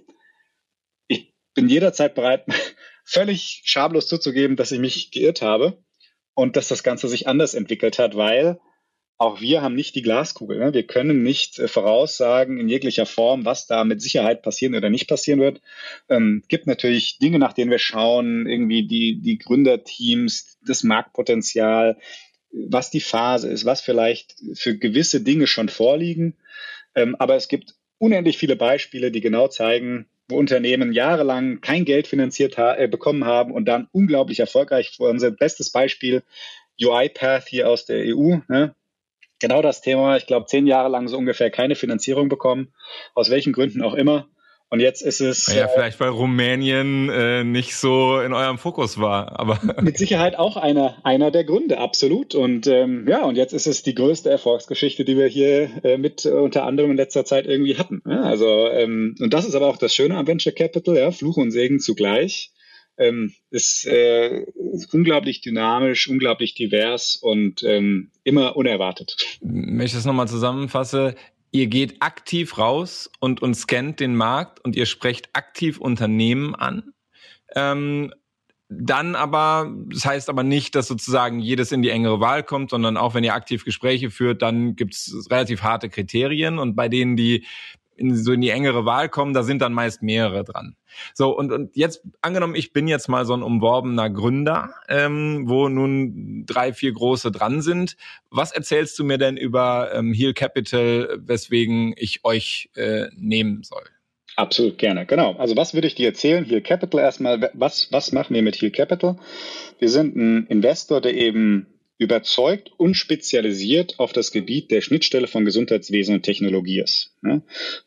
ich 1.07 1.33
bin 1.55 1.69
jederzeit 1.69 2.13
bereit, 2.13 2.45
völlig 3.03 3.63
schamlos 3.65 4.07
zuzugeben, 4.07 4.55
dass 4.55 4.71
ich 4.71 4.79
mich 4.79 5.11
geirrt 5.11 5.41
habe 5.41 5.83
und 6.35 6.55
dass 6.55 6.67
das 6.67 6.83
Ganze 6.83 7.07
sich 7.07 7.27
anders 7.27 7.55
entwickelt 7.55 7.97
hat, 7.97 8.15
weil 8.15 8.59
auch 9.21 9.39
wir 9.39 9.61
haben 9.61 9.75
nicht 9.75 9.93
die 9.93 10.01
Glaskugel. 10.01 10.57
Ne? 10.57 10.73
Wir 10.73 10.81
können 10.81 11.21
nicht 11.21 11.59
äh, 11.59 11.67
voraussagen 11.67 12.57
in 12.57 12.67
jeglicher 12.67 13.05
Form, 13.05 13.45
was 13.45 13.67
da 13.67 13.83
mit 13.83 14.01
Sicherheit 14.01 14.41
passieren 14.41 14.73
oder 14.73 14.89
nicht 14.89 15.07
passieren 15.07 15.39
wird. 15.39 15.61
Ähm, 16.09 16.41
gibt 16.47 16.65
natürlich 16.65 17.19
Dinge, 17.19 17.37
nach 17.37 17.53
denen 17.53 17.69
wir 17.69 17.77
schauen, 17.77 18.47
irgendwie 18.47 18.87
die, 18.87 19.21
die 19.21 19.37
Gründerteams, 19.37 20.57
das 20.65 20.83
Marktpotenzial, 20.83 21.99
was 22.51 22.89
die 22.89 22.99
Phase 22.99 23.47
ist, 23.47 23.63
was 23.63 23.81
vielleicht 23.81 24.37
für 24.55 24.75
gewisse 24.75 25.21
Dinge 25.21 25.45
schon 25.45 25.69
vorliegen. 25.69 26.35
Ähm, 26.95 27.15
aber 27.19 27.35
es 27.35 27.47
gibt 27.47 27.75
unendlich 27.99 28.39
viele 28.39 28.55
Beispiele, 28.55 29.11
die 29.11 29.21
genau 29.21 29.47
zeigen, 29.47 30.07
wo 30.29 30.37
Unternehmen 30.37 30.93
jahrelang 30.93 31.61
kein 31.61 31.85
Geld 31.85 32.07
finanziert 32.07 32.57
ha 32.57 32.75
äh, 32.75 32.87
bekommen 32.87 33.25
haben 33.25 33.51
und 33.51 33.65
dann 33.65 33.87
unglaublich 33.91 34.39
erfolgreich 34.39 34.97
wurden. 34.97 35.11
Unser 35.11 35.29
bestes 35.29 35.71
Beispiel 35.71 36.23
UiPath 36.81 37.47
hier 37.47 37.69
aus 37.69 37.85
der 37.85 38.15
EU. 38.15 38.37
Ne? 38.47 38.73
Genau 39.41 39.61
das 39.61 39.81
Thema. 39.81 40.15
Ich 40.17 40.27
glaube, 40.27 40.45
zehn 40.45 40.67
Jahre 40.67 40.89
lang 40.89 41.07
so 41.07 41.17
ungefähr 41.17 41.49
keine 41.49 41.75
Finanzierung 41.75 42.29
bekommen, 42.29 42.73
aus 43.15 43.29
welchen 43.29 43.53
Gründen 43.53 43.81
auch 43.81 43.95
immer. 43.95 44.27
Und 44.71 44.79
jetzt 44.79 45.01
ist 45.01 45.19
es. 45.19 45.53
Ja, 45.53 45.65
äh, 45.65 45.67
vielleicht 45.67 45.99
weil 45.99 46.09
Rumänien 46.09 47.09
äh, 47.09 47.43
nicht 47.43 47.75
so 47.75 48.21
in 48.21 48.31
eurem 48.31 48.57
Fokus 48.57 49.01
war, 49.01 49.37
aber. 49.37 49.59
Mit 49.81 49.97
Sicherheit 49.97 50.39
auch 50.39 50.55
einer, 50.55 50.95
einer 51.03 51.29
der 51.29 51.43
Gründe, 51.43 51.77
absolut. 51.77 52.35
Und 52.35 52.67
ähm, 52.67 53.05
ja, 53.05 53.25
und 53.25 53.35
jetzt 53.35 53.51
ist 53.51 53.67
es 53.67 53.83
die 53.83 53.95
größte 53.95 54.29
Erfolgsgeschichte, 54.29 55.03
die 55.03 55.17
wir 55.17 55.27
hier 55.27 55.83
äh, 55.83 55.97
mit 55.97 56.23
äh, 56.23 56.29
unter 56.29 56.63
anderem 56.63 56.91
in 56.91 56.97
letzter 56.97 57.25
Zeit 57.25 57.47
irgendwie 57.47 57.77
hatten. 57.77 58.01
Ja, 58.07 58.21
also, 58.21 58.69
ähm, 58.69 59.15
und 59.19 59.33
das 59.33 59.45
ist 59.45 59.55
aber 59.55 59.67
auch 59.67 59.77
das 59.77 59.93
Schöne 59.93 60.15
am 60.15 60.25
Venture 60.25 60.53
Capital, 60.53 60.95
ja, 60.95 61.11
Fluch 61.11 61.35
und 61.35 61.51
Segen 61.51 61.81
zugleich. 61.81 62.53
Ähm, 62.97 63.33
ist, 63.49 63.85
äh, 63.85 64.45
unglaublich 64.91 65.41
dynamisch, 65.41 66.07
unglaublich 66.07 66.53
divers 66.53 67.15
und 67.15 67.63
ähm, 67.63 68.11
immer 68.23 68.55
unerwartet. 68.55 69.15
Wenn 69.41 69.81
ich 69.81 69.93
das 69.93 70.05
nochmal 70.05 70.27
zusammenfasse, 70.27 71.15
ihr 71.51 71.67
geht 71.67 72.01
aktiv 72.01 72.57
raus 72.57 73.09
und, 73.19 73.41
und 73.41 73.55
scannt 73.55 73.99
den 73.99 74.15
Markt 74.15 74.63
und 74.63 74.75
ihr 74.75 74.85
sprecht 74.85 75.29
aktiv 75.33 75.79
Unternehmen 75.79 76.55
an. 76.55 76.93
Ähm, 77.55 78.13
dann 78.73 79.15
aber, 79.15 79.69
das 79.87 80.05
heißt 80.05 80.29
aber 80.29 80.43
nicht, 80.43 80.75
dass 80.75 80.87
sozusagen 80.87 81.39
jedes 81.39 81.73
in 81.73 81.81
die 81.81 81.89
engere 81.89 82.21
Wahl 82.21 82.41
kommt, 82.41 82.69
sondern 82.69 82.95
auch 82.95 83.13
wenn 83.13 83.23
ihr 83.25 83.33
aktiv 83.33 83.65
Gespräche 83.65 84.09
führt, 84.09 84.41
dann 84.41 84.77
gibt's 84.77 85.27
relativ 85.29 85.61
harte 85.61 85.89
Kriterien 85.89 86.57
und 86.57 86.75
bei 86.75 86.87
denen, 86.87 87.17
die 87.17 87.45
in, 88.01 88.15
so 88.15 88.33
in 88.33 88.41
die 88.41 88.49
engere 88.49 88.85
Wahl 88.85 89.07
kommen, 89.07 89.33
da 89.33 89.43
sind 89.43 89.61
dann 89.61 89.73
meist 89.73 90.01
mehrere 90.01 90.43
dran. 90.43 90.75
So, 91.13 91.37
und, 91.37 91.51
und 91.51 91.75
jetzt, 91.75 92.03
angenommen, 92.21 92.55
ich 92.55 92.73
bin 92.73 92.87
jetzt 92.87 93.07
mal 93.07 93.25
so 93.25 93.33
ein 93.33 93.43
umworbener 93.43 94.09
Gründer, 94.09 94.73
ähm, 94.89 95.43
wo 95.45 95.69
nun 95.69 96.45
drei, 96.45 96.73
vier 96.73 96.91
große 96.91 97.31
dran 97.31 97.61
sind. 97.61 97.95
Was 98.29 98.51
erzählst 98.51 98.97
du 98.99 99.03
mir 99.03 99.17
denn 99.17 99.37
über 99.37 99.93
ähm, 99.93 100.13
Heal 100.13 100.33
Capital, 100.33 101.19
weswegen 101.19 101.93
ich 101.95 102.25
euch 102.25 102.69
äh, 102.75 103.07
nehmen 103.15 103.63
soll? 103.63 103.83
Absolut 104.37 104.77
gerne, 104.77 105.05
genau. 105.05 105.33
Also 105.33 105.55
was 105.55 105.73
würde 105.73 105.87
ich 105.87 105.95
dir 105.95 106.07
erzählen? 106.07 106.45
Heal 106.45 106.61
Capital 106.61 107.01
erstmal, 107.01 107.51
was, 107.53 107.89
was 107.91 108.11
machen 108.11 108.33
wir 108.33 108.41
mit 108.41 108.61
Heal 108.61 108.71
Capital? 108.71 109.17
Wir 109.79 109.89
sind 109.89 110.15
ein 110.15 110.47
Investor, 110.47 111.01
der 111.01 111.13
eben 111.13 111.67
überzeugt 112.01 112.71
und 112.77 112.95
spezialisiert 112.95 113.99
auf 113.99 114.11
das 114.11 114.31
Gebiet 114.31 114.71
der 114.71 114.81
Schnittstelle 114.81 115.27
von 115.27 115.45
Gesundheitswesen 115.45 116.15
und 116.15 116.23
Technologie 116.23 116.79
ist. 116.79 117.15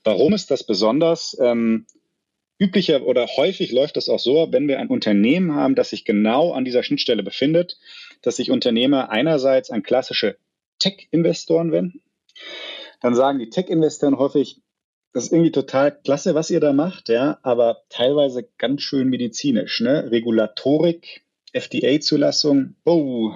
Warum 0.05 0.33
ist 0.35 0.53
das 0.53 0.65
besonders? 0.65 1.37
Ähm, 1.41 1.87
üblicher 2.61 3.03
oder 3.05 3.27
häufig 3.27 3.73
läuft 3.73 3.97
das 3.97 4.09
auch 4.09 4.21
so, 4.21 4.47
wenn 4.53 4.69
wir 4.69 4.79
ein 4.79 4.87
Unternehmen 4.87 5.57
haben, 5.57 5.75
das 5.75 5.91
sich 5.91 6.05
genau 6.05 6.53
an 6.53 6.65
dieser 6.65 6.85
Schnittstelle 6.85 7.25
befindet, 7.25 7.77
dass 8.23 8.37
sich 8.37 8.53
Unternehmer 8.53 9.11
einerseits 9.11 9.71
an 9.71 9.83
klassische 9.83 10.37
Tech-Investoren 10.79 11.73
wenden. 11.73 12.01
Dann 13.01 13.17
sagen 13.17 13.41
die 13.41 13.51
Tech-Investoren 13.51 14.17
häufig, 14.17 14.61
das 15.13 15.25
ist 15.25 15.33
irgendwie 15.33 15.51
total 15.51 15.91
klasse, 15.91 16.37
was 16.37 16.51
ihr 16.51 16.61
da 16.61 16.73
macht, 16.73 17.09
ja, 17.09 17.39
aber 17.43 17.83
teilweise 17.89 18.49
ganz 18.59 18.83
schön 18.83 19.09
medizinisch, 19.09 19.81
ne? 19.81 20.09
Regulatorik, 20.13 21.25
FDA-Zulassung, 21.53 22.77
oh, 22.85 23.33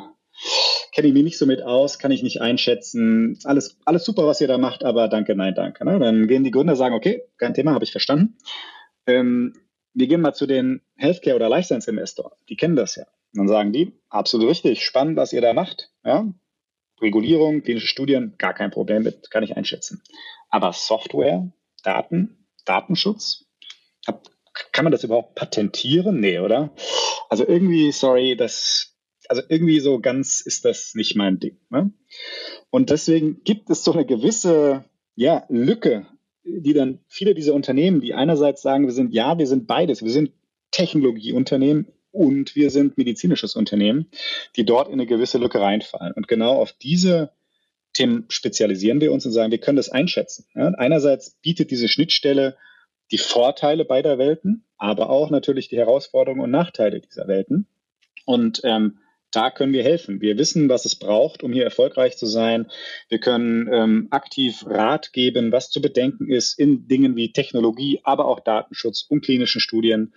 kenne 0.92 1.08
ich 1.08 1.14
mich 1.14 1.24
nicht 1.24 1.38
so 1.38 1.46
mit 1.46 1.62
aus, 1.62 1.98
kann 1.98 2.10
ich 2.10 2.22
nicht 2.22 2.40
einschätzen. 2.40 3.38
Alles, 3.44 3.78
alles 3.84 4.04
super, 4.04 4.26
was 4.26 4.40
ihr 4.40 4.48
da 4.48 4.58
macht, 4.58 4.84
aber 4.84 5.08
danke, 5.08 5.34
nein, 5.34 5.54
danke. 5.54 5.84
Ne? 5.84 5.98
Dann 5.98 6.26
gehen 6.26 6.44
die 6.44 6.50
Gründer 6.50 6.76
sagen, 6.76 6.94
okay, 6.94 7.22
kein 7.36 7.54
Thema, 7.54 7.72
habe 7.72 7.84
ich 7.84 7.92
verstanden. 7.92 8.36
Ähm, 9.06 9.54
wir 9.94 10.06
gehen 10.06 10.20
mal 10.20 10.34
zu 10.34 10.46
den 10.46 10.82
Healthcare- 10.96 11.36
oder 11.36 11.48
Lifestyle-Investoren. 11.48 12.32
Die 12.48 12.56
kennen 12.56 12.76
das 12.76 12.96
ja. 12.96 13.04
Und 13.32 13.40
dann 13.40 13.48
sagen 13.48 13.72
die, 13.72 13.92
absolut 14.08 14.48
richtig, 14.48 14.84
spannend, 14.84 15.16
was 15.16 15.32
ihr 15.32 15.40
da 15.40 15.52
macht. 15.52 15.90
Ja? 16.04 16.32
Regulierung, 17.00 17.62
klinische 17.62 17.86
Studien, 17.86 18.34
gar 18.38 18.54
kein 18.54 18.70
Problem 18.70 19.02
mit, 19.02 19.30
kann 19.30 19.42
ich 19.42 19.56
einschätzen. 19.56 20.02
Aber 20.50 20.72
Software, 20.72 21.50
Daten, 21.82 22.46
Datenschutz, 22.64 23.44
kann 24.72 24.84
man 24.84 24.92
das 24.92 25.04
überhaupt 25.04 25.34
patentieren? 25.34 26.20
Nee, 26.20 26.38
oder? 26.38 26.70
Also 27.28 27.46
irgendwie, 27.46 27.92
sorry, 27.92 28.36
das, 28.36 28.97
also 29.28 29.42
irgendwie 29.48 29.80
so 29.80 30.00
ganz 30.00 30.40
ist 30.40 30.64
das 30.64 30.94
nicht 30.94 31.14
mein 31.16 31.38
Ding. 31.38 31.58
Ne? 31.70 31.92
Und 32.70 32.90
deswegen 32.90 33.42
gibt 33.44 33.70
es 33.70 33.84
so 33.84 33.92
eine 33.92 34.06
gewisse 34.06 34.84
ja, 35.14 35.44
Lücke, 35.48 36.06
die 36.44 36.72
dann 36.72 37.00
viele 37.06 37.34
dieser 37.34 37.54
Unternehmen, 37.54 38.00
die 38.00 38.14
einerseits 38.14 38.62
sagen, 38.62 38.86
wir 38.86 38.92
sind, 38.92 39.12
ja, 39.12 39.38
wir 39.38 39.46
sind 39.46 39.66
beides, 39.66 40.02
wir 40.02 40.10
sind 40.10 40.32
Technologieunternehmen 40.70 41.88
und 42.10 42.56
wir 42.56 42.70
sind 42.70 42.96
medizinisches 42.96 43.54
Unternehmen, 43.54 44.06
die 44.56 44.64
dort 44.64 44.88
in 44.88 44.94
eine 44.94 45.06
gewisse 45.06 45.38
Lücke 45.38 45.60
reinfallen. 45.60 46.14
Und 46.14 46.26
genau 46.26 46.54
auf 46.54 46.72
diese 46.72 47.32
Themen 47.92 48.24
spezialisieren 48.28 49.00
wir 49.00 49.12
uns 49.12 49.26
und 49.26 49.32
sagen, 49.32 49.50
wir 49.50 49.58
können 49.58 49.76
das 49.76 49.90
einschätzen. 49.90 50.46
Ja? 50.54 50.68
Einerseits 50.68 51.36
bietet 51.42 51.70
diese 51.70 51.88
Schnittstelle 51.88 52.56
die 53.10 53.18
Vorteile 53.18 53.84
beider 53.84 54.18
Welten, 54.18 54.64
aber 54.76 55.10
auch 55.10 55.30
natürlich 55.30 55.68
die 55.68 55.78
Herausforderungen 55.78 56.42
und 56.42 56.50
Nachteile 56.50 57.00
dieser 57.00 57.26
Welten. 57.26 57.66
Und 58.24 58.60
ähm, 58.64 58.98
da 59.30 59.50
können 59.50 59.72
wir 59.72 59.82
helfen. 59.82 60.20
Wir 60.20 60.38
wissen, 60.38 60.68
was 60.68 60.84
es 60.84 60.96
braucht, 60.96 61.42
um 61.42 61.52
hier 61.52 61.64
erfolgreich 61.64 62.16
zu 62.16 62.26
sein. 62.26 62.70
Wir 63.08 63.18
können 63.18 63.68
ähm, 63.72 64.08
aktiv 64.10 64.64
Rat 64.66 65.12
geben, 65.12 65.52
was 65.52 65.70
zu 65.70 65.82
bedenken 65.82 66.30
ist 66.30 66.58
in 66.58 66.88
Dingen 66.88 67.16
wie 67.16 67.32
Technologie, 67.32 68.00
aber 68.04 68.26
auch 68.26 68.40
Datenschutz 68.40 69.04
und 69.08 69.24
klinischen 69.24 69.60
Studien. 69.60 70.14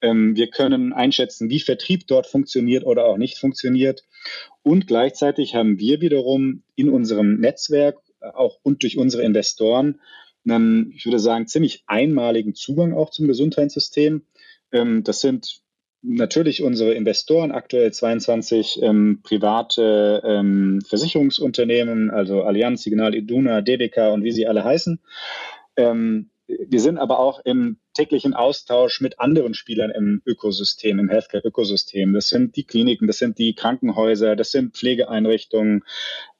Ähm, 0.00 0.34
wir 0.36 0.48
können 0.48 0.92
einschätzen, 0.92 1.50
wie 1.50 1.60
Vertrieb 1.60 2.06
dort 2.06 2.26
funktioniert 2.26 2.84
oder 2.84 3.04
auch 3.04 3.18
nicht 3.18 3.38
funktioniert. 3.38 4.04
Und 4.62 4.86
gleichzeitig 4.86 5.54
haben 5.54 5.78
wir 5.78 6.00
wiederum 6.00 6.62
in 6.74 6.88
unserem 6.88 7.38
Netzwerk 7.40 7.98
äh, 8.20 8.28
auch 8.28 8.58
und 8.62 8.82
durch 8.82 8.96
unsere 8.96 9.22
Investoren 9.24 10.00
einen, 10.46 10.92
ich 10.92 11.04
würde 11.04 11.18
sagen, 11.18 11.46
ziemlich 11.46 11.84
einmaligen 11.86 12.54
Zugang 12.54 12.92
auch 12.92 13.10
zum 13.10 13.26
Gesundheitssystem. 13.26 14.26
Ähm, 14.72 15.04
das 15.04 15.20
sind 15.20 15.63
natürlich 16.04 16.62
unsere 16.62 16.92
Investoren, 16.94 17.50
aktuell 17.50 17.92
22 17.92 18.80
ähm, 18.82 19.20
private 19.22 20.22
ähm, 20.24 20.80
Versicherungsunternehmen, 20.86 22.10
also 22.10 22.42
Allianz, 22.42 22.82
Signal, 22.82 23.14
Iduna, 23.14 23.62
DBK 23.62 24.12
und 24.12 24.22
wie 24.22 24.32
sie 24.32 24.46
alle 24.46 24.64
heißen. 24.64 25.00
Ähm, 25.76 26.30
wir 26.46 26.80
sind 26.80 26.98
aber 26.98 27.18
auch 27.20 27.40
im 27.44 27.78
täglichen 27.94 28.34
Austausch 28.34 29.00
mit 29.00 29.18
anderen 29.18 29.54
Spielern 29.54 29.90
im 29.90 30.20
Ökosystem, 30.26 30.98
im 30.98 31.08
Healthcare-Ökosystem. 31.08 32.12
Das 32.12 32.28
sind 32.28 32.56
die 32.56 32.64
Kliniken, 32.64 33.06
das 33.06 33.18
sind 33.18 33.38
die 33.38 33.54
Krankenhäuser, 33.54 34.36
das 34.36 34.50
sind 34.50 34.76
Pflegeeinrichtungen, 34.76 35.84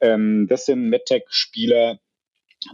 ähm, 0.01 0.45
das 0.47 0.65
sind 0.65 0.89
MedTech-Spieler, 0.89 1.99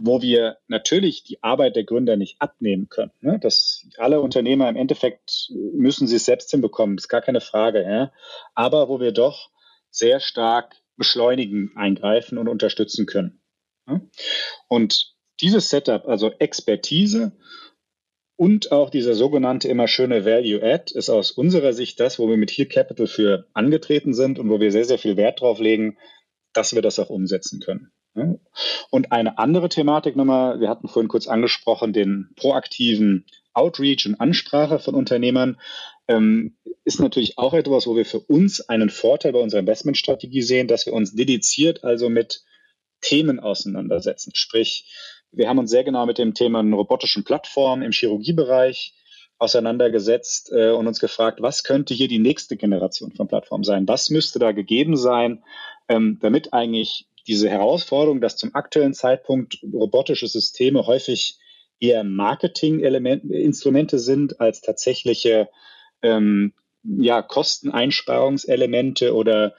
wo 0.00 0.22
wir 0.22 0.58
natürlich 0.68 1.24
die 1.24 1.42
Arbeit 1.42 1.76
der 1.76 1.84
Gründer 1.84 2.16
nicht 2.16 2.40
abnehmen 2.40 2.88
können. 2.88 3.12
Ne? 3.20 3.38
Dass 3.38 3.86
alle 3.98 4.20
Unternehmer 4.20 4.68
im 4.68 4.76
Endeffekt 4.76 5.50
müssen 5.74 6.06
sie 6.06 6.16
es 6.16 6.24
selbst 6.24 6.50
hinbekommen, 6.50 6.96
ist 6.96 7.08
gar 7.08 7.20
keine 7.20 7.40
Frage. 7.40 7.82
Ja? 7.82 8.12
Aber 8.54 8.88
wo 8.88 9.00
wir 9.00 9.12
doch 9.12 9.50
sehr 9.90 10.20
stark 10.20 10.76
beschleunigen, 10.96 11.72
eingreifen 11.76 12.38
und 12.38 12.48
unterstützen 12.48 13.06
können. 13.06 13.42
Ja? 13.88 14.00
Und 14.68 15.14
dieses 15.40 15.70
Setup, 15.70 16.06
also 16.06 16.30
Expertise 16.38 17.32
und 18.36 18.72
auch 18.72 18.90
dieser 18.90 19.14
sogenannte 19.14 19.68
immer 19.68 19.88
schöne 19.88 20.24
Value 20.24 20.62
Add 20.62 20.96
ist 20.96 21.10
aus 21.10 21.30
unserer 21.30 21.72
Sicht 21.72 22.00
das, 22.00 22.18
wo 22.18 22.28
wir 22.28 22.36
mit 22.36 22.50
Heal 22.50 22.68
Capital 22.68 23.06
für 23.06 23.46
angetreten 23.52 24.14
sind 24.14 24.38
und 24.38 24.48
wo 24.48 24.60
wir 24.60 24.72
sehr, 24.72 24.84
sehr 24.84 24.98
viel 24.98 25.16
Wert 25.16 25.40
drauf 25.40 25.58
legen, 25.58 25.98
dass 26.52 26.74
wir 26.74 26.82
das 26.82 26.98
auch 26.98 27.10
umsetzen 27.10 27.60
können. 27.60 27.92
Und 28.90 29.12
eine 29.12 29.38
andere 29.38 29.68
Thematik 29.68 30.16
nochmal, 30.16 30.60
wir 30.60 30.68
hatten 30.68 30.88
vorhin 30.88 31.08
kurz 31.08 31.26
angesprochen, 31.26 31.92
den 31.92 32.30
proaktiven 32.36 33.24
Outreach 33.54 34.06
und 34.06 34.20
Ansprache 34.20 34.78
von 34.78 34.94
Unternehmern, 34.94 35.58
ähm, 36.08 36.56
ist 36.84 37.00
natürlich 37.00 37.38
auch 37.38 37.54
etwas, 37.54 37.86
wo 37.86 37.96
wir 37.96 38.04
für 38.04 38.20
uns 38.20 38.68
einen 38.68 38.90
Vorteil 38.90 39.32
bei 39.32 39.38
unserer 39.38 39.60
Investmentstrategie 39.60 40.42
sehen, 40.42 40.68
dass 40.68 40.86
wir 40.86 40.92
uns 40.92 41.14
dediziert 41.14 41.84
also 41.84 42.08
mit 42.08 42.42
Themen 43.00 43.40
auseinandersetzen. 43.40 44.32
Sprich, 44.34 44.86
wir 45.30 45.48
haben 45.48 45.58
uns 45.58 45.70
sehr 45.70 45.84
genau 45.84 46.06
mit 46.06 46.18
dem 46.18 46.34
Thema 46.34 46.60
robotischen 46.60 47.24
Plattformen 47.24 47.82
im 47.82 47.92
Chirurgiebereich 47.92 48.94
auseinandergesetzt 49.38 50.52
äh, 50.52 50.70
und 50.70 50.86
uns 50.86 51.00
gefragt, 51.00 51.40
was 51.42 51.64
könnte 51.64 51.94
hier 51.94 52.08
die 52.08 52.20
nächste 52.20 52.56
Generation 52.56 53.12
von 53.12 53.28
Plattformen 53.28 53.64
sein? 53.64 53.88
Was 53.88 54.10
müsste 54.10 54.38
da 54.38 54.52
gegeben 54.52 54.96
sein, 54.96 55.42
ähm, 55.88 56.18
damit 56.20 56.52
eigentlich 56.52 57.08
diese 57.26 57.48
Herausforderung, 57.48 58.20
dass 58.20 58.36
zum 58.36 58.54
aktuellen 58.54 58.94
Zeitpunkt 58.94 59.58
robotische 59.72 60.26
Systeme 60.26 60.86
häufig 60.86 61.38
eher 61.80 62.04
Marketing-Instrumente 62.04 63.98
sind 63.98 64.40
als 64.40 64.60
tatsächliche 64.60 65.48
ähm, 66.02 66.52
ja, 66.84 67.22
Kosteneinsparungselemente 67.22 69.14
oder 69.14 69.54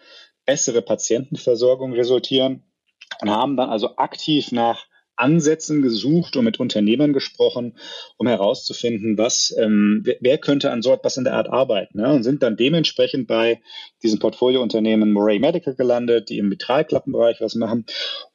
bessere 0.45 0.81
Patientenversorgung 0.81 1.93
resultieren 1.93 2.63
und 3.21 3.29
haben 3.29 3.57
dann 3.57 3.69
also 3.69 3.95
aktiv 3.97 4.51
nach 4.51 4.85
Ansätzen 5.15 5.81
gesucht 5.81 6.35
und 6.35 6.45
mit 6.45 6.59
Unternehmern 6.59 7.13
gesprochen, 7.13 7.77
um 8.17 8.27
herauszufinden, 8.27 9.17
was, 9.17 9.55
ähm, 9.57 10.03
wer, 10.19 10.37
könnte 10.37 10.71
an 10.71 10.81
so 10.81 10.91
etwas 10.91 11.17
in 11.17 11.23
der 11.23 11.35
Art 11.35 11.49
arbeiten. 11.49 11.99
Ne? 11.99 12.11
Und 12.11 12.23
sind 12.23 12.41
dann 12.41 12.57
dementsprechend 12.57 13.27
bei 13.27 13.61
diesem 14.01 14.19
Portfoliounternehmen 14.19 15.11
Moray 15.11 15.39
Medical 15.39 15.75
gelandet, 15.75 16.29
die 16.29 16.39
im 16.39 16.49
Vitralklappenbereich 16.49 17.41
was 17.41 17.55
machen 17.55 17.85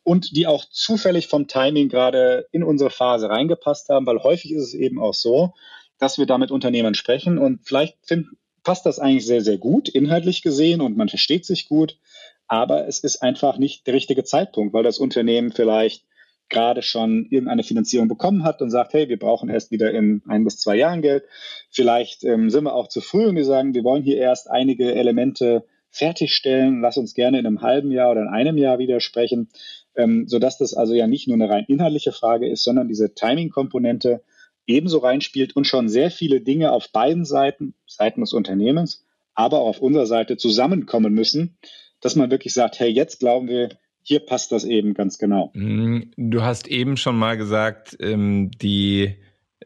und 0.05 0.37
die 0.37 0.47
auch 0.47 0.65
zufällig 0.71 1.27
vom 1.27 1.49
Timing 1.49 1.89
gerade 1.89 2.47
in 2.53 2.63
unsere 2.63 2.91
Phase 2.91 3.29
reingepasst 3.29 3.89
haben, 3.89 4.07
weil 4.07 4.23
häufig 4.23 4.53
ist 4.53 4.63
es 4.63 4.75
eben 4.75 5.01
auch 5.01 5.15
so, 5.15 5.55
dass 5.99 6.19
wir 6.19 6.27
da 6.27 6.39
mit 6.39 6.51
Unternehmern 6.51 6.95
sprechen 6.95 7.39
und 7.39 7.67
vielleicht 7.67 7.97
find, 8.07 8.29
passt 8.63 8.87
das 8.87 8.99
eigentlich 8.99 9.27
sehr, 9.27 9.41
sehr 9.41 9.59
gut, 9.59 9.89
inhaltlich 9.89 10.43
gesehen 10.43 10.81
und 10.81 10.97
man 10.97 11.09
versteht 11.09 11.45
sich 11.45 11.69
gut, 11.69 11.99
aber 12.47 12.87
es 12.89 13.01
ist 13.01 13.23
einfach 13.23 13.59
nicht 13.59 13.87
der 13.87 13.95
richtige 13.95 14.25
Zeitpunkt, 14.25 14.73
weil 14.73 14.83
das 14.83 14.99
Unternehmen 14.99 15.53
vielleicht 15.53 16.05
gerade 16.49 16.83
schon 16.83 17.27
irgendeine 17.31 17.63
Finanzierung 17.63 18.09
bekommen 18.09 18.45
hat 18.45 18.63
und 18.63 18.71
sagt, 18.71 18.95
hey, 18.95 19.09
wir 19.09 19.19
brauchen 19.19 19.49
erst 19.49 19.71
wieder 19.71 19.91
in 19.93 20.23
ein 20.27 20.45
bis 20.45 20.59
zwei 20.59 20.77
Jahren 20.77 21.03
Geld. 21.03 21.25
Vielleicht 21.71 22.25
ähm, 22.25 22.51
sind 22.51 22.65
wir 22.65 22.75
auch 22.75 22.89
zu 22.89 23.01
früh 23.01 23.27
und 23.27 23.37
wir 23.37 23.45
sagen, 23.45 23.75
wir 23.75 23.85
wollen 23.85 24.03
hier 24.03 24.17
erst 24.17 24.51
einige 24.51 24.95
Elemente 24.95 25.65
fertigstellen. 25.91 26.81
Lass 26.81 26.97
uns 26.97 27.15
gerne 27.15 27.39
in 27.39 27.47
einem 27.47 27.63
halben 27.63 27.91
Jahr 27.91 28.11
oder 28.11 28.23
in 28.23 28.29
einem 28.29 28.57
Jahr 28.57 28.79
wieder 28.79 29.01
sprechen, 29.01 29.49
ähm, 29.97 30.27
sodass 30.27 30.59
das 30.59 30.75
also 30.75 30.95
ja 30.95 31.07
nicht 31.07 31.29
nur 31.29 31.35
eine 31.35 31.49
rein 31.49 31.65
inhaltliche 31.69 32.13
Frage 32.13 32.49
ist, 32.49 32.65
sondern 32.65 32.89
diese 32.89 33.15
Timing-Komponente 33.15 34.23
ebenso 34.67 34.99
reinspielt 34.99 35.57
und 35.57 35.67
schon 35.67 35.89
sehr 35.89 36.11
viele 36.11 36.41
Dinge 36.41 36.73
auf 36.73 36.93
beiden 36.93 37.25
Seiten, 37.25 37.75
Seiten 37.87 38.21
des 38.21 38.33
Unternehmens, 38.33 39.05
aber 39.35 39.61
auch 39.61 39.69
auf 39.69 39.81
unserer 39.81 40.07
Seite 40.07 40.37
zusammenkommen 40.37 41.15
müssen, 41.15 41.57
dass 42.01 42.17
man 42.17 42.31
wirklich 42.31 42.55
sagt, 42.55 42.79
hey, 42.79 42.91
jetzt 42.91 43.19
glauben 43.19 43.49
wir, 43.49 43.71
hier 44.09 44.21
passt 44.21 44.53
das 44.53 44.65
eben 44.65 44.95
ganz 44.95 45.19
genau. 45.19 45.51
Mhm. 45.53 46.13
Du 46.17 46.41
hast 46.41 46.67
eben 46.67 46.97
schon 46.97 47.19
mal 47.19 47.37
gesagt, 47.37 47.95
ähm, 48.01 48.51
die 48.53 49.17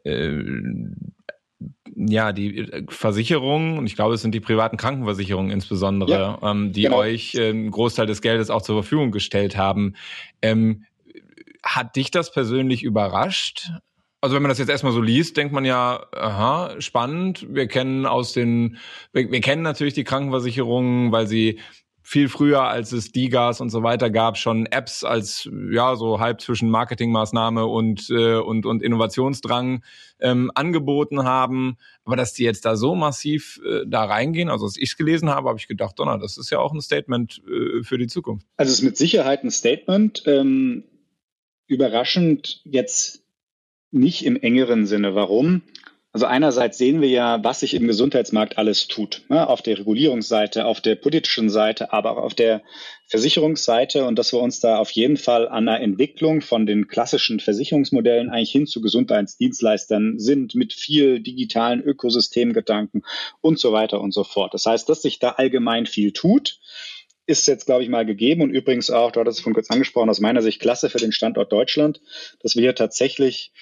äh, 0.03 0.43
ja, 1.95 2.33
die 2.33 2.59
äh, 2.59 2.85
Versicherungen, 2.89 3.79
und 3.79 3.87
ich 3.87 3.95
glaube, 3.95 4.15
es 4.15 4.23
sind 4.23 4.35
die 4.35 4.41
privaten 4.41 4.77
Krankenversicherungen 4.77 5.53
insbesondere, 5.53 6.11
ja, 6.11 6.39
ähm, 6.43 6.73
die 6.73 6.83
genau. 6.83 6.97
euch 6.97 7.39
einen 7.39 7.71
Großteil 7.71 8.07
des 8.07 8.21
Geldes 8.21 8.51
auch 8.51 8.63
zur 8.63 8.83
Verfügung 8.83 9.13
gestellt 9.13 9.57
haben. 9.57 9.95
Ähm, 10.41 10.87
hat 11.63 11.95
dich 11.95 12.11
das 12.11 12.33
persönlich 12.33 12.83
überrascht? 12.83 13.71
Also 14.21 14.35
wenn 14.35 14.43
man 14.43 14.49
das 14.49 14.59
jetzt 14.59 14.71
erstmal 14.71 14.93
so 14.93 15.01
liest, 15.01 15.37
denkt 15.37 15.53
man 15.53 15.65
ja, 15.65 16.05
aha, 16.11 16.81
spannend. 16.81 17.47
Wir 17.49 17.69
kennen 17.69 18.07
aus 18.07 18.33
den, 18.33 18.79
wir, 19.13 19.31
wir 19.31 19.41
kennen 19.41 19.63
natürlich 19.63 19.95
die 19.95 20.05
Krankenversicherungen, 20.05 21.13
weil 21.13 21.29
sie 21.29 21.61
viel 22.13 22.29
früher, 22.29 22.65
als 22.65 22.93
es 22.93 23.11
Digas 23.11 23.63
und 23.63 23.71
so 23.71 23.83
weiter 23.83 24.11
gab, 24.11 24.37
schon 24.37 24.67
Apps 24.67 25.03
als 25.03 25.49
ja 25.71 25.97
so 25.97 26.21
halb 26.21 26.43
zwischen 26.43 26.69
Marketingmaßnahme 26.69 27.65
und 27.65 28.11
äh, 28.11 28.37
und 28.37 28.67
und 28.67 28.83
Innovationsdrang 28.83 29.83
ähm, 30.21 30.51
angeboten 30.55 31.25
haben. 31.25 31.79
Aber 32.05 32.17
dass 32.17 32.35
die 32.35 32.45
jetzt 32.45 32.67
da 32.67 32.77
so 32.77 32.95
massiv 32.95 33.63
äh, 33.65 33.87
da 33.87 34.05
reingehen, 34.05 34.51
also 34.51 34.67
als 34.67 34.77
ich 34.77 34.91
es 34.91 34.97
gelesen 34.99 35.31
habe, 35.31 35.49
habe 35.49 35.59
ich 35.59 35.69
gedacht, 35.69 35.99
Donner, 35.99 36.19
das 36.19 36.37
ist 36.37 36.51
ja 36.51 36.59
auch 36.59 36.75
ein 36.75 36.83
Statement 36.83 37.41
äh, 37.49 37.83
für 37.83 37.97
die 37.97 38.09
Zukunft. 38.09 38.47
Also 38.59 38.71
es 38.71 38.81
ist 38.81 38.85
mit 38.85 38.99
Sicherheit 38.99 39.43
ein 39.43 39.51
Statement. 39.51 40.23
Ähm, 40.27 40.85
überraschend 41.67 42.61
jetzt 42.65 43.23
nicht 43.91 44.27
im 44.27 44.37
engeren 44.37 44.85
Sinne. 44.85 45.15
Warum? 45.15 45.63
Also 46.15 46.27
einerseits 46.27 46.77
sehen 46.77 47.01
wir 47.01 47.09
ja, 47.09 47.43
was 47.43 47.61
sich 47.61 47.73
im 47.73 47.87
Gesundheitsmarkt 47.87 48.59
alles 48.59 48.87
tut, 48.87 49.23
ne? 49.31 49.49
auf 49.49 49.63
der 49.63 49.79
Regulierungsseite, 49.79 50.67
auf 50.67 50.83
der 50.83 50.95
politischen 50.95 51.49
Seite, 51.49 51.91
aber 51.95 52.13
auch 52.13 52.23
auf 52.23 52.35
der 52.35 52.61
Versicherungsseite 53.07 54.05
und 54.05 54.19
dass 54.19 54.35
wir 54.35 54.41
uns 54.41 54.61
da 54.61 54.77
auf 54.77 54.91
jeden 54.91 55.17
Fall 55.17 55.49
an 55.49 55.69
einer 55.69 55.81
Entwicklung 55.81 56.43
von 56.43 56.67
den 56.67 56.87
klassischen 56.87 57.41
Versicherungsmodellen 57.41 58.29
eigentlich 58.29 58.53
hin 58.53 58.67
zu 58.67 58.83
Gesundheitsdienstleistern 58.83 60.19
sind 60.19 60.55
mit 60.55 60.75
viel 60.75 61.21
digitalen 61.21 61.83
Ökosystemgedanken 61.83 63.05
und 63.41 63.59
so 63.59 63.73
weiter 63.73 63.99
und 64.03 64.13
so 64.13 64.23
fort. 64.23 64.53
Das 64.53 64.67
heißt, 64.67 64.91
dass 64.91 65.01
sich 65.01 65.19
da 65.19 65.31
allgemein 65.31 65.87
viel 65.87 66.13
tut 66.13 66.61
ist 67.25 67.47
jetzt, 67.47 67.67
glaube 67.67 67.85
ich, 67.85 67.89
mal 67.89 68.05
gegeben 68.05 68.43
und 68.43 68.51
übrigens 68.51 68.91
auch, 68.91 69.13
du 69.13 69.21
hattest 69.21 69.39
es 69.39 69.45
von 69.45 69.55
kurz 69.55 69.71
angesprochen, 69.71 70.11
aus 70.11 70.19
meiner 70.19 70.43
Sicht 70.43 70.61
klasse 70.61 70.91
für 70.91 70.99
den 70.99 71.13
Standort 71.13 71.53
Deutschland, 71.53 72.01
dass 72.43 72.57
wir 72.57 72.63
hier 72.63 72.75
tatsächlich 72.75 73.53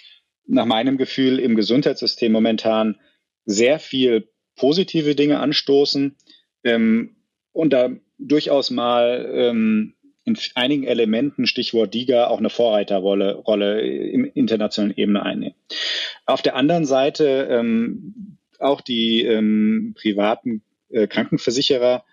nach 0.51 0.67
meinem 0.67 0.99
Gefühl 0.99 1.39
im 1.39 1.55
Gesundheitssystem 1.55 2.33
momentan 2.33 2.97
sehr 3.45 3.79
viel 3.79 4.29
positive 4.57 5.15
Dinge 5.15 5.41
anstoßen 5.41 6.17
ähm, 6.65 7.17
und 7.53 7.73
da 7.73 7.91
durchaus 8.19 8.71
mal 8.71 9.31
ähm, 9.33 9.95
in 10.25 10.37
einigen 10.55 10.85
Elementen, 10.85 11.47
Stichwort 11.47 11.95
DIGA, 11.95 12.27
auch 12.27 12.39
eine 12.39 12.51
Vorreiterrolle 12.51 13.35
Rolle 13.35 13.81
im 13.81 14.25
internationalen 14.35 14.97
Ebene 14.97 15.23
einnehmen. 15.23 15.55
Auf 16.27 16.43
der 16.43 16.57
anderen 16.57 16.85
Seite 16.85 17.49
ähm, 17.51 18.37
auch 18.59 18.81
die 18.81 19.23
ähm, 19.23 19.95
privaten 19.97 20.63
äh, 20.91 21.07
Krankenversicherer, 21.07 22.05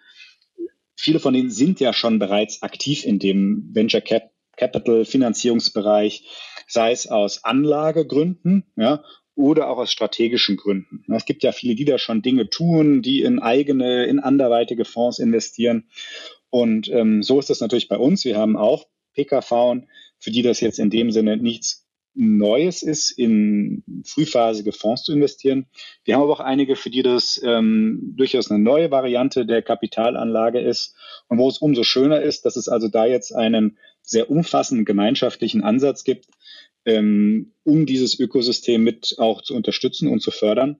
viele 0.95 1.19
von 1.19 1.33
denen 1.33 1.49
sind 1.49 1.79
ja 1.79 1.91
schon 1.91 2.19
bereits 2.19 2.61
aktiv 2.61 3.03
in 3.03 3.19
dem 3.19 3.69
Venture 3.73 4.01
Cap 4.01 4.31
Capital 4.55 5.05
Finanzierungsbereich 5.05 6.23
sei 6.67 6.91
es 6.91 7.07
aus 7.07 7.43
Anlagegründen, 7.43 8.65
ja, 8.75 9.03
oder 9.35 9.69
auch 9.69 9.77
aus 9.77 9.91
strategischen 9.91 10.57
Gründen. 10.57 11.03
Es 11.13 11.25
gibt 11.25 11.43
ja 11.43 11.51
viele, 11.51 11.75
die 11.75 11.85
da 11.85 11.99
schon 11.99 12.23
Dinge 12.23 12.49
tun, 12.49 13.01
die 13.03 13.21
in 13.21 13.39
eigene, 13.39 14.05
in 14.05 14.19
anderweitige 14.19 14.83
Fonds 14.83 15.19
investieren. 15.19 15.89
Und 16.49 16.89
ähm, 16.89 17.21
so 17.21 17.39
ist 17.39 17.49
das 17.49 17.61
natürlich 17.61 17.87
bei 17.87 17.97
uns. 17.97 18.25
Wir 18.25 18.37
haben 18.37 18.57
auch 18.57 18.87
PKV, 19.13 19.83
für 20.17 20.31
die 20.31 20.41
das 20.41 20.59
jetzt 20.59 20.79
in 20.79 20.89
dem 20.89 21.11
Sinne 21.11 21.37
nichts 21.37 21.87
Neues 22.19 22.81
ist, 22.81 23.11
in 23.11 23.83
frühphasige 24.03 24.71
Fonds 24.71 25.03
zu 25.03 25.13
investieren. 25.13 25.67
Wir 26.03 26.15
haben 26.15 26.23
aber 26.23 26.33
auch 26.33 26.39
einige, 26.39 26.75
für 26.75 26.89
die 26.89 27.03
das 27.03 27.39
ähm, 27.43 28.15
durchaus 28.17 28.49
eine 28.49 28.59
neue 28.59 28.89
Variante 28.89 29.45
der 29.45 29.61
Kapitalanlage 29.61 30.59
ist 30.59 30.95
und 31.27 31.37
wo 31.37 31.47
es 31.47 31.59
umso 31.59 31.83
schöner 31.83 32.21
ist, 32.21 32.43
dass 32.45 32.55
es 32.55 32.67
also 32.69 32.87
da 32.87 33.05
jetzt 33.05 33.35
einen 33.35 33.77
sehr 34.07 34.31
umfassenden 34.31 34.85
gemeinschaftlichen 34.85 35.63
Ansatz 35.63 36.03
gibt, 36.03 36.27
ähm, 36.85 37.53
um 37.63 37.85
dieses 37.85 38.19
Ökosystem 38.19 38.83
mit 38.83 39.15
auch 39.17 39.41
zu 39.41 39.53
unterstützen 39.53 40.07
und 40.07 40.21
zu 40.21 40.31
fördern, 40.31 40.77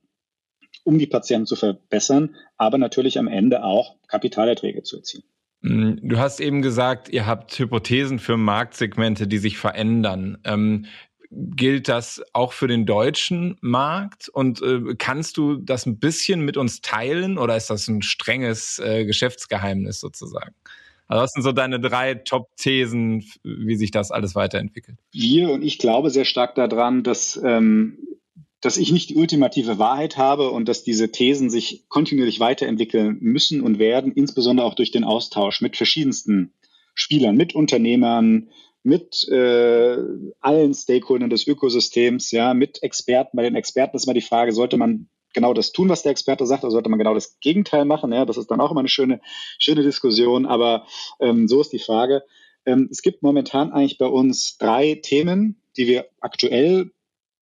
um 0.83 0.97
die 0.97 1.07
Patienten 1.07 1.45
zu 1.45 1.55
verbessern, 1.55 2.35
aber 2.55 2.77
natürlich 2.77 3.19
am 3.19 3.27
Ende 3.27 3.63
auch 3.63 3.97
Kapitalerträge 4.07 4.83
zu 4.83 4.97
erzielen. 4.97 5.25
Mm, 5.61 5.95
du 6.01 6.17
hast 6.17 6.39
eben 6.39 6.61
gesagt, 6.61 7.09
ihr 7.09 7.25
habt 7.25 7.59
Hypothesen 7.59 8.19
für 8.19 8.37
Marktsegmente, 8.37 9.27
die 9.27 9.37
sich 9.37 9.57
verändern. 9.57 10.37
Ähm, 10.45 10.85
gilt 11.29 11.89
das 11.89 12.23
auch 12.31 12.53
für 12.53 12.69
den 12.69 12.85
deutschen 12.85 13.57
Markt? 13.59 14.29
Und 14.29 14.61
äh, 14.61 14.95
kannst 14.97 15.35
du 15.35 15.57
das 15.57 15.85
ein 15.85 15.99
bisschen 15.99 16.41
mit 16.41 16.55
uns 16.55 16.81
teilen 16.81 17.37
oder 17.37 17.57
ist 17.57 17.69
das 17.69 17.89
ein 17.89 18.01
strenges 18.01 18.79
äh, 18.79 19.03
Geschäftsgeheimnis 19.03 19.99
sozusagen? 19.99 20.55
Also 21.07 21.23
was 21.23 21.31
sind 21.31 21.43
so 21.43 21.51
deine 21.51 21.79
drei 21.79 22.15
Top-Thesen, 22.15 23.23
wie 23.43 23.75
sich 23.75 23.91
das 23.91 24.11
alles 24.11 24.35
weiterentwickelt? 24.35 24.97
Wir 25.11 25.49
und 25.51 25.63
ich 25.63 25.77
glaube 25.77 26.09
sehr 26.09 26.25
stark 26.25 26.55
daran, 26.55 27.03
dass, 27.03 27.39
ähm, 27.43 27.97
dass 28.59 28.77
ich 28.77 28.91
nicht 28.91 29.09
die 29.09 29.15
ultimative 29.15 29.79
Wahrheit 29.79 30.17
habe 30.17 30.51
und 30.51 30.67
dass 30.67 30.83
diese 30.83 31.11
Thesen 31.11 31.49
sich 31.49 31.85
kontinuierlich 31.87 32.39
weiterentwickeln 32.39 33.17
müssen 33.21 33.61
und 33.61 33.79
werden, 33.79 34.11
insbesondere 34.11 34.65
auch 34.65 34.75
durch 34.75 34.91
den 34.91 35.05
Austausch 35.05 35.61
mit 35.61 35.77
verschiedensten 35.77 36.53
Spielern, 36.93 37.37
mit 37.37 37.55
Unternehmern, 37.55 38.49
mit 38.83 39.27
äh, 39.29 39.97
allen 40.39 40.73
Stakeholdern 40.73 41.29
des 41.29 41.45
Ökosystems, 41.45 42.31
ja, 42.31 42.53
mit 42.53 42.83
Experten. 42.83 43.37
Bei 43.37 43.43
den 43.43 43.55
Experten 43.55 43.95
ist 43.95 44.05
immer 44.05 44.13
die 44.13 44.21
Frage, 44.21 44.51
sollte 44.51 44.77
man 44.77 45.09
genau 45.37 45.53
das 45.53 45.71
tun, 45.71 45.87
was 45.87 46.01
der 46.01 46.11
Experte 46.11 46.47
sagt, 46.47 46.63
oder 46.63 46.71
sollte 46.71 46.89
man 46.89 46.97
genau 46.97 47.13
das 47.13 47.39
Gegenteil 47.39 47.85
machen? 47.85 48.11
Ja, 48.11 48.25
das 48.25 48.37
ist 48.37 48.49
dann 48.49 48.59
auch 48.59 48.71
immer 48.71 48.79
eine 48.79 48.89
schöne, 48.89 49.21
schöne 49.59 49.83
Diskussion, 49.83 50.47
aber 50.47 50.87
ähm, 51.19 51.47
so 51.47 51.61
ist 51.61 51.71
die 51.71 51.79
Frage. 51.79 52.23
Ähm, 52.65 52.89
es 52.91 53.03
gibt 53.03 53.21
momentan 53.21 53.71
eigentlich 53.71 53.99
bei 53.99 54.07
uns 54.07 54.57
drei 54.57 54.95
Themen, 54.95 55.61
die 55.77 55.85
wir 55.85 56.07
aktuell 56.21 56.89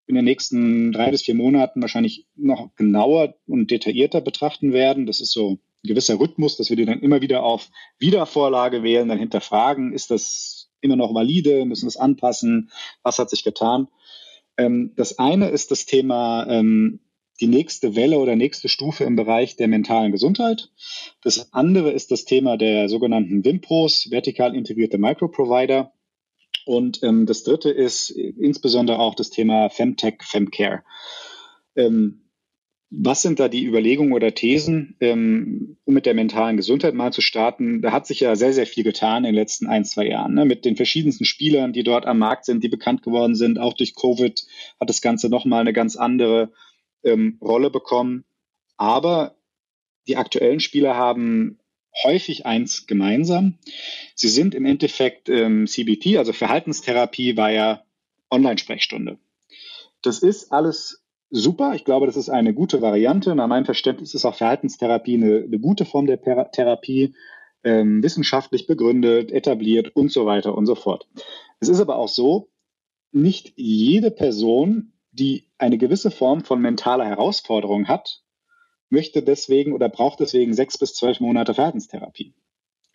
in 0.08 0.15
den 0.15 0.25
nächsten 0.25 0.91
drei 0.91 1.10
bis 1.10 1.21
vier 1.21 1.36
Monaten 1.36 1.81
wahrscheinlich 1.81 2.27
noch 2.36 2.75
genauer 2.75 3.36
und 3.47 3.71
detaillierter 3.71 4.19
betrachten 4.19 4.73
werden. 4.73 5.05
Das 5.05 5.21
ist 5.21 5.31
so 5.31 5.51
ein 5.51 5.60
gewisser 5.84 6.19
Rhythmus, 6.19 6.58
dass 6.58 6.69
wir 6.69 6.75
die 6.75 6.86
dann 6.86 6.99
immer 6.99 7.21
wieder 7.21 7.43
auf 7.43 7.69
Wiedervorlage 7.97 8.84
wählen, 8.84 9.08
dann 9.08 9.19
hinterfragen, 9.19 9.93
ist 9.93 10.12
das 10.12 10.69
immer 10.81 10.97
noch 10.97 11.13
valide, 11.13 11.63
müssen 11.63 11.86
wir 11.86 11.89
es 11.89 11.97
anpassen, 11.97 12.71
was 13.03 13.19
hat 13.19 13.29
sich 13.29 13.45
getan. 13.45 13.88
Ähm, 14.58 14.91
das 14.97 15.17
eine 15.17 15.47
ist 15.47 15.71
das 15.71 15.86
Thema 15.86 16.45
ähm, 16.49 16.99
die 17.41 17.48
nächste 17.48 17.95
Welle 17.95 18.19
oder 18.19 18.36
nächste 18.36 18.69
Stufe 18.69 19.04
im 19.04 19.15
Bereich 19.15 19.56
der 19.56 19.67
mentalen 19.67 20.12
Gesundheit. 20.12 20.69
Das 21.21 21.52
andere 21.54 21.91
ist 21.91 22.12
das 22.12 22.26
Thema 22.26 22.58
der 22.58 22.88
sogenannten 22.89 23.43
WIMPROs, 23.43 24.10
vertikal 24.10 24.56
integrierte 24.56 24.98
Microprovider. 24.98 25.91
Und 26.65 27.04
ähm, 27.04 27.26
das 27.26 27.43
dritte 27.43 27.69
ist 27.69 28.10
insbesondere 28.10 29.00
auch 29.00 29.15
das 29.15 29.30
Thema 29.30 29.69
Femtech, 29.69 30.24
Femcare. 30.24 30.84
Ähm, 31.76 32.21
was 32.89 33.21
sind 33.21 33.39
da 33.39 33.50
die 33.50 33.65
Überlegungen 33.65 34.13
oder 34.13 34.34
Thesen, 34.34 34.95
ähm, 35.02 35.78
um 35.86 35.93
mit 35.93 36.06
der 36.06 36.13
mentalen 36.13 36.56
Gesundheit 36.56 36.93
mal 36.93 37.12
zu 37.12 37.21
starten? 37.21 37.82
Da 37.82 37.91
hat 37.91 38.08
sich 38.08 38.21
ja 38.21 38.36
sehr, 38.36 38.54
sehr 38.54 38.67
viel 38.67 38.84
getan 38.84 39.26
in 39.26 39.34
den 39.34 39.36
letzten 39.36 39.67
ein, 39.67 39.84
zwei 39.84 40.08
Jahren. 40.08 40.34
Ne? 40.34 40.45
Mit 40.45 40.65
den 40.65 40.76
verschiedensten 40.76 41.26
Spielern, 41.26 41.74
die 41.74 41.84
dort 41.84 42.06
am 42.06 42.19
Markt 42.19 42.45
sind, 42.45 42.63
die 42.63 42.69
bekannt 42.69 43.04
geworden 43.04 43.36
sind. 43.36 43.60
Auch 43.60 43.74
durch 43.74 43.95
Covid 43.95 44.45
hat 44.80 44.89
das 44.89 45.02
Ganze 45.02 45.30
nochmal 45.30 45.62
eine 45.62 45.74
ganz 45.74 45.95
andere 45.95 46.54
ähm, 47.05 47.37
Rolle 47.41 47.69
bekommen. 47.69 48.25
Aber 48.77 49.35
die 50.07 50.17
aktuellen 50.17 50.59
Spieler 50.59 50.95
haben 50.95 51.59
häufig 52.03 52.45
eins 52.45 52.87
gemeinsam. 52.87 53.57
Sie 54.15 54.27
sind 54.27 54.53
im 54.53 54.65
Endeffekt 54.65 55.29
ähm, 55.29 55.65
CBT, 55.67 56.17
also 56.17 56.33
Verhaltenstherapie 56.33 57.37
war 57.37 57.51
ja 57.51 57.83
Online-Sprechstunde. 58.29 59.17
Das 60.01 60.19
ist 60.19 60.51
alles 60.51 61.05
super. 61.29 61.73
Ich 61.73 61.85
glaube, 61.85 62.05
das 62.05 62.17
ist 62.17 62.29
eine 62.29 62.53
gute 62.53 62.81
Variante. 62.81 63.33
Nach 63.35 63.47
meinem 63.47 63.65
Verständnis 63.65 64.13
ist 64.13 64.25
auch 64.25 64.35
Verhaltenstherapie 64.35 65.15
eine, 65.15 65.43
eine 65.43 65.59
gute 65.59 65.85
Form 65.85 66.05
der 66.05 66.17
per 66.17 66.51
Therapie, 66.51 67.15
ähm, 67.63 68.03
wissenschaftlich 68.03 68.67
begründet, 68.67 69.31
etabliert 69.31 69.95
und 69.95 70.11
so 70.11 70.25
weiter 70.25 70.55
und 70.55 70.65
so 70.65 70.75
fort. 70.75 71.07
Es 71.59 71.69
ist 71.69 71.79
aber 71.79 71.95
auch 71.97 72.09
so, 72.09 72.49
nicht 73.11 73.53
jede 73.55 74.11
Person, 74.11 74.91
die 75.15 75.47
eine 75.58 75.78
gewisse 75.78 76.12
Form 76.12 76.43
von 76.43 76.62
mentaler 76.62 77.06
Herausforderung 77.06 77.88
hat, 77.88 78.21
möchte 78.89 79.23
deswegen 79.23 79.73
oder 79.73 79.89
braucht 79.89 80.19
deswegen 80.19 80.54
sechs 80.54 80.78
bis 80.78 80.93
zwölf 80.93 81.19
Monate 81.19 81.54
Verhaltenstherapie, 81.54 82.36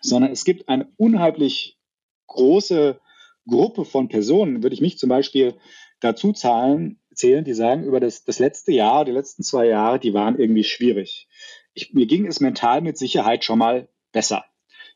sondern 0.01 0.31
es 0.31 0.45
gibt 0.45 0.69
eine 0.69 0.93
unheimlich 0.97 1.79
große 2.27 3.01
Gruppe 3.49 3.85
von 3.85 4.09
Personen, 4.09 4.63
würde 4.63 4.75
ich 4.75 4.81
mich 4.81 4.99
zum 4.99 5.09
Beispiel 5.09 5.55
dazu 6.01 6.33
zahlen, 6.33 7.01
zählen, 7.15 7.45
die 7.45 7.55
sagen, 7.55 7.85
über 7.85 8.01
das, 8.01 8.25
das 8.25 8.39
letzte 8.39 8.73
Jahr, 8.73 9.05
die 9.05 9.13
letzten 9.13 9.43
zwei 9.43 9.67
Jahre, 9.67 9.99
die 9.99 10.15
waren 10.15 10.39
irgendwie 10.39 10.65
schwierig. 10.65 11.29
Ich, 11.75 11.93
mir 11.93 12.07
ging 12.07 12.27
es 12.27 12.41
mental 12.41 12.81
mit 12.81 12.99
Sicherheit 12.99 13.45
schon 13.45 13.59
mal 13.59 13.89
besser. 14.13 14.45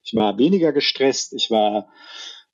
Ich 0.03 0.15
war 0.15 0.39
weniger 0.39 0.73
gestresst, 0.73 1.33
ich 1.33 1.51
war 1.51 1.89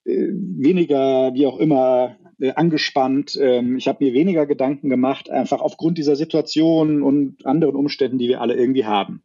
weniger, 0.04 1.34
wie 1.34 1.46
auch 1.46 1.58
immer, 1.58 2.16
äh, 2.40 2.52
angespannt. 2.52 3.38
Ähm, 3.40 3.76
ich 3.76 3.86
habe 3.86 4.04
mir 4.04 4.14
weniger 4.14 4.46
Gedanken 4.46 4.88
gemacht, 4.88 5.30
einfach 5.30 5.60
aufgrund 5.60 5.98
dieser 5.98 6.16
Situation 6.16 7.02
und 7.02 7.44
anderen 7.44 7.76
Umständen, 7.76 8.18
die 8.18 8.28
wir 8.28 8.40
alle 8.40 8.54
irgendwie 8.54 8.86
haben. 8.86 9.22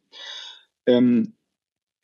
Ähm, 0.86 1.32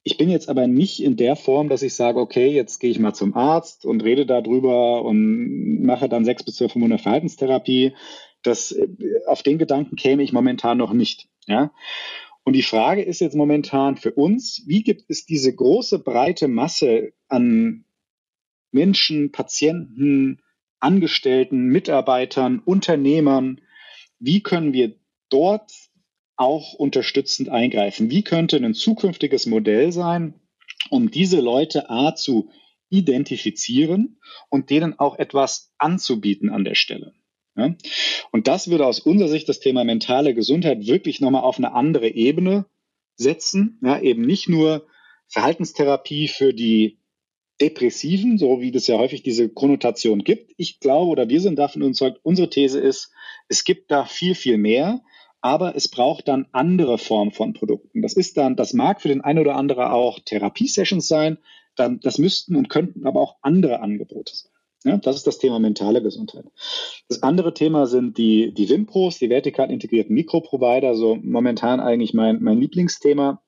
ich 0.04 0.16
bin 0.16 0.30
jetzt 0.30 0.48
aber 0.48 0.66
nicht 0.66 1.02
in 1.02 1.16
der 1.16 1.36
Form, 1.36 1.68
dass 1.68 1.82
ich 1.82 1.94
sage, 1.94 2.18
okay, 2.18 2.48
jetzt 2.48 2.80
gehe 2.80 2.90
ich 2.90 2.98
mal 2.98 3.12
zum 3.14 3.34
Arzt 3.34 3.84
und 3.84 4.02
rede 4.02 4.26
darüber 4.26 5.04
und 5.04 5.82
mache 5.82 6.08
dann 6.08 6.24
sechs 6.24 6.42
bis 6.42 6.56
zwölf 6.56 6.74
Monate 6.74 7.02
Verhaltenstherapie. 7.02 7.92
Das, 8.42 8.72
äh, 8.72 8.88
auf 9.26 9.42
den 9.42 9.58
Gedanken 9.58 9.96
käme 9.96 10.22
ich 10.22 10.32
momentan 10.32 10.78
noch 10.78 10.92
nicht. 10.92 11.28
Ja? 11.46 11.72
Und 12.44 12.54
die 12.54 12.62
Frage 12.62 13.02
ist 13.02 13.20
jetzt 13.20 13.36
momentan 13.36 13.96
für 13.96 14.12
uns, 14.12 14.62
wie 14.66 14.82
gibt 14.82 15.04
es 15.08 15.26
diese 15.26 15.54
große, 15.54 16.00
breite 16.00 16.48
Masse 16.48 17.12
an 17.28 17.84
Menschen, 18.72 19.32
Patienten, 19.32 20.42
Angestellten, 20.80 21.66
Mitarbeitern, 21.66 22.58
Unternehmern, 22.58 23.60
wie 24.18 24.42
können 24.42 24.72
wir 24.72 24.96
dort 25.28 25.72
auch 26.36 26.74
unterstützend 26.74 27.48
eingreifen? 27.48 28.10
Wie 28.10 28.22
könnte 28.22 28.56
ein 28.56 28.74
zukünftiges 28.74 29.46
Modell 29.46 29.92
sein, 29.92 30.34
um 30.90 31.10
diese 31.10 31.40
Leute 31.40 31.88
A 31.90 32.14
zu 32.14 32.50
identifizieren 32.88 34.18
und 34.48 34.70
denen 34.70 34.98
auch 34.98 35.18
etwas 35.18 35.72
anzubieten 35.78 36.50
an 36.50 36.64
der 36.64 36.74
Stelle? 36.74 37.14
Ja? 37.56 37.74
Und 38.30 38.48
das 38.48 38.68
würde 38.68 38.86
aus 38.86 39.00
unserer 39.00 39.28
Sicht 39.28 39.48
das 39.48 39.60
Thema 39.60 39.84
mentale 39.84 40.34
Gesundheit 40.34 40.86
wirklich 40.86 41.20
nochmal 41.20 41.42
auf 41.42 41.58
eine 41.58 41.74
andere 41.74 42.08
Ebene 42.08 42.66
setzen. 43.16 43.78
Ja, 43.82 44.00
eben 44.00 44.22
nicht 44.22 44.48
nur 44.48 44.86
Verhaltenstherapie 45.28 46.28
für 46.28 46.52
die 46.52 46.98
Depressiven, 47.62 48.38
so 48.38 48.60
wie 48.60 48.72
das 48.72 48.88
ja 48.88 48.98
häufig 48.98 49.22
diese 49.22 49.48
Konnotation 49.48 50.24
gibt. 50.24 50.52
Ich 50.56 50.80
glaube 50.80 51.10
oder 51.10 51.28
wir 51.28 51.40
sind 51.40 51.58
davon 51.58 51.82
überzeugt, 51.82 52.18
unsere 52.24 52.50
These 52.50 52.80
ist, 52.80 53.12
es 53.48 53.62
gibt 53.62 53.90
da 53.92 54.04
viel, 54.04 54.34
viel 54.34 54.58
mehr, 54.58 55.00
aber 55.40 55.76
es 55.76 55.88
braucht 55.88 56.26
dann 56.26 56.48
andere 56.50 56.98
Formen 56.98 57.30
von 57.30 57.52
Produkten. 57.52 58.02
Das 58.02 58.14
ist 58.14 58.36
dann, 58.36 58.56
das 58.56 58.72
mag 58.72 59.00
für 59.00 59.08
den 59.08 59.20
einen 59.20 59.38
oder 59.38 59.54
anderen 59.54 59.84
auch 59.84 60.18
Therapiesessions 60.18 61.06
sein, 61.06 61.38
dann, 61.76 62.00
das 62.00 62.18
müssten 62.18 62.56
und 62.56 62.68
könnten 62.68 63.06
aber 63.06 63.20
auch 63.20 63.36
andere 63.42 63.80
Angebote 63.80 64.34
sein. 64.34 64.50
Ja, 64.84 64.96
das 64.96 65.14
ist 65.14 65.28
das 65.28 65.38
Thema 65.38 65.60
mentale 65.60 66.02
Gesundheit. 66.02 66.46
Das 67.08 67.22
andere 67.22 67.54
Thema 67.54 67.86
sind 67.86 68.18
die, 68.18 68.52
die 68.52 68.68
WIMPROs, 68.68 69.18
die 69.18 69.30
vertikal 69.30 69.70
integrierten 69.70 70.14
Mikroprovider, 70.14 70.96
so 70.96 71.14
momentan 71.14 71.78
eigentlich 71.78 72.12
mein, 72.12 72.42
mein 72.42 72.58
Lieblingsthema. 72.58 73.40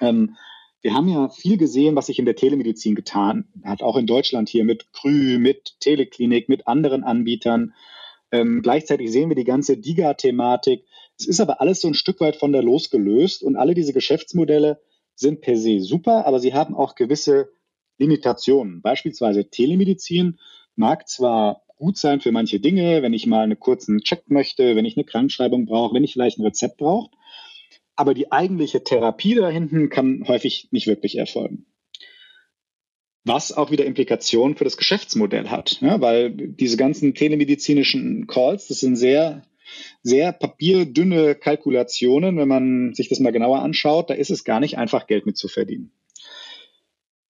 Ähm, 0.00 0.36
wir 0.84 0.92
haben 0.92 1.08
ja 1.08 1.30
viel 1.30 1.56
gesehen, 1.56 1.96
was 1.96 2.06
sich 2.06 2.18
in 2.18 2.26
der 2.26 2.36
Telemedizin 2.36 2.94
getan 2.94 3.48
hat, 3.64 3.82
auch 3.82 3.96
in 3.96 4.06
Deutschland 4.06 4.50
hier 4.50 4.64
mit 4.64 4.92
Krü, 4.92 5.38
mit 5.38 5.80
Teleklinik, 5.80 6.50
mit 6.50 6.68
anderen 6.68 7.04
Anbietern. 7.04 7.72
Ähm, 8.30 8.60
gleichzeitig 8.60 9.10
sehen 9.10 9.30
wir 9.30 9.34
die 9.34 9.44
ganze 9.44 9.78
DIGA-Thematik. 9.78 10.84
Es 11.18 11.26
ist 11.26 11.40
aber 11.40 11.62
alles 11.62 11.80
so 11.80 11.88
ein 11.88 11.94
Stück 11.94 12.20
weit 12.20 12.36
von 12.36 12.52
der 12.52 12.62
losgelöst 12.62 13.42
und 13.42 13.56
alle 13.56 13.72
diese 13.72 13.94
Geschäftsmodelle 13.94 14.78
sind 15.14 15.40
per 15.40 15.56
se 15.56 15.80
super, 15.80 16.26
aber 16.26 16.38
sie 16.38 16.52
haben 16.52 16.74
auch 16.74 16.96
gewisse 16.96 17.48
Limitationen. 17.96 18.82
Beispielsweise 18.82 19.48
Telemedizin 19.48 20.38
mag 20.76 21.08
zwar 21.08 21.62
gut 21.76 21.96
sein 21.96 22.20
für 22.20 22.30
manche 22.30 22.60
Dinge, 22.60 23.00
wenn 23.00 23.14
ich 23.14 23.26
mal 23.26 23.44
einen 23.44 23.58
kurzen 23.58 24.00
Check 24.00 24.24
möchte, 24.28 24.76
wenn 24.76 24.84
ich 24.84 24.98
eine 24.98 25.04
Krankschreibung 25.04 25.64
brauche, 25.64 25.94
wenn 25.94 26.04
ich 26.04 26.12
vielleicht 26.12 26.38
ein 26.38 26.44
Rezept 26.44 26.76
brauche, 26.76 27.08
aber 27.96 28.14
die 28.14 28.32
eigentliche 28.32 28.82
Therapie 28.82 29.34
da 29.34 29.48
hinten 29.48 29.88
kann 29.88 30.24
häufig 30.26 30.68
nicht 30.70 30.86
wirklich 30.86 31.16
erfolgen. 31.16 31.66
Was 33.24 33.52
auch 33.52 33.70
wieder 33.70 33.86
Implikationen 33.86 34.56
für 34.56 34.64
das 34.64 34.76
Geschäftsmodell 34.76 35.48
hat, 35.48 35.80
ja, 35.80 36.00
weil 36.00 36.30
diese 36.30 36.76
ganzen 36.76 37.14
telemedizinischen 37.14 38.26
Calls, 38.26 38.68
das 38.68 38.80
sind 38.80 38.96
sehr, 38.96 39.42
sehr 40.02 40.32
papierdünne 40.32 41.34
Kalkulationen. 41.34 42.36
Wenn 42.36 42.48
man 42.48 42.92
sich 42.92 43.08
das 43.08 43.20
mal 43.20 43.32
genauer 43.32 43.62
anschaut, 43.62 44.10
da 44.10 44.14
ist 44.14 44.30
es 44.30 44.44
gar 44.44 44.60
nicht 44.60 44.76
einfach, 44.76 45.06
Geld 45.06 45.24
mit 45.24 45.38
zu 45.38 45.48
verdienen. 45.48 45.90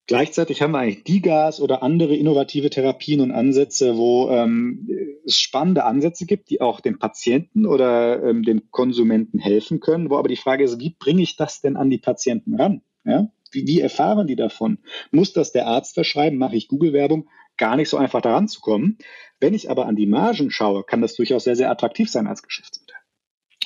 Gleichzeitig 0.07 0.61
haben 0.61 0.73
wir 0.73 0.81
eigentlich 0.81 1.05
DIGAS 1.05 1.61
oder 1.61 1.83
andere 1.83 2.15
innovative 2.15 2.69
Therapien 2.69 3.23
und 3.23 3.31
Ansätze, 3.31 3.97
wo 3.97 4.29
ähm, 4.31 4.87
es 5.25 5.39
spannende 5.39 5.85
Ansätze 5.85 6.27
gibt, 6.27 6.51
die 6.51 6.61
auch 6.61 6.81
dem 6.81 6.99
Patienten 6.99 7.65
oder 7.65 8.23
ähm, 8.23 8.43
dem 8.43 8.71
Konsumenten 8.71 9.39
helfen 9.39 9.81
können, 9.81 10.11
wo 10.11 10.19
aber 10.19 10.29
die 10.29 10.37
Frage 10.37 10.65
ist, 10.65 10.79
wie 10.79 10.95
bringe 10.99 11.23
ich 11.23 11.37
das 11.37 11.63
denn 11.63 11.79
an 11.79 11.89
die 11.89 11.99
Patienten 11.99 12.61
ran? 12.61 12.83
Ja? 13.05 13.29
Wie, 13.51 13.67
wie 13.67 13.81
erfahren 13.81 14.27
die 14.27 14.37
davon? 14.37 14.79
Muss 15.11 15.33
das 15.33 15.53
der 15.53 15.67
Arzt 15.67 15.95
verschreiben? 15.95 16.39
Mache 16.39 16.57
ich 16.57 16.69
Google-Werbung? 16.69 17.29
Gar 17.57 17.77
nicht 17.77 17.89
so 17.89 17.97
einfach 17.97 18.21
daran 18.21 18.47
zu 18.47 18.61
kommen. 18.61 18.99
Wenn 19.41 19.55
ich 19.55 19.71
aber 19.71 19.87
an 19.87 19.97
die 19.97 20.07
Margen 20.07 20.51
schaue, 20.51 20.85
kann 20.85 21.01
das 21.01 21.15
durchaus 21.15 21.45
sehr, 21.45 21.57
sehr 21.57 21.71
attraktiv 21.71 22.11
sein 22.11 22.27
als 22.27 22.43
Geschäftsmodell. 22.43 22.97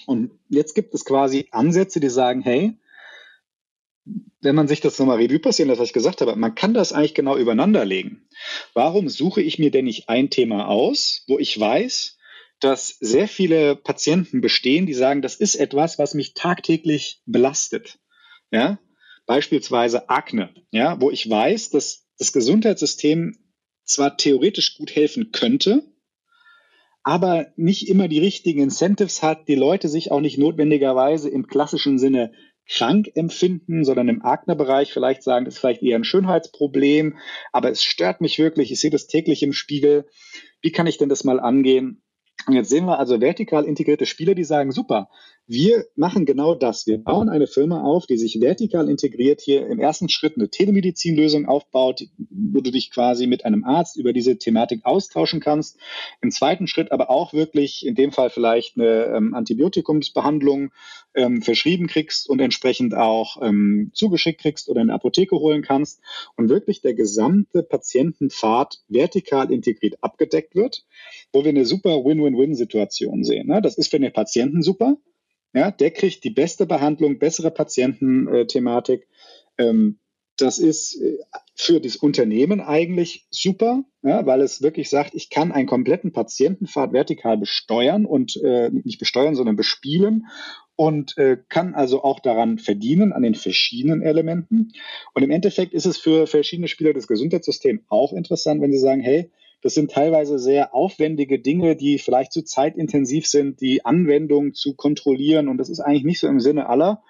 Und 0.07 0.31
jetzt 0.48 0.74
gibt 0.74 0.94
es 0.94 1.05
quasi 1.05 1.48
Ansätze, 1.51 1.98
die 1.98 2.11
sagen, 2.11 2.42
hey, 2.42 2.79
wenn 4.40 4.55
man 4.55 4.68
sich 4.68 4.81
das 4.81 4.99
nochmal 4.99 5.18
Revue 5.18 5.38
passieren 5.38 5.68
lässt, 5.68 5.81
was 5.81 5.88
ich 5.88 5.94
gesagt 5.94 6.21
habe, 6.21 6.37
man 6.37 6.55
kann 6.55 6.75
das 6.75 6.92
eigentlich 6.92 7.14
genau 7.14 7.37
übereinander 7.37 7.85
legen. 7.85 8.29
Warum 8.75 9.09
suche 9.09 9.42
ich 9.42 9.59
mir 9.59 9.71
denn 9.71 9.87
nicht 9.87 10.09
ein 10.09 10.31
Thema 10.31 10.68
aus, 10.68 11.25
wo 11.27 11.38
ich 11.38 11.59
weiß, 11.59 12.18
dass 12.61 12.97
sehr 13.01 13.29
viele 13.29 13.77
Patienten 13.77 14.40
bestehen, 14.40 14.87
die 14.87 14.94
sagen, 14.94 15.23
das 15.23 15.37
ist 15.37 15.57
etwas, 15.57 15.99
was 15.99 16.14
mich 16.14 16.35
tagtäglich 16.35 17.23
belastet. 17.27 17.99
Ja? 18.51 18.79
Beispielsweise 19.27 20.09
Akne, 20.09 20.55
ja, 20.71 21.01
wo 21.01 21.11
ich 21.11 21.29
weiß, 21.29 21.71
dass 21.71 22.07
das 22.18 22.33
Gesundheitssystem 22.33 23.37
zwar 23.85 24.16
theoretisch 24.16 24.77
gut 24.77 24.94
helfen 24.94 25.33
könnte, 25.33 25.83
aber 27.03 27.53
nicht 27.57 27.88
immer 27.88 28.09
die 28.09 28.18
richtigen 28.18 28.61
Incentives 28.61 29.23
hat, 29.23 29.49
die 29.49 29.55
Leute 29.55 29.88
sich 29.88 30.11
auch 30.11 30.21
nicht 30.21 30.38
notwendigerweise 30.38 31.31
im 31.31 31.47
klassischen 31.47 31.99
Sinne 31.99 32.33
krank 32.68 33.11
empfinden, 33.14 33.85
sondern 33.85 34.09
im 34.09 34.22
Akne-Bereich 34.22 34.92
vielleicht 34.92 35.22
sagen, 35.22 35.44
das 35.44 35.54
ist 35.54 35.61
vielleicht 35.61 35.83
eher 35.83 35.98
ein 35.98 36.04
Schönheitsproblem, 36.04 37.18
aber 37.52 37.70
es 37.70 37.83
stört 37.83 38.20
mich 38.20 38.38
wirklich, 38.38 38.70
ich 38.70 38.81
sehe 38.81 38.90
das 38.90 39.07
täglich 39.07 39.42
im 39.42 39.52
Spiegel. 39.52 40.07
Wie 40.61 40.72
kann 40.72 40.87
ich 40.87 40.98
denn 40.98 41.09
das 41.09 41.24
mal 41.24 41.40
angehen? 41.40 42.02
Und 42.46 42.54
jetzt 42.54 42.70
sehen 42.70 42.87
wir 42.87 42.98
also 42.98 43.20
vertikal 43.20 43.64
integrierte 43.64 44.07
Spieler, 44.07 44.35
die 44.35 44.44
sagen, 44.44 44.70
super, 44.70 45.09
wir 45.50 45.87
machen 45.96 46.26
genau 46.26 46.54
das. 46.54 46.87
Wir 46.87 46.98
bauen 46.98 47.30
eine 47.30 47.46
Firma 47.46 47.82
auf, 47.82 48.06
die 48.06 48.18
sich 48.18 48.38
vertikal 48.38 48.90
integriert 48.90 49.40
hier 49.40 49.66
im 49.66 49.78
ersten 49.78 50.11
Schritt 50.11 50.37
eine 50.37 50.50
Telemedizinlösung 50.50 51.46
aufbaut, 51.46 52.06
wo 52.28 52.61
du 52.61 52.70
dich 52.70 52.90
quasi 52.90 53.26
mit 53.26 53.46
einem 53.46 53.64
Arzt 53.64 53.96
über 53.96 54.12
diese 54.12 54.37
Thematik 54.37 54.84
austauschen 54.84 55.40
kannst. 55.40 55.78
Im 56.20 56.30
zweiten 56.30 56.66
Schritt 56.66 56.92
aber 56.92 57.08
auch 57.08 57.32
wirklich 57.32 57.87
in 57.87 57.94
dem 57.94 58.12
Fall 58.12 58.28
vielleicht 58.28 58.76
eine 58.76 59.06
ähm, 59.06 59.32
Antibiotikumsbehandlung 59.32 60.70
ähm, 61.14 61.40
verschrieben 61.40 61.87
kriegst 61.87 62.28
und 62.28 62.40
entsprechend 62.40 62.94
auch 62.94 63.40
ähm, 63.40 63.90
zugeschickt 63.94 64.42
kriegst 64.42 64.68
oder 64.68 64.82
in 64.82 64.90
Apotheke 64.90 65.37
holen 65.37 65.62
kannst 65.62 66.02
und 66.37 66.50
wirklich 66.50 66.82
der 66.82 66.92
gesamte 66.92 67.62
Patientenpfad 67.62 68.82
vertikal 68.88 69.50
integriert 69.50 69.96
abgedeckt 70.02 70.54
wird, 70.54 70.84
wo 71.32 71.42
wir 71.42 71.48
eine 71.48 71.64
super 71.64 72.04
Win-Win-Win-Situation 72.04 73.24
sehen. 73.24 73.46
Ne? 73.46 73.62
Das 73.62 73.78
ist 73.78 73.90
für 73.90 73.98
den 73.98 74.12
Patienten 74.12 74.62
super, 74.62 74.98
Ja, 75.54 75.70
der 75.70 75.90
kriegt 75.90 76.24
die 76.24 76.30
beste 76.30 76.66
Behandlung, 76.66 77.18
bessere 77.18 77.50
Patiententhematik. 77.50 79.08
Ähm, 79.56 79.98
das 80.37 80.58
ist 80.58 81.00
äh, 81.00 81.18
für 81.54 81.81
das 81.81 81.96
Unternehmen 81.96 82.60
eigentlich 82.60 83.27
super, 83.31 83.85
ja, 84.02 84.25
weil 84.27 84.40
es 84.40 84.62
wirklich 84.62 84.88
sagt, 84.88 85.14
ich 85.14 85.31
kann 85.31 85.50
einen 85.50 85.66
kompletten 85.66 86.12
Patientenpfad 86.12 86.92
vertikal 86.92 87.37
besteuern 87.37 88.06
und 88.06 88.37
äh, 88.42 88.70
nicht 88.70 88.98
besteuern, 88.98 89.35
sondern 89.35 89.56
bespielen 89.56 90.27
und 90.77 91.18
äh, 91.18 91.38
kann 91.48 91.75
also 91.75 92.04
auch 92.04 92.20
daran 92.20 92.58
verdienen, 92.58 93.12
an 93.12 93.23
den 93.23 93.35
verschiedenen 93.35 94.02
Elementen. 94.02 94.73
Und 95.14 95.23
im 95.25 95.31
Endeffekt 95.33 95.75
ist 95.75 95.87
es 95.87 95.98
für 95.98 96.29
verschiedene 96.29 96.68
Spieler 96.68 96.92
des 96.92 97.08
Gesundheitssystems 97.08 97.83
auch 97.88 98.12
interessant, 98.12 98.60
wenn 98.60 98.73
sie 98.73 98.79
sagen, 98.79 99.00
hey, 99.00 99.33
das 99.63 99.75
sind 99.75 99.90
teilweise 99.90 100.38
sehr 100.38 100.75
aufwendige 100.75 101.40
Dinge, 101.40 101.75
die 101.75 101.98
vielleicht 101.98 102.33
zu 102.33 102.42
zeitintensiv 102.42 103.27
sind, 103.27 103.61
die 103.61 103.85
Anwendung 103.85 104.54
zu 104.54 104.75
kontrollieren. 104.75 105.48
Und 105.48 105.59
das 105.59 105.69
ist 105.69 105.81
eigentlich 105.81 106.04
nicht 106.04 106.21
so 106.21 106.29
im 106.29 106.40
Sinne 106.40 106.69
aller. 106.69 107.02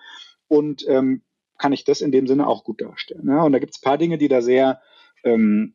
Und 0.49 0.85
ähm, 0.89 1.23
kann 1.59 1.73
ich 1.73 1.85
das 1.85 2.01
in 2.01 2.13
dem 2.13 2.27
Sinne 2.27 2.47
auch 2.47 2.65
gut 2.65 2.81
darstellen. 2.81 3.29
Ja? 3.29 3.43
Und 3.43 3.53
da 3.53 3.59
gibt 3.59 3.75
es 3.75 3.81
ein 3.81 3.85
paar 3.85 3.99
Dinge, 3.99 4.17
die 4.17 4.29
da 4.29 4.41
sehr 4.41 4.81
ähm, 5.25 5.75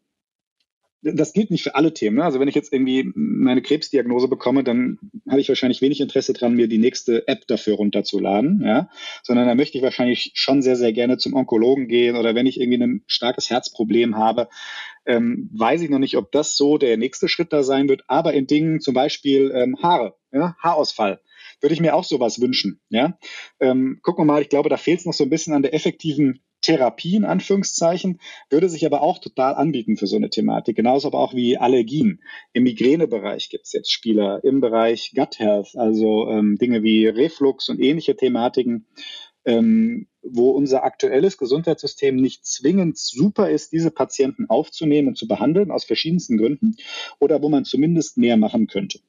das 1.04 1.34
gilt 1.34 1.52
nicht 1.52 1.64
für 1.64 1.76
alle 1.76 1.94
Themen. 1.94 2.18
Ne? 2.18 2.24
Also 2.24 2.40
wenn 2.40 2.48
ich 2.48 2.56
jetzt 2.56 2.72
irgendwie 2.72 3.12
meine 3.16 3.62
Krebsdiagnose 3.62 4.28
bekomme, 4.28 4.64
dann 4.64 5.00
habe 5.30 5.42
ich 5.42 5.50
wahrscheinlich 5.50 5.82
wenig 5.82 6.00
Interesse 6.00 6.34
dran, 6.34 6.56
mir 6.56 6.68
die 6.68 6.78
nächste 6.78 7.28
App 7.28 7.46
dafür 7.48 7.76
runterzuladen, 7.76 8.64
ja. 8.66 8.90
Sondern 9.22 9.48
da 9.48 9.56
möchte 9.56 9.78
ich 9.78 9.84
wahrscheinlich 9.84 10.32
schon 10.36 10.62
sehr, 10.62 10.76
sehr 10.76 10.94
gerne 10.94 11.18
zum 11.18 11.34
Onkologen 11.34 11.88
gehen 11.88 12.16
oder 12.16 12.36
wenn 12.36 12.48
ich 12.48 12.60
irgendwie 12.60 12.82
ein 12.82 13.04
starkes 13.08 13.50
Herzproblem 13.50 14.16
habe, 14.16 14.48
ähm, 15.06 15.50
weiß 15.54 15.82
ich 15.82 15.90
noch 15.90 16.00
nicht, 16.00 16.16
ob 16.16 16.32
das 16.32 16.56
so 16.56 16.78
der 16.78 16.98
nächste 16.98 17.28
Schritt 17.28 17.52
da 17.52 17.64
sein 17.64 17.90
wird. 17.90 18.04
Aber 18.08 18.34
in 18.34 18.48
Dingen 18.48 18.80
zum 18.80 18.94
Beispiel 18.94 19.52
ähm, 19.54 19.78
Haare, 19.82 20.16
ja, 20.32 20.56
Haarausfall, 20.62 21.20
würde 21.60 21.74
ich 21.74 21.82
mir 21.82 21.96
auch 21.96 22.06
sowas 22.06 22.40
wünschen. 22.40 22.80
Ja, 22.90 23.18
ähm, 23.60 24.00
gucken 24.02 24.26
wir 24.26 24.34
mal. 24.34 24.42
Ich 24.42 24.50
glaube, 24.50 24.70
da 24.70 24.78
fehlt 24.78 25.00
es 25.00 25.06
noch 25.06 25.14
so 25.14 25.26
ein 25.26 25.30
bisschen 25.30 25.54
an 25.54 25.62
der 25.64 25.74
effektiven 25.74 26.42
Therapie 26.64 27.16
in 27.16 27.26
Anführungszeichen, 27.26 28.20
würde 28.50 28.70
sich 28.70 28.86
aber 28.86 29.04
auch 29.04 29.20
total 29.20 29.54
anbieten 29.54 29.98
für 29.98 30.08
so 30.08 30.16
eine 30.16 30.32
Thematik. 30.32 30.76
Genauso 30.76 31.10
aber 31.10 31.20
auch 31.20 31.36
wie 31.36 31.58
Allergien. 31.58 32.22
Im 32.54 32.64
Migränebereich 32.64 33.50
gibt 33.50 33.66
es 33.66 33.74
jetzt 33.74 33.92
Spieler, 33.92 34.44
im 34.44 34.62
Bereich 34.62 35.14
Gut 35.16 35.38
Health, 35.38 35.76
also 35.76 36.28
ähm, 36.30 36.58
Dinge 36.58 36.82
wie 36.82 37.06
Reflux 37.06 37.70
und 37.70 37.80
ähnliche 37.80 38.16
Thematiken, 38.16 38.88
ähm, 39.46 40.08
wo 40.22 40.52
unser 40.52 40.84
aktuelles 40.84 41.38
Gesundheitssystem 41.38 42.16
nicht 42.16 42.46
zwingend 42.46 42.98
super 42.98 43.50
ist, 43.50 43.74
diese 43.74 43.92
Patienten 43.92 44.50
aufzunehmen 44.50 45.10
und 45.10 45.18
zu 45.18 45.28
behandeln, 45.28 45.70
aus 45.70 45.84
verschiedensten 45.84 46.38
Gründen, 46.38 46.78
oder 47.20 47.42
wo 47.42 47.50
man 47.50 47.66
zumindest 47.66 48.18
mehr 48.18 48.38
machen 48.38 48.68
könnte. 48.68 49.00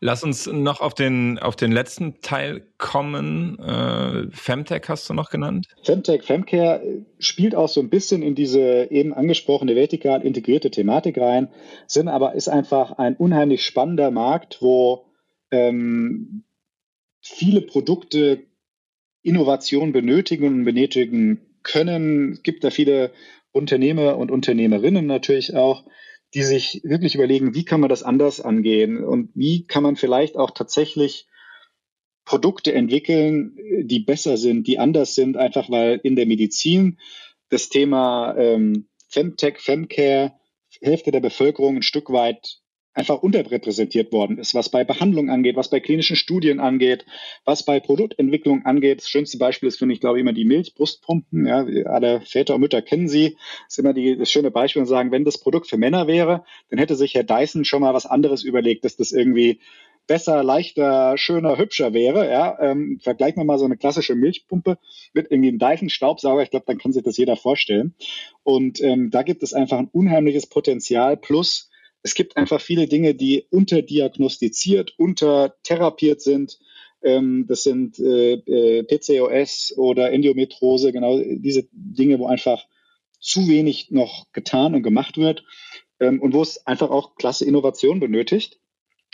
Lass 0.00 0.22
uns 0.24 0.46
noch 0.46 0.80
auf 0.80 0.94
den, 0.94 1.38
auf 1.38 1.56
den 1.56 1.72
letzten 1.72 2.20
Teil 2.20 2.66
kommen. 2.78 3.58
Äh, 3.58 4.30
Femtech 4.30 4.82
hast 4.88 5.08
du 5.08 5.14
noch 5.14 5.30
genannt? 5.30 5.66
Femtech, 5.82 6.22
Femcare 6.22 6.82
spielt 7.18 7.54
auch 7.54 7.68
so 7.68 7.80
ein 7.80 7.90
bisschen 7.90 8.22
in 8.22 8.34
diese 8.34 8.90
eben 8.90 9.14
angesprochene 9.14 9.76
vertikal 9.76 10.22
integrierte 10.22 10.70
Thematik 10.70 11.18
rein, 11.18 11.48
sind 11.86 12.08
aber 12.08 12.34
ist 12.34 12.48
einfach 12.48 12.92
ein 12.92 13.16
unheimlich 13.16 13.64
spannender 13.64 14.10
Markt, 14.10 14.58
wo 14.60 15.06
ähm, 15.50 16.44
viele 17.20 17.60
Produkte 17.60 18.42
Innovation 19.22 19.92
benötigen 19.92 20.46
und 20.46 20.64
benötigen 20.64 21.40
können. 21.62 22.32
Es 22.32 22.42
gibt 22.42 22.64
da 22.64 22.70
viele 22.70 23.12
Unternehmer 23.52 24.16
und 24.16 24.30
Unternehmerinnen 24.30 25.06
natürlich 25.06 25.54
auch, 25.54 25.84
die 26.34 26.42
sich 26.42 26.80
wirklich 26.84 27.14
überlegen, 27.14 27.54
wie 27.54 27.64
kann 27.64 27.80
man 27.80 27.88
das 27.88 28.02
anders 28.02 28.40
angehen 28.40 29.04
und 29.04 29.30
wie 29.34 29.66
kann 29.66 29.82
man 29.82 29.96
vielleicht 29.96 30.36
auch 30.36 30.50
tatsächlich 30.50 31.26
Produkte 32.24 32.74
entwickeln, 32.74 33.56
die 33.82 34.00
besser 34.00 34.36
sind, 34.36 34.66
die 34.66 34.78
anders 34.78 35.14
sind, 35.14 35.38
einfach 35.38 35.70
weil 35.70 35.98
in 36.02 36.14
der 36.14 36.26
Medizin 36.26 36.98
das 37.48 37.70
Thema 37.70 38.36
ähm, 38.36 38.88
Femtech, 39.08 39.58
Femcare, 39.58 40.34
Hälfte 40.82 41.10
der 41.10 41.20
Bevölkerung 41.20 41.76
ein 41.76 41.82
Stück 41.82 42.10
weit 42.10 42.60
einfach 42.98 43.22
unterrepräsentiert 43.22 44.12
worden 44.12 44.38
ist, 44.38 44.54
was 44.54 44.70
bei 44.70 44.82
Behandlung 44.82 45.30
angeht, 45.30 45.54
was 45.54 45.70
bei 45.70 45.78
klinischen 45.78 46.16
Studien 46.16 46.58
angeht, 46.58 47.06
was 47.44 47.64
bei 47.64 47.78
Produktentwicklung 47.78 48.66
angeht. 48.66 48.98
Das 48.98 49.08
schönste 49.08 49.38
Beispiel 49.38 49.68
ist, 49.68 49.78
finde 49.78 49.94
ich, 49.94 50.00
glaube 50.00 50.18
ich, 50.18 50.22
immer 50.22 50.32
die 50.32 50.44
Milchbrustpumpen. 50.44 51.46
Ja, 51.46 51.64
alle 51.86 52.20
Väter 52.22 52.56
und 52.56 52.60
Mütter 52.60 52.82
kennen 52.82 53.08
sie. 53.08 53.36
Das 53.66 53.74
ist 53.74 53.78
immer 53.78 53.94
die, 53.94 54.18
das 54.18 54.30
schöne 54.30 54.50
Beispiel 54.50 54.82
und 54.82 54.86
sagen, 54.86 55.12
wenn 55.12 55.24
das 55.24 55.38
Produkt 55.38 55.68
für 55.68 55.76
Männer 55.76 56.08
wäre, 56.08 56.44
dann 56.70 56.80
hätte 56.80 56.96
sich 56.96 57.14
Herr 57.14 57.22
Dyson 57.22 57.64
schon 57.64 57.82
mal 57.82 57.94
was 57.94 58.04
anderes 58.04 58.42
überlegt, 58.42 58.84
dass 58.84 58.96
das 58.96 59.12
irgendwie 59.12 59.60
besser, 60.08 60.42
leichter, 60.42 61.16
schöner, 61.18 61.56
hübscher 61.56 61.92
wäre. 61.92 62.28
Ja, 62.28 62.58
ähm, 62.60 62.98
vergleichen 63.00 63.40
wir 63.40 63.44
mal 63.44 63.58
so 63.58 63.66
eine 63.66 63.76
klassische 63.76 64.16
Milchpumpe 64.16 64.76
mit 65.12 65.30
irgendwie 65.30 65.50
einem 65.50 65.60
Dyson-Staubsauger. 65.60 66.42
Ich 66.42 66.50
glaube, 66.50 66.66
dann 66.66 66.78
kann 66.78 66.92
sich 66.92 67.04
das 67.04 67.16
jeder 67.16 67.36
vorstellen. 67.36 67.94
Und 68.42 68.80
ähm, 68.80 69.10
da 69.10 69.22
gibt 69.22 69.44
es 69.44 69.54
einfach 69.54 69.78
ein 69.78 69.90
unheimliches 69.92 70.46
Potenzial 70.46 71.16
plus 71.16 71.67
es 72.02 72.14
gibt 72.14 72.36
einfach 72.36 72.60
viele 72.60 72.86
Dinge, 72.86 73.14
die 73.14 73.46
unterdiagnostiziert, 73.50 74.94
untertherapiert 74.98 76.20
sind. 76.20 76.58
Ähm, 77.02 77.46
das 77.48 77.62
sind 77.62 77.98
äh, 77.98 78.34
äh 78.34 78.82
PCOS 78.82 79.74
oder 79.76 80.12
Endometrose, 80.12 80.92
genau 80.92 81.18
diese 81.18 81.68
Dinge, 81.72 82.18
wo 82.18 82.26
einfach 82.26 82.66
zu 83.20 83.48
wenig 83.48 83.90
noch 83.90 84.26
getan 84.32 84.74
und 84.74 84.82
gemacht 84.82 85.16
wird 85.16 85.44
ähm, 86.00 86.20
und 86.20 86.34
wo 86.34 86.42
es 86.42 86.66
einfach 86.66 86.90
auch 86.90 87.16
klasse 87.16 87.44
Innovation 87.44 88.00
benötigt 88.00 88.58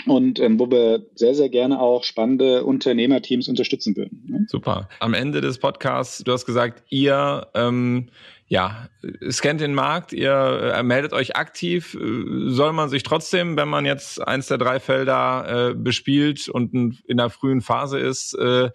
und 0.07 0.41
ähm, 0.41 0.59
wo 0.59 0.71
wir 0.71 1.05
sehr, 1.15 1.35
sehr 1.35 1.49
gerne 1.49 1.81
auch 1.81 2.05
spannende 2.05 2.65
Unternehmerteams 2.65 3.49
unterstützen 3.49 3.97
würden. 3.97 4.25
Ne? 4.29 4.47
Super. 4.49 4.89
Am 5.01 5.15
Ende 5.15 5.41
des 5.41 5.59
Podcasts, 5.59 6.23
du 6.25 6.33
hast 6.33 6.47
gesagt, 6.47 6.83
ihr 6.91 7.47
ähm, 7.55 8.09
ja, 8.47 8.89
scannt 9.31 9.61
den 9.61 9.75
Markt, 9.75 10.13
ihr 10.13 10.75
äh, 10.77 10.83
meldet 10.83 11.13
euch 11.13 11.37
aktiv. 11.37 11.95
Äh, 11.95 12.51
soll 12.51 12.73
man 12.73 12.89
sich 12.89 13.03
trotzdem, 13.03 13.57
wenn 13.57 13.69
man 13.69 13.85
jetzt 13.85 14.21
eins 14.27 14.49
der 14.49 14.59
drei 14.59 14.81
Felder 14.81 15.71
äh, 15.71 15.75
bespielt 15.75 16.49
und 16.49 16.75
in 17.07 17.17
der 17.17 17.31
frühen 17.31 17.63
Phase 17.63 17.99
ist, 17.99 18.35
äh, 18.35 18.71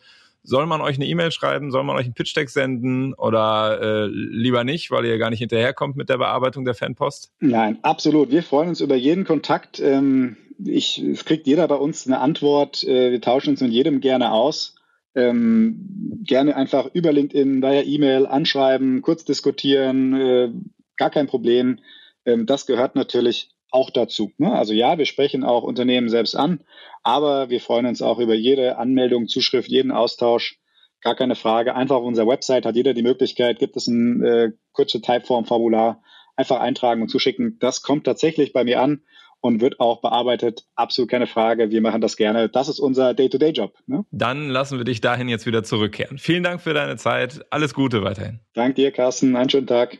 soll 0.50 0.66
man 0.66 0.82
euch 0.82 0.97
eine 0.97 1.06
E-Mail 1.06 1.32
schreiben, 1.32 1.72
soll 1.72 1.84
man 1.84 1.95
euch 1.95 2.06
einen 2.06 2.16
Pitch-Deck 2.16 2.50
senden 2.50 3.14
oder 3.14 3.80
äh, 3.82 4.06
lieber 4.08 4.64
nicht, 4.64 4.91
weil 4.91 5.06
ihr 5.06 5.18
gar 5.18 5.30
nicht 5.30 5.39
hinterherkommt 5.39 5.95
mit 5.95 6.10
der 6.10 6.18
Bearbeitung 6.18 6.66
der 6.66 6.74
Fanpost? 6.74 7.32
Nein, 7.39 7.78
absolut. 7.84 8.32
Wir 8.32 8.43
freuen 8.43 8.70
uns 8.70 8.82
über 8.82 8.95
jeden 8.95 9.24
Kontakt. 9.26 9.80
Ähm, 9.80 10.36
ich, 10.66 11.00
es 11.00 11.24
kriegt 11.24 11.47
jeder 11.47 11.68
bei 11.68 11.76
uns 11.76 12.06
eine 12.06 12.20
Antwort. 12.20 12.84
Äh, 12.84 13.12
wir 13.12 13.22
tauschen 13.22 13.52
uns 13.52 13.62
mit 13.62 13.72
jedem 13.72 14.02
gerne 14.02 14.32
aus. 14.32 14.76
Ähm, 15.16 16.22
gerne 16.26 16.56
einfach 16.56 16.89
über 16.93 17.12
LinkedIn, 17.12 17.62
via 17.62 17.82
E-Mail 17.82 18.26
anschreiben, 18.26 19.02
kurz 19.02 19.26
diskutieren, 19.26 20.14
äh, 20.14 20.52
gar 20.97 21.10
kein 21.10 21.28
Problem. 21.28 21.80
Ähm, 22.26 22.45
das 22.45 22.66
gehört 22.66 22.95
natürlich 22.95 23.52
auch 23.72 23.90
dazu. 23.90 24.32
Ne? 24.38 24.52
Also 24.52 24.74
ja, 24.74 24.98
wir 24.98 25.06
sprechen 25.06 25.44
auch 25.44 25.64
Unternehmen 25.64 26.10
selbst 26.10 26.36
an, 26.36 26.62
aber 27.04 27.50
wir 27.50 27.62
freuen 27.62 27.86
uns 27.86 28.02
auch 28.02 28.20
über 28.20 28.34
jede 28.34 28.78
Anmeldung, 28.78 29.28
Zuschrift, 29.28 29.70
jeden 29.70 29.92
Austausch. 29.92 30.60
Gar 31.02 31.16
keine 31.16 31.36
Frage. 31.36 31.76
Einfach 31.76 31.96
auf 31.98 32.04
unserer 32.04 32.28
Website 32.28 32.66
hat 32.66 32.76
jeder 32.76 32.94
die 32.94 33.04
Möglichkeit, 33.04 33.60
gibt 33.60 33.78
es 33.78 33.88
ein 33.88 34.24
äh, 34.24 34.52
kurze 34.74 35.02
Typeform-Formular, 35.02 36.02
einfach 36.36 36.60
eintragen 36.60 37.02
und 37.02 37.08
zuschicken. 37.08 37.58
Das 37.60 37.82
kommt 37.82 38.06
tatsächlich 38.06 38.52
bei 38.52 38.66
mir 38.66 38.82
an 38.82 39.04
und 39.42 39.62
wird 39.62 39.80
auch 39.80 40.02
bearbeitet. 40.02 40.66
Absolut 40.76 41.10
keine 41.10 41.28
Frage. 41.28 41.72
Wir 41.72 41.82
machen 41.82 42.02
das 42.02 42.18
gerne. 42.18 42.50
Das 42.50 42.68
ist 42.68 42.80
unser 42.80 43.14
Day-to-Day-Job. 43.14 43.74
Ne? 43.88 44.06
Dann 44.12 44.50
lassen 44.50 44.78
wir 44.78 44.86
dich 44.86 45.02
dahin 45.02 45.30
jetzt 45.30 45.46
wieder 45.46 45.64
zurückkehren. 45.64 46.18
Vielen 46.18 46.44
Dank 46.44 46.62
für 46.62 46.74
deine 46.74 46.98
Zeit. 46.98 47.46
Alles 47.50 47.74
Gute 47.74 48.04
weiterhin. 48.04 48.40
Dank 48.54 48.76
dir, 48.76 48.92
Carsten. 48.92 49.36
Einen 49.36 49.50
schönen 49.50 49.68
Tag. 49.68 49.98